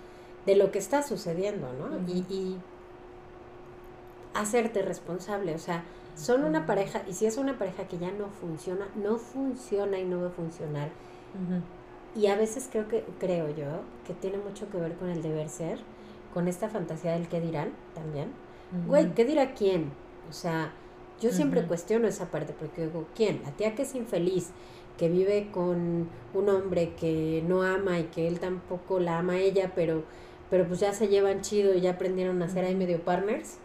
de 0.47 0.57
lo 0.57 0.73
que 0.73 0.79
está 0.79 1.03
sucediendo, 1.03 1.73
¿no? 1.75 1.99
y, 2.09 2.25
y, 2.31 2.59
hacerte 4.35 4.83
responsable. 4.83 5.55
O 5.55 5.59
sea, 5.59 5.85
son 6.15 6.45
una 6.45 6.67
pareja, 6.67 7.03
y 7.09 7.13
si 7.13 7.27
es 7.27 7.37
una 7.37 7.59
pareja 7.59 7.89
que 7.89 7.99
ya 7.99 8.11
no 8.11 8.29
funciona, 8.29 8.87
no 8.95 9.19
funciona 9.19 9.99
y 9.99 10.05
no 10.05 10.21
va 10.21 10.29
a 10.29 10.31
funcionar. 10.31 10.91
Y 12.15 12.27
a 12.27 12.37
veces 12.37 12.69
creo 12.71 12.89
que, 12.89 13.05
creo 13.19 13.49
yo, 13.49 13.81
que 14.07 14.13
tiene 14.13 14.37
mucho 14.39 14.69
que 14.71 14.77
ver 14.77 14.95
con 14.97 15.09
el 15.09 15.23
deber 15.23 15.49
ser 15.49 15.79
con 16.33 16.49
esta 16.49 16.69
fantasía 16.69 17.13
del 17.13 17.29
qué 17.29 17.41
dirán 17.41 17.71
también. 17.95 18.29
Güey, 18.87 19.13
¿qué 19.15 19.25
dirá 19.25 19.53
quién? 19.53 19.93
O 20.31 20.33
sea, 20.33 20.73
yo 21.21 21.31
siempre 21.31 21.63
cuestiono 21.67 22.09
esa 22.09 22.31
parte 22.31 22.55
porque 22.59 22.87
digo, 22.87 23.07
¿quién? 23.15 23.43
La 23.45 23.51
tía 23.51 23.75
que 23.75 23.83
es 23.83 23.95
infeliz, 23.95 24.51
que 24.97 25.09
vive 25.09 25.51
con 25.53 26.09
un 26.33 26.49
hombre 26.49 26.95
que 26.95 27.45
no 27.47 27.63
ama 27.63 27.99
y 27.99 28.05
que 28.05 28.27
él 28.27 28.41
tampoco 28.41 28.99
la 28.99 29.19
ama 29.19 29.35
a 29.35 29.39
ella, 29.39 29.73
pero, 29.75 30.05
pero 30.49 30.67
pues 30.67 30.81
ya 30.81 30.93
se 30.95 31.09
llevan 31.09 31.43
chido 31.43 31.75
y 31.75 31.81
ya 31.81 31.93
aprendieron 31.93 32.43
a 32.43 32.49
ser 32.49 32.65
ahí 32.65 32.75
medio 32.75 33.03
partners, 33.05 33.59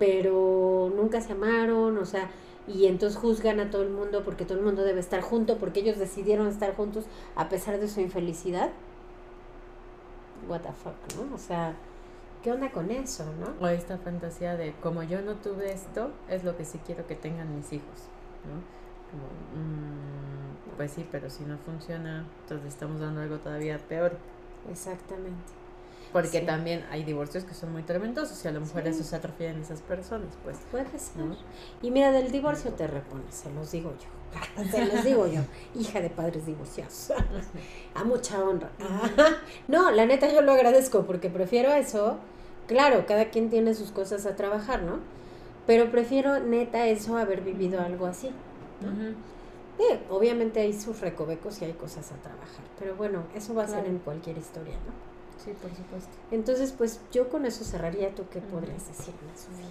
pero 0.00 0.92
nunca 0.96 1.20
se 1.20 1.32
amaron, 1.32 1.96
o 1.96 2.04
sea, 2.04 2.28
y 2.66 2.86
entonces 2.86 3.16
juzgan 3.16 3.60
a 3.60 3.70
todo 3.70 3.82
el 3.82 3.90
mundo 3.90 4.22
porque 4.24 4.44
todo 4.44 4.58
el 4.58 4.64
mundo 4.64 4.82
debe 4.82 4.98
estar 4.98 5.20
junto, 5.20 5.58
porque 5.58 5.80
ellos 5.80 5.98
decidieron 5.98 6.48
estar 6.48 6.74
juntos 6.74 7.04
a 7.36 7.48
pesar 7.48 7.78
de 7.78 7.86
su 7.86 8.00
infelicidad 8.00 8.70
what 10.48 10.60
the 10.62 10.72
fuck, 10.72 10.94
¿no? 11.16 11.34
O 11.34 11.38
sea, 11.38 11.74
¿qué 12.42 12.52
onda 12.52 12.70
con 12.70 12.90
eso, 12.90 13.24
no? 13.38 13.64
O 13.64 13.68
esta 13.68 13.98
fantasía 13.98 14.56
de, 14.56 14.74
como 14.82 15.02
yo 15.02 15.22
no 15.22 15.36
tuve 15.36 15.72
esto, 15.72 16.10
es 16.28 16.44
lo 16.44 16.56
que 16.56 16.64
sí 16.64 16.80
quiero 16.84 17.06
que 17.06 17.14
tengan 17.14 17.54
mis 17.54 17.72
hijos, 17.72 18.08
¿no? 18.44 18.80
Como, 19.10 19.24
mm, 19.54 20.76
pues 20.76 20.92
sí, 20.92 21.06
pero 21.10 21.30
si 21.30 21.44
no 21.44 21.58
funciona, 21.58 22.26
entonces 22.42 22.68
estamos 22.68 23.00
dando 23.00 23.20
algo 23.20 23.38
todavía 23.38 23.78
peor. 23.78 24.16
Exactamente. 24.70 25.59
Porque 26.12 26.40
también 26.40 26.84
hay 26.90 27.04
divorcios 27.04 27.44
que 27.44 27.54
son 27.54 27.72
muy 27.72 27.82
tremendosos 27.82 28.44
y 28.44 28.48
a 28.48 28.50
lo 28.50 28.60
mejor 28.60 28.86
eso 28.88 29.04
se 29.04 29.14
atrofia 29.14 29.50
en 29.50 29.60
esas 29.60 29.80
personas, 29.80 30.34
pues. 30.42 30.58
Puede 30.70 30.86
ser. 30.98 31.22
Y 31.82 31.90
mira, 31.90 32.10
del 32.10 32.32
divorcio 32.32 32.72
te 32.72 32.86
repones, 32.86 33.34
se 33.34 33.50
los 33.52 33.70
digo 33.70 33.92
yo. 33.92 34.08
Se 34.70 34.86
los 34.86 35.02
digo 35.02 35.26
yo, 35.26 35.40
hija 35.74 36.00
de 36.00 36.08
padres 36.08 36.46
divorciados. 36.46 37.12
a 37.94 38.04
mucha 38.04 38.42
honra. 38.44 38.70
no, 39.68 39.90
la 39.90 40.06
neta 40.06 40.32
yo 40.32 40.40
lo 40.40 40.52
agradezco 40.52 41.02
porque 41.02 41.28
prefiero 41.28 41.72
eso. 41.72 42.18
Claro, 42.68 43.06
cada 43.06 43.30
quien 43.30 43.50
tiene 43.50 43.74
sus 43.74 43.90
cosas 43.90 44.26
a 44.26 44.36
trabajar, 44.36 44.82
¿no? 44.82 45.00
Pero 45.66 45.90
prefiero 45.90 46.38
neta 46.38 46.86
eso 46.86 47.16
haber 47.16 47.40
vivido 47.40 47.80
algo 47.80 48.06
así. 48.06 48.30
obviamente 50.08 50.60
hay 50.60 50.72
sus 50.78 51.00
recovecos 51.00 51.60
y 51.60 51.64
hay 51.64 51.72
cosas 51.72 52.12
a 52.12 52.16
trabajar. 52.22 52.64
Pero 52.78 52.94
bueno, 52.94 53.24
eso 53.34 53.52
va 53.54 53.64
a 53.64 53.68
ser 53.68 53.86
en 53.86 53.98
cualquier 53.98 54.38
historia, 54.38 54.74
¿no? 54.86 55.09
Sí, 55.44 55.52
por 55.60 55.74
supuesto. 55.74 56.10
Entonces, 56.30 56.72
pues 56.72 57.00
yo 57.12 57.28
con 57.28 57.46
eso 57.46 57.64
cerraría. 57.64 58.14
¿Tú 58.14 58.24
qué 58.30 58.40
podrías 58.40 58.86
decir, 58.86 59.14
Sofía? 59.34 59.66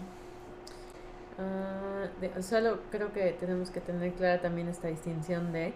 Uh, 1.39 2.41
solo 2.41 2.79
creo 2.91 3.13
que 3.13 3.31
tenemos 3.39 3.69
que 3.69 3.79
tener 3.79 4.13
clara 4.13 4.41
también 4.41 4.67
esta 4.67 4.89
distinción 4.89 5.53
de 5.53 5.73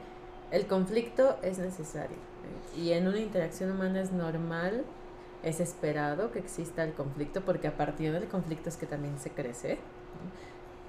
el 0.52 0.68
conflicto 0.68 1.38
es 1.42 1.58
necesario 1.58 2.18
y 2.76 2.92
en 2.92 3.08
una 3.08 3.20
interacción 3.20 3.72
humana 3.72 4.02
es 4.02 4.12
normal, 4.12 4.84
es 5.42 5.62
esperado 5.62 6.34
que 6.34 6.40
exista 6.40 6.84
el 6.84 6.94
conflicto 6.94 7.46
porque 7.46 7.68
a 7.68 7.78
partir 7.78 8.12
del 8.12 8.28
conflicto 8.28 8.68
es 8.68 8.76
que 8.76 8.88
también 8.88 9.18
se 9.20 9.30
crece 9.30 9.78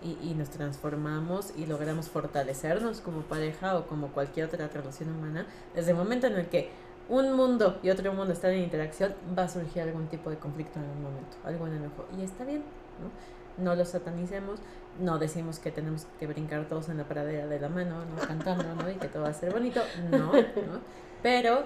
y, 0.03 0.19
y 0.29 0.35
nos 0.35 0.51
transformamos 0.51 1.53
y 1.57 1.67
logramos 1.67 2.09
fortalecernos 2.09 3.01
como 3.01 3.23
pareja 3.23 3.79
o 3.79 3.87
como 3.87 4.09
cualquier 4.09 4.47
otra 4.47 4.67
relación 4.67 5.15
humana 5.15 5.47
desde 5.75 5.93
el 5.93 5.97
momento 5.97 6.27
en 6.27 6.35
el 6.35 6.49
que 6.49 6.71
un 7.09 7.35
mundo 7.35 7.79
y 7.83 7.91
otro 7.91 8.13
mundo 8.13 8.33
están 8.33 8.53
en 8.53 8.65
interacción, 8.65 9.15
va 9.37 9.45
a 9.45 9.49
surgir 9.49 9.83
algún 9.83 10.07
tipo 10.09 10.31
de 10.31 10.39
conflicto 10.39 10.79
en 10.79 10.87
algún 10.87 11.03
momento, 11.03 11.37
algo 11.45 11.67
en 11.67 11.75
el 11.75 11.81
mejor. 11.81 12.07
Y 12.19 12.23
está 12.23 12.45
bien, 12.45 12.63
¿no? 13.01 13.65
No 13.65 13.75
lo 13.77 13.85
satanicemos, 13.85 14.61
no 14.99 15.19
decimos 15.19 15.59
que 15.59 15.71
tenemos 15.71 16.07
que 16.19 16.27
brincar 16.27 16.67
todos 16.67 16.89
en 16.89 16.99
la 16.99 17.05
pradera 17.05 17.47
de 17.47 17.61
la 17.61 17.69
mano, 17.69 18.05
¿no? 18.05 18.27
Cantando, 18.27 18.75
¿no? 18.75 18.91
Y 18.91 18.95
que 18.95 19.09
todo 19.09 19.25
va 19.25 19.29
a 19.29 19.35
ser 19.35 19.53
bonito, 19.53 19.81
no, 20.11 20.33
¿no? 20.33 20.81
Pero 21.23 21.65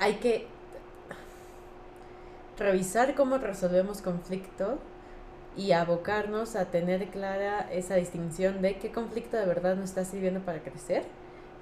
hay 0.00 0.14
que 0.14 0.46
revisar 2.58 3.14
cómo 3.14 3.38
resolvemos 3.38 4.00
conflicto 4.00 4.78
y 5.56 5.72
abocarnos 5.72 6.56
a 6.56 6.66
tener 6.66 7.08
clara 7.10 7.68
esa 7.72 7.96
distinción 7.96 8.62
de 8.62 8.78
qué 8.78 8.92
conflicto 8.92 9.36
de 9.36 9.46
verdad 9.46 9.76
nos 9.76 9.90
está 9.90 10.04
sirviendo 10.04 10.40
para 10.40 10.60
crecer 10.60 11.04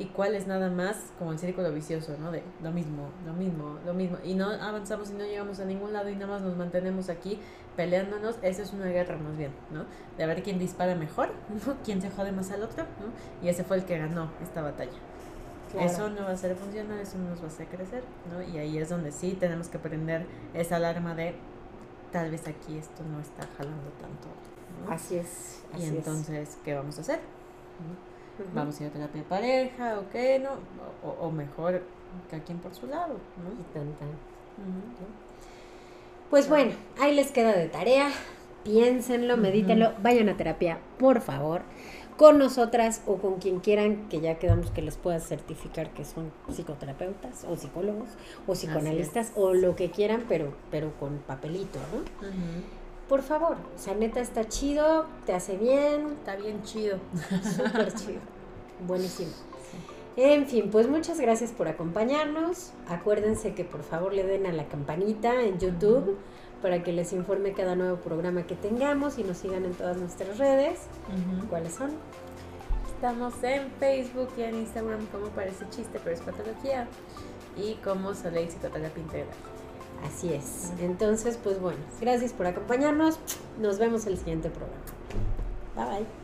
y 0.03 0.07
cuál 0.07 0.35
es 0.35 0.49
nada 0.49 0.69
más 0.69 0.97
como 1.17 1.31
el 1.31 1.39
círculo 1.39 1.71
vicioso, 1.73 2.17
¿no? 2.19 2.33
De 2.33 2.43
lo 2.61 2.73
mismo, 2.73 3.09
lo 3.25 3.33
mismo, 3.33 3.79
lo 3.87 3.95
mismo. 3.95 4.19
Y 4.25 4.35
no 4.35 4.51
avanzamos 4.51 5.11
y 5.11 5.15
no 5.15 5.25
llegamos 5.25 5.61
a 5.61 5.65
ningún 5.65 5.93
lado 5.93 6.11
y 6.11 6.17
nada 6.17 6.27
más 6.27 6.43
nos 6.43 6.57
mantenemos 6.57 7.09
aquí 7.09 7.39
peleándonos. 7.77 8.37
Esa 8.43 8.63
es 8.63 8.73
una 8.73 8.87
guerra 8.87 9.17
más 9.17 9.37
bien, 9.37 9.53
¿no? 9.71 9.85
De 10.19 10.27
ver 10.27 10.43
quién 10.43 10.59
dispara 10.59 10.97
mejor, 10.97 11.31
¿no? 11.67 11.77
Quién 11.85 12.03
se 12.03 12.11
jode 12.11 12.33
más 12.33 12.51
al 12.51 12.65
otro, 12.65 12.83
¿no? 12.83 13.47
Y 13.47 13.49
ese 13.49 13.63
fue 13.63 13.77
el 13.77 13.85
que 13.85 13.97
ganó 13.97 14.29
esta 14.43 14.61
batalla. 14.61 14.99
Eso 15.79 16.11
no 16.11 16.25
va 16.25 16.33
a 16.33 16.37
ser 16.37 16.57
funcionar, 16.57 16.99
eso 16.99 17.17
no 17.17 17.31
nos 17.31 17.41
va 17.41 17.45
a 17.45 17.47
hacer 17.47 17.69
crecer, 17.69 18.03
¿no? 18.31 18.43
Y 18.43 18.59
ahí 18.59 18.77
es 18.77 18.89
donde 18.89 19.13
sí 19.13 19.37
tenemos 19.39 19.69
que 19.69 19.79
prender 19.79 20.27
esa 20.53 20.77
alarma 20.77 21.15
de 21.15 21.35
tal 22.11 22.31
vez 22.31 22.47
aquí 22.49 22.77
esto 22.77 23.05
no 23.05 23.21
está 23.21 23.47
jalando 23.57 23.89
tanto. 24.01 24.93
Así 24.93 25.17
es. 25.17 25.63
y 25.79 25.85
entonces, 25.85 26.59
¿qué 26.65 26.75
vamos 26.75 26.99
a 26.99 27.03
hacer? 27.03 27.21
Vamos 28.55 28.81
a 28.81 28.85
ir 28.85 28.91
a 28.91 28.93
terapia 28.93 29.23
de 29.23 29.29
pareja 29.29 29.99
o 30.01 30.11
qué, 30.11 30.39
¿no? 30.39 30.51
O, 31.21 31.31
mejor, 31.31 31.83
cada 32.31 32.43
quien 32.43 32.59
por 32.59 32.75
su 32.75 32.87
lado, 32.87 33.15
¿no? 33.15 33.61
Y 33.61 33.63
tan, 33.75 33.93
tan. 33.95 34.09
Pues 36.31 36.49
bueno, 36.49 36.73
ahí 37.01 37.15
les 37.15 37.31
queda 37.31 37.53
de 37.53 37.69
tarea. 37.69 38.11
Piénsenlo, 38.65 39.37
medítenlo, 39.37 39.93
vayan 40.03 40.29
a 40.29 40.37
terapia, 40.37 40.79
por 40.99 41.21
favor 41.21 41.63
con 42.17 42.39
nosotras 42.39 43.03
o 43.07 43.17
con 43.17 43.41
quien 43.41 43.61
quieran, 43.61 44.09
que 44.09 44.21
ya 44.21 44.39
quedamos 44.39 44.71
que 44.71 44.83
les 44.83 44.97
pueda 44.97 45.19
certificar 45.19 45.91
que 45.91 46.05
son 46.05 46.31
psicoterapeutas 46.49 47.45
o 47.49 47.57
psicólogos 47.57 48.11
o 48.47 48.53
psicoanalistas 48.53 49.33
o 49.35 49.55
lo 49.55 49.75
que 49.77 49.91
quieran, 49.91 50.25
pero, 50.29 50.55
pero 50.71 50.93
con 51.01 51.19
papelito, 51.19 51.79
¿no? 51.93 52.29
Por 53.13 53.21
favor, 53.21 53.59
o 53.77 53.79
sea, 53.79 53.93
neta 53.93 54.21
está 54.21 54.49
chido, 54.49 55.05
te 55.27 55.35
hace 55.35 55.59
bien. 55.59 56.13
Está 56.13 56.35
bien 56.35 56.63
chido. 56.63 56.97
Súper 57.43 57.93
chido. 57.93 58.21
Buenísimo. 58.87 59.33
En 60.17 60.47
fin, 60.47 60.71
pues 60.71 60.89
muchas 60.89 61.21
gracias 61.21 61.53
por 61.53 61.69
acompañarnos. 61.69 62.73
Acuérdense 62.89 63.53
que 63.53 63.67
por 63.67 63.83
favor 63.83 64.15
le 64.15 64.25
den 64.25 64.47
a 64.47 64.53
la 64.53 64.65
campanita 64.67 65.43
en 65.43 65.59
YouTube 65.59 66.17
para 66.63 66.83
que 66.83 66.95
les 66.95 67.13
informe 67.13 67.53
cada 67.53 67.77
nuevo 67.77 67.99
programa 67.99 68.47
que 68.47 68.55
tengamos 68.55 69.19
y 69.19 69.25
nos 69.25 69.37
sigan 69.37 69.67
en 69.67 69.75
todas 69.75 69.99
nuestras 69.99 70.39
redes. 70.39 70.79
¿Cuáles 71.51 71.75
son? 71.75 71.91
Estamos 72.95 73.35
en 73.43 73.71
Facebook 73.73 74.31
y 74.39 74.41
en 74.45 74.55
Instagram 74.55 75.05
como 75.09 75.27
parece 75.27 75.69
chiste, 75.69 76.01
pero 76.03 76.17
es 76.17 76.23
patología. 76.23 76.89
Y 77.59 77.75
como 77.85 78.15
Soleil 78.15 78.49
Psicoterapia 78.49 79.03
Integral. 79.03 79.52
Así 80.05 80.33
es. 80.33 80.73
Entonces, 80.81 81.39
pues 81.43 81.61
bueno, 81.61 81.79
gracias 82.01 82.33
por 82.33 82.47
acompañarnos. 82.47 83.19
Nos 83.61 83.79
vemos 83.79 84.07
el 84.07 84.19
siguiente 84.19 84.51
programa. 84.51 84.83
Bye 85.77 85.85
bye. 85.85 86.22